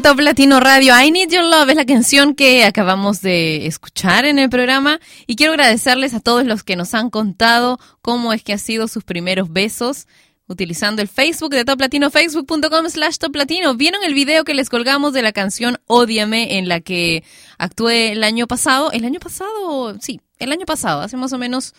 Top 0.02 0.20
Latino 0.22 0.60
Radio. 0.60 0.94
I 0.98 1.12
Need 1.12 1.30
Your 1.30 1.44
Love 1.44 1.70
es 1.70 1.76
la 1.76 1.86
canción 1.86 2.34
que 2.34 2.64
acabamos 2.64 3.22
de 3.22 3.66
escuchar 3.66 4.24
en 4.24 4.40
el 4.40 4.50
programa 4.50 5.00
y 5.28 5.36
quiero 5.36 5.54
agradecerles 5.54 6.14
a 6.14 6.22
todos 6.22 6.46
los 6.46 6.64
que 6.64 6.76
nos 6.76 6.94
han 6.94 7.10
contado 7.10 7.80
cómo 8.02 8.32
es 8.32 8.42
que 8.44 8.54
han 8.54 8.60
sido 8.60 8.88
sus 8.88 9.04
primeros 9.04 9.52
besos 9.52 10.08
utilizando 10.48 11.02
el 11.02 11.08
Facebook 11.08 11.52
de 11.52 11.66
Top 11.66 11.82
Latino, 11.82 12.10
facebook.com 12.10 12.90
slash 12.90 13.18
Top 13.18 13.36
Latino. 13.36 13.76
¿Vieron 13.76 14.04
el 14.04 14.14
video 14.14 14.46
que 14.46 14.54
les 14.54 14.70
colgamos 14.70 15.12
de 15.12 15.22
la 15.22 15.34
canción 15.34 15.80
Ódiame 15.88 16.58
en 16.58 16.70
la 16.70 16.80
que 16.80 17.24
actué 17.58 18.14
el 18.14 18.24
año 18.24 18.48
pasado? 18.48 18.92
¿El 18.92 19.04
año 19.04 19.20
pasado? 19.20 19.98
Sí, 20.00 20.22
el 20.38 20.52
año 20.52 20.66
pasado, 20.66 21.02
hace 21.02 21.18
más 21.18 21.34
o 21.34 21.38
menos 21.38 21.74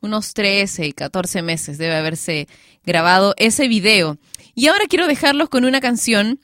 unos 0.00 0.34
13, 0.34 0.92
14 0.92 1.42
meses 1.42 1.78
debe 1.78 1.96
haberse 1.96 2.48
grabado 2.84 3.34
ese 3.38 3.66
video. 3.66 4.18
Y 4.54 4.68
ahora 4.68 4.84
quiero 4.88 5.06
dejarlos 5.06 5.48
con 5.48 5.64
una 5.64 5.80
canción 5.80 6.38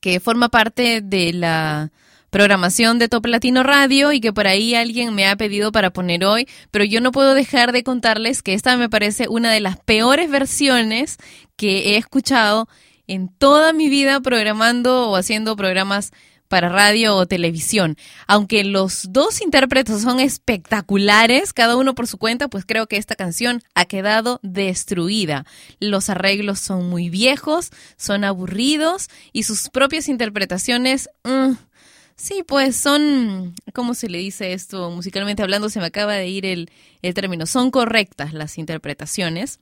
que 0.00 0.20
forma 0.20 0.48
parte 0.48 1.00
de 1.00 1.32
la 1.32 1.90
programación 2.30 2.98
de 2.98 3.08
Top 3.08 3.26
Latino 3.26 3.62
Radio 3.62 4.12
y 4.12 4.20
que 4.20 4.32
por 4.32 4.46
ahí 4.46 4.74
alguien 4.74 5.14
me 5.14 5.26
ha 5.26 5.36
pedido 5.36 5.72
para 5.72 5.90
poner 5.90 6.24
hoy, 6.24 6.48
pero 6.70 6.84
yo 6.84 7.00
no 7.00 7.12
puedo 7.12 7.34
dejar 7.34 7.72
de 7.72 7.82
contarles 7.82 8.42
que 8.42 8.54
esta 8.54 8.76
me 8.76 8.90
parece 8.90 9.26
una 9.28 9.50
de 9.52 9.60
las 9.60 9.78
peores 9.78 10.30
versiones 10.30 11.16
que 11.56 11.94
he 11.94 11.96
escuchado 11.96 12.68
en 13.06 13.28
toda 13.28 13.72
mi 13.72 13.88
vida 13.88 14.20
programando 14.20 15.08
o 15.08 15.16
haciendo 15.16 15.56
programas 15.56 16.12
para 16.48 16.68
radio 16.68 17.16
o 17.16 17.26
televisión. 17.26 17.96
Aunque 18.26 18.64
los 18.64 19.12
dos 19.12 19.40
intérpretes 19.40 20.02
son 20.02 20.20
espectaculares, 20.20 21.52
cada 21.52 21.76
uno 21.76 21.94
por 21.94 22.06
su 22.06 22.18
cuenta, 22.18 22.48
pues 22.48 22.64
creo 22.66 22.86
que 22.86 22.96
esta 22.96 23.14
canción 23.14 23.62
ha 23.74 23.84
quedado 23.84 24.40
destruida. 24.42 25.44
Los 25.80 26.10
arreglos 26.10 26.60
son 26.60 26.88
muy 26.88 27.10
viejos, 27.10 27.70
son 27.96 28.24
aburridos 28.24 29.08
y 29.32 29.44
sus 29.44 29.68
propias 29.70 30.08
interpretaciones... 30.08 31.08
mm, 31.24 31.52
Sí, 32.18 32.42
pues 32.46 32.76
son, 32.76 33.54
¿cómo 33.74 33.92
se 33.92 34.08
le 34.08 34.16
dice 34.16 34.54
esto 34.54 34.90
musicalmente 34.90 35.42
hablando? 35.42 35.68
Se 35.68 35.80
me 35.80 35.86
acaba 35.86 36.14
de 36.14 36.26
ir 36.26 36.46
el, 36.46 36.70
el 37.02 37.12
término. 37.12 37.44
Son 37.44 37.70
correctas 37.70 38.32
las 38.32 38.56
interpretaciones, 38.56 39.60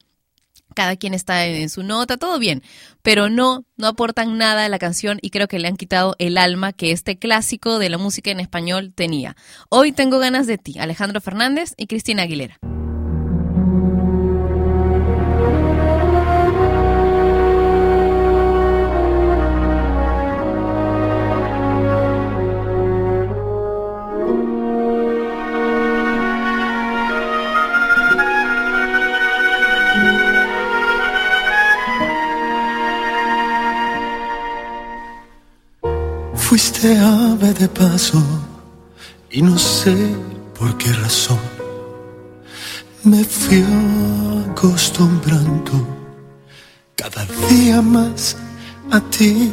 cada 0.74 0.96
quien 0.96 1.14
está 1.14 1.46
en 1.46 1.70
su 1.70 1.82
nota, 1.82 2.16
todo 2.16 2.38
bien, 2.38 2.62
pero 3.02 3.30
no, 3.30 3.64
no 3.76 3.86
aportan 3.86 4.36
nada 4.36 4.64
a 4.64 4.68
la 4.68 4.78
canción 4.78 5.18
y 5.22 5.30
creo 5.30 5.48
que 5.48 5.58
le 5.58 5.68
han 5.68 5.76
quitado 5.76 6.16
el 6.18 6.36
alma 6.36 6.72
que 6.72 6.92
este 6.92 7.18
clásico 7.18 7.78
de 7.78 7.88
la 7.88 7.98
música 7.98 8.30
en 8.30 8.40
español 8.40 8.92
tenía. 8.94 9.36
Hoy 9.68 9.92
tengo 9.92 10.18
ganas 10.18 10.46
de 10.46 10.58
ti, 10.58 10.78
Alejandro 10.78 11.20
Fernández 11.20 11.74
y 11.76 11.86
Cristina 11.86 12.24
Aguilera. 12.24 12.58
Fuiste 36.54 36.96
ave 36.96 37.52
de 37.52 37.66
paso 37.66 38.22
y 39.28 39.42
no 39.42 39.58
sé 39.58 40.14
por 40.56 40.78
qué 40.78 40.92
razón 40.92 41.40
me 43.02 43.24
fui 43.24 43.64
acostumbrando 44.52 45.72
cada 46.94 47.26
día 47.50 47.82
más 47.82 48.36
a 48.92 49.00
ti. 49.00 49.50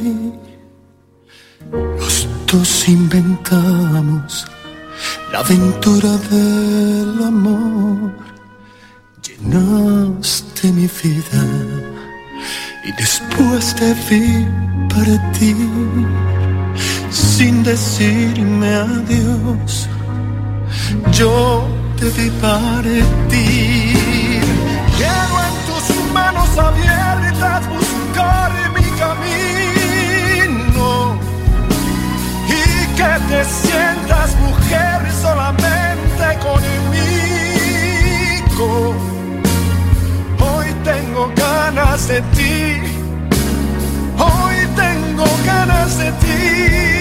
Los 1.71 2.27
dos 2.45 2.87
inventamos 2.87 4.45
la 5.31 5.39
aventura 5.39 6.11
del 6.29 7.23
amor. 7.23 8.11
Llenaste 9.25 10.71
mi 10.71 10.87
vida 11.01 11.43
y 12.85 12.91
después 12.91 13.75
te 13.75 13.91
vi 14.07 14.45
partir 14.93 16.40
sin 17.41 17.57
decirme 17.63 18.69
adiós. 18.75 19.89
Yo 21.11 21.33
te 21.97 22.05
vi 22.15 22.29
partir. 22.45 24.41
Quiero 24.97 25.35
en 25.47 25.55
tus 25.67 25.85
manos 26.17 26.49
abiertas 26.69 27.61
buscar 27.75 28.51
mi 28.77 28.87
camino 29.03 30.87
y 32.59 32.61
que 32.97 33.11
te 33.29 33.39
sientas 33.61 34.29
mujer 34.45 34.97
solamente 35.25 36.25
conmigo. 36.47 37.87
Hoy 40.47 40.67
tengo 40.89 41.23
ganas 41.45 41.99
de 42.07 42.19
ti. 42.37 42.59
Hoy 44.29 44.57
tengo 44.83 45.25
ganas 45.51 45.91
de 45.97 46.09
ti. 46.23 47.00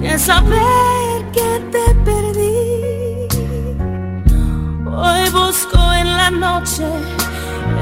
que 0.00 0.18
saber 0.18 1.30
que 1.32 1.60
te 1.72 1.94
perdí. 2.04 3.28
Hoy 4.86 5.30
busco 5.30 5.78
en 5.92 6.06
la 6.16 6.30
noche 6.30 6.86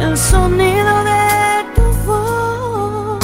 el 0.00 0.16
sonido 0.16 1.04
de 1.04 1.64
tu 1.74 1.86
voz 2.06 3.20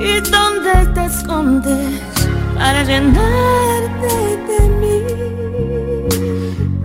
y 0.00 0.20
dónde 0.30 0.74
te 0.94 1.04
escondes 1.06 2.00
para 2.56 2.82
llenarte 2.84 4.12
de 4.48 4.60
mí. 4.80 4.98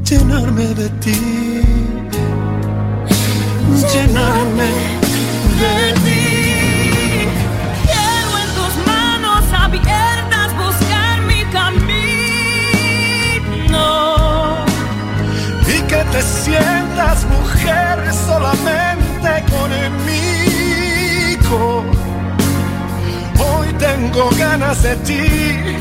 llenarme 0.03 0.65
de 0.81 0.89
ti, 1.03 1.19
llenarme 3.93 4.69
de 5.61 5.93
ti. 6.03 6.14
Sientas 16.95 17.26
mujer 17.26 18.13
solamente 18.13 19.43
conmigo. 19.51 20.84
Hoy 23.38 23.67
tengo 23.77 24.30
ganas 24.38 24.81
de 24.81 24.95
ti, 24.97 25.76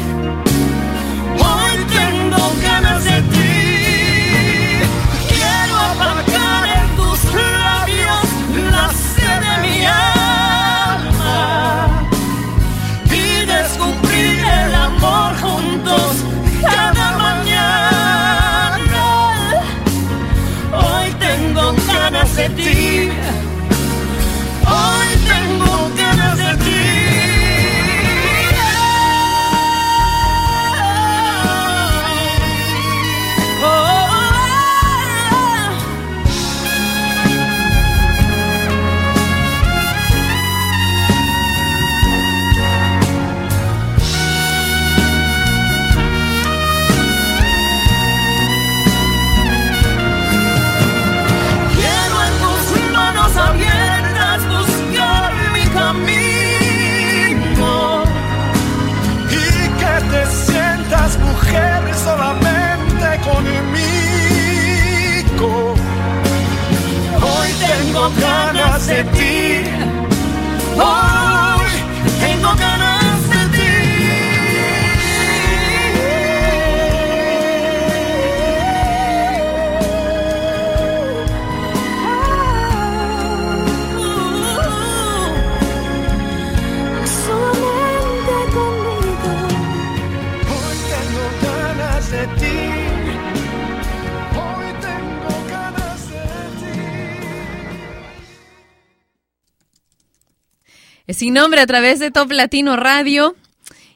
Sin 101.24 101.32
nombre 101.32 101.62
a 101.62 101.66
través 101.66 102.00
de 102.00 102.10
Top 102.10 102.30
Latino 102.32 102.76
Radio. 102.76 103.34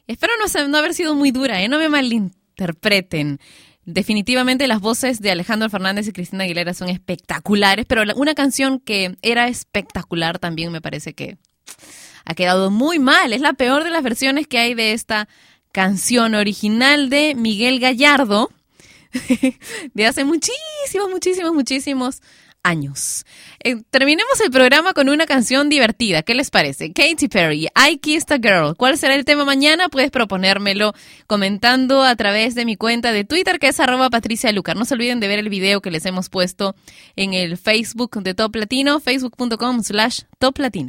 Espero 0.07 0.33
no, 0.39 0.79
haber 0.79 0.95
sido 0.95 1.15
muy 1.15 1.31
dura, 1.31 1.61
¿eh? 1.61 1.69
no 1.69 1.79
me 1.79 1.91
malinterpreten. 1.91 3.39
Definitivamente 3.85 4.67
las 4.67 4.81
voces 4.81 5.21
de 5.21 5.31
Alejandro 5.31 5.69
Fernández 5.69 6.09
y 6.09 6.13
Cristina 6.13 6.45
Aguilera 6.45 6.73
son 6.73 6.89
espectaculares, 6.89 7.85
pero 7.87 8.03
una 8.17 8.35
canción 8.35 8.81
que 8.81 9.19
era 9.21 9.47
espectacular 9.47 10.39
también 10.39 10.73
me 10.73 10.81
parece 10.81 11.13
que 11.13 11.37
ha 12.25 12.33
quedado 12.33 12.71
muy 12.71 12.99
mal. 12.99 13.35
Es 13.35 13.43
la 13.43 13.53
peor 13.53 13.85
de 13.85 13.91
las 13.91 14.03
versiones 14.03 14.47
que 14.47 14.57
hay 14.57 14.73
de 14.73 14.95
esta 14.95 15.29
canción 15.71 16.35
original 16.35 17.11
de 17.11 17.35
Miguel 17.35 17.79
Gallardo 17.79 18.49
de 19.93 20.07
hace 20.07 20.25
muchísimos, 20.25 21.11
muchísimos, 21.11 21.53
muchísimos 21.53 22.23
años. 22.63 23.27
Eh, 23.69 23.77
terminemos 23.91 24.41
el 24.41 24.51
programa 24.51 24.95
con 24.95 25.11
una 25.11 25.27
canción 25.27 25.69
divertida. 25.69 26.23
¿Qué 26.23 26.35
les 26.35 26.49
parece? 26.49 26.91
Katy 26.91 27.29
Perry, 27.29 27.69
I 27.77 27.99
Kissed 27.99 28.33
a 28.33 28.39
Girl. 28.39 28.75
¿Cuál 28.75 28.97
será 28.97 29.15
el 29.15 29.27
tema 29.27 29.45
mañana? 29.45 29.91
Puedes 29.91 30.11
proponérmelo 30.11 30.95
comentando 31.27 32.03
a 32.03 32.17
través 32.17 32.55
de 32.55 32.65
mi 32.65 32.77
cuenta 32.77 33.13
de 33.13 33.25
Twitter, 33.25 33.59
que 33.59 33.69
es 33.69 33.79
arroba 33.79 34.09
Patricia 34.09 34.51
Lucar. 34.53 34.75
No 34.75 34.87
se 34.87 34.95
olviden 34.95 35.21
de 35.21 35.29
ver 35.29 35.39
el 35.39 35.51
video 35.51 35.83
que 35.83 35.91
les 35.91 36.07
hemos 36.07 36.31
puesto 36.31 36.77
en 37.15 37.35
el 37.35 37.59
Facebook 37.59 38.23
de 38.23 38.33
Top 38.33 38.57
Latino, 38.57 39.01
facebook.com 39.01 39.83
slash 39.83 40.23
Top 40.39 40.57
Latino. 40.57 40.89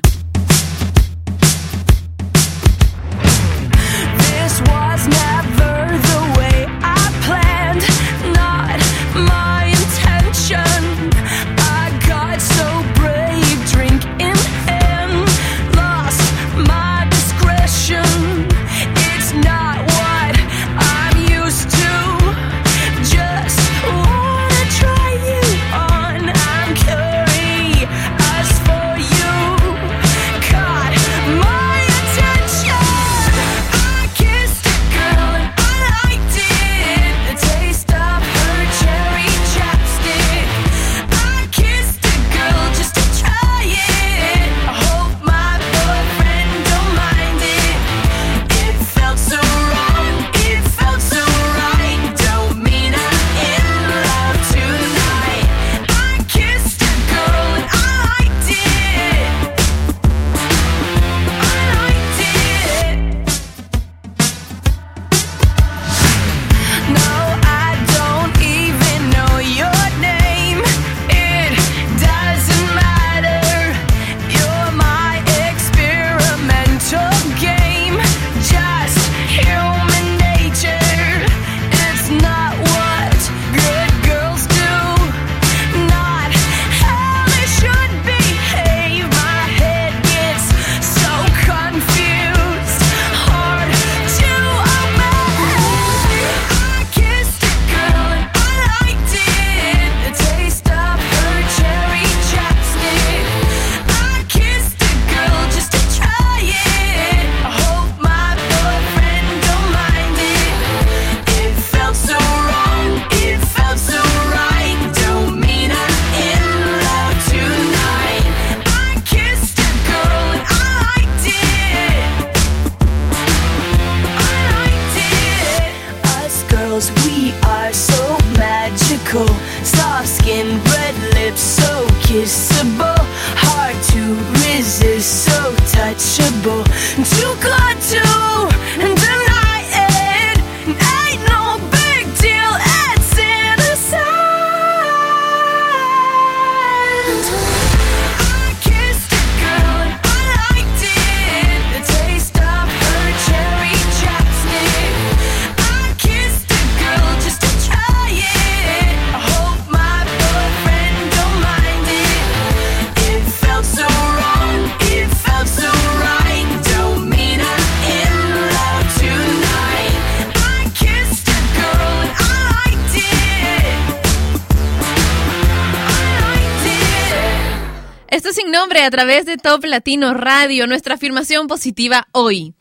A 178.90 178.92
través 178.92 179.28
de 179.28 179.38
Top 179.38 179.64
Latino 179.66 180.16
Radio, 180.16 180.66
nuestra 180.66 180.96
afirmación 180.96 181.46
positiva 181.46 182.08
hoy. 182.12 182.56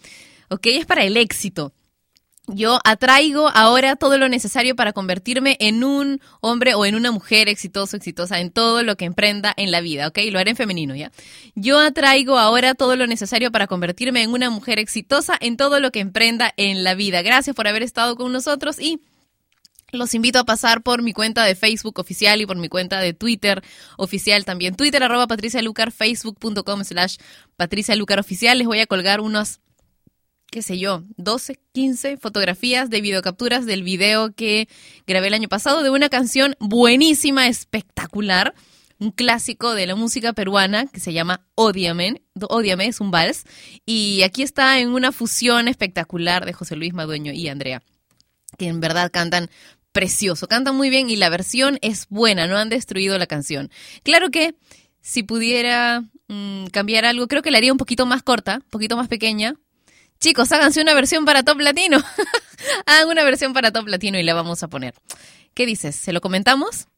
¿Ok? 0.51 0.67
Es 0.67 0.85
para 0.85 1.03
el 1.05 1.17
éxito. 1.17 1.73
Yo 2.49 2.81
atraigo 2.85 3.49
ahora 3.49 3.97
todo 3.97 4.19
lo 4.19 4.29
necesario 4.29 4.77
para 4.77 4.93
convertirme 4.93 5.57
en 5.59 5.85
un 5.85 6.21
hombre 6.43 6.75
o 6.75 6.85
en 6.85 6.97
una 6.97 7.13
mujer 7.13 7.49
exitoso, 7.49 7.97
exitosa 7.97 8.41
en 8.41 8.51
todo 8.51 8.83
lo 8.83 8.99
que 8.99 9.07
emprenda 9.07 9.55
en 9.57 9.71
la 9.71 9.81
vida, 9.81 10.07
¿ok? 10.07 10.19
Lo 10.31 10.39
haré 10.39 10.51
en 10.51 10.57
femenino, 10.57 10.95
¿ya? 10.95 11.13
Yo 11.55 11.81
atraigo 11.81 12.39
ahora 12.39 12.75
todo 12.75 12.95
lo 12.95 13.07
necesario 13.07 13.51
para 13.51 13.67
convertirme 13.67 14.23
en 14.23 14.31
una 14.31 14.51
mujer 14.51 14.79
exitosa 14.79 15.35
en 15.41 15.57
todo 15.57 15.81
lo 15.81 15.91
que 15.93 16.01
emprenda 16.01 16.53
en 16.59 16.85
la 16.85 16.95
vida. 16.95 17.23
Gracias 17.23 17.57
por 17.57 17.69
haber 17.69 17.83
estado 17.83 18.17
con 18.17 18.31
nosotros 18.33 18.79
y 18.79 19.01
los 19.91 20.15
invito 20.15 20.39
a 20.39 20.45
pasar 20.45 20.83
por 20.83 21.03
mi 21.03 21.13
cuenta 21.13 21.45
de 21.45 21.55
Facebook 21.55 21.99
oficial 21.99 22.41
y 22.41 22.47
por 22.47 22.57
mi 22.57 22.69
cuenta 22.69 23.01
de 23.01 23.15
Twitter 23.15 23.63
oficial 23.97 24.45
también. 24.45 24.75
Twitter 24.75 25.03
arroba 25.03 25.27
Patricia 25.27 25.63
Lucar, 25.63 25.93
facebook.com 25.93 26.85
slash 26.85 27.17
Patricia 27.57 27.97
Lucar 27.97 28.19
oficial. 28.19 28.59
Les 28.59 28.67
voy 28.67 28.81
a 28.81 28.87
colgar 28.87 29.21
unos, 29.21 29.61
qué 30.51 30.63
sé 30.63 30.79
yo, 30.79 31.05
12, 31.17 31.59
15 31.73 32.17
fotografías 32.19 32.91
de 32.91 33.01
videocapturas 33.01 33.65
del 33.65 33.83
video 33.83 34.35
que 34.35 34.69
grabé 35.07 35.29
el 35.29 35.35
año 35.35 35.49
pasado 35.49 35.83
de 35.83 35.91
una 35.91 36.09
canción 36.09 36.55
buenísima, 36.61 37.49
espectacular. 37.49 38.55
Un 39.01 39.13
clásico 39.13 39.75
de 39.75 39.87
la 39.87 39.95
música 39.95 40.33
peruana 40.33 40.89
que 40.89 40.99
se 40.99 41.13
llama 41.13 41.47
Odiame. 41.55 42.21
Odiame 42.35 42.89
es 42.89 43.01
un 43.01 43.13
vals. 43.13 43.45
Y 43.87 44.23
aquí 44.23 44.43
está 44.43 44.81
en 44.81 44.89
una 44.89 45.13
fusión 45.13 45.69
espectacular 45.69 46.45
de 46.45 46.53
José 46.53 46.75
Luis 46.75 46.93
Madueño 46.93 47.33
y 47.33 47.47
Andrea 47.47 47.81
que 48.57 48.67
en 48.67 48.81
verdad 48.81 49.11
cantan 49.11 49.51
precioso, 49.93 50.49
cantan 50.49 50.77
muy 50.77 50.91
bien 50.91 51.11
y 51.11 51.17
la 51.17 51.29
versión 51.29 51.79
es 51.83 52.07
buena, 52.09 52.47
no 52.47 52.57
han 52.57 52.69
destruido 52.69 53.19
la 53.19 53.27
canción. 53.27 53.71
Claro 54.03 54.31
que 54.31 54.55
si 55.01 55.23
pudiera 55.23 56.05
mm, 56.29 56.67
cambiar 56.67 57.05
algo, 57.05 57.29
creo 57.29 57.43
que 57.43 57.51
la 57.51 57.59
haría 57.59 57.73
un 57.73 57.79
poquito 57.79 58.07
más 58.07 58.23
corta, 58.23 58.57
un 58.57 58.71
poquito 58.71 58.97
más 58.97 59.09
pequeña. 59.09 59.55
Chicos, 60.21 60.51
háganse 60.53 60.83
una 60.83 60.95
versión 60.95 61.25
para 61.25 61.45
Top 61.45 61.61
Latino. 61.61 62.03
Hagan 62.87 63.09
una 63.09 63.23
versión 63.23 63.53
para 63.53 63.73
Top 63.73 63.87
Latino 63.87 64.19
y 64.19 64.25
la 64.25 64.35
vamos 64.35 64.63
a 64.63 64.69
poner. 64.69 64.95
¿Qué 65.55 65.65
dices? 65.65 65.95
¿Se 65.95 66.13
lo 66.13 66.21
comentamos? 66.21 66.89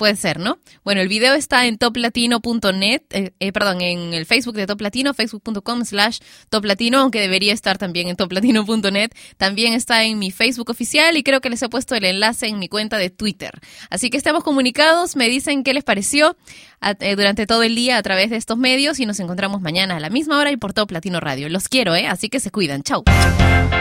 Puede 0.00 0.16
ser, 0.16 0.38
¿no? 0.38 0.58
Bueno, 0.82 1.02
el 1.02 1.08
video 1.08 1.34
está 1.34 1.66
en 1.66 1.76
toplatino.net, 1.76 3.02
eh, 3.10 3.34
eh, 3.38 3.52
perdón, 3.52 3.82
en 3.82 4.14
el 4.14 4.24
Facebook 4.24 4.54
de 4.54 4.66
Top 4.66 4.80
Latino, 4.80 5.12
facebook.com 5.12 5.84
slash 5.84 6.20
toplatino, 6.48 7.00
aunque 7.00 7.20
debería 7.20 7.52
estar 7.52 7.76
también 7.76 8.08
en 8.08 8.16
toplatino.net. 8.16 9.10
También 9.36 9.74
está 9.74 10.04
en 10.04 10.18
mi 10.18 10.30
Facebook 10.30 10.70
oficial 10.70 11.18
y 11.18 11.22
creo 11.22 11.42
que 11.42 11.50
les 11.50 11.60
he 11.60 11.68
puesto 11.68 11.94
el 11.94 12.06
enlace 12.06 12.46
en 12.46 12.58
mi 12.58 12.66
cuenta 12.66 12.96
de 12.96 13.10
Twitter. 13.10 13.50
Así 13.90 14.08
que 14.08 14.16
estamos 14.16 14.42
comunicados, 14.42 15.16
me 15.16 15.28
dicen 15.28 15.62
qué 15.64 15.74
les 15.74 15.84
pareció 15.84 16.34
eh, 16.80 17.14
durante 17.14 17.46
todo 17.46 17.62
el 17.62 17.74
día 17.74 17.98
a 17.98 18.02
través 18.02 18.30
de 18.30 18.36
estos 18.36 18.56
medios 18.56 19.00
y 19.00 19.04
nos 19.04 19.20
encontramos 19.20 19.60
mañana 19.60 19.96
a 19.96 20.00
la 20.00 20.08
misma 20.08 20.38
hora 20.38 20.50
y 20.50 20.56
por 20.56 20.72
Top 20.72 20.92
Latino 20.92 21.20
Radio. 21.20 21.50
Los 21.50 21.68
quiero, 21.68 21.94
¿eh? 21.94 22.06
Así 22.06 22.30
que 22.30 22.40
se 22.40 22.50
cuidan. 22.50 22.82
Chau. 22.82 23.04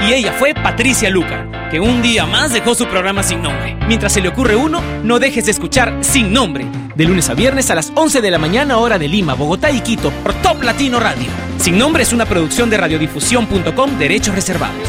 Y 0.06 0.14
ella 0.14 0.34
fue 0.34 0.54
Patricia 0.54 1.10
Luca, 1.10 1.70
que 1.72 1.80
un 1.80 2.02
día 2.02 2.26
más 2.26 2.52
dejó 2.52 2.76
su 2.76 2.88
programa 2.88 3.24
sin 3.24 3.42
nombre. 3.42 3.78
Mientras 3.88 4.14
se 4.14 4.22
le 4.22 4.30
ocurre 4.30 4.56
uno, 4.56 4.82
no 5.04 5.20
dejes 5.20 5.46
de 5.46 5.52
escuchar 5.52 6.04
Sin 6.10 6.34
Nombre, 6.34 6.66
de 6.96 7.06
lunes 7.06 7.30
a 7.30 7.36
viernes 7.36 7.70
a 7.70 7.76
las 7.76 7.92
11 7.94 8.22
de 8.22 8.32
la 8.32 8.40
mañana 8.40 8.80
hora 8.80 8.98
de 8.98 9.08
Lima, 9.08 9.36
Bogotá 9.36 9.70
y 9.70 9.82
Quito 9.82 10.10
por 10.24 10.34
Top 10.42 10.64
Latino 10.64 11.00
Radio. 11.00 11.28
Sin 11.60 11.78
Nombre 11.78 12.02
es 12.02 12.14
una 12.14 12.26
producción 12.26 12.68
de 12.72 12.78
radiodifusión.com 12.78 14.00
Derechos 14.00 14.34
Reservados. 14.34 14.88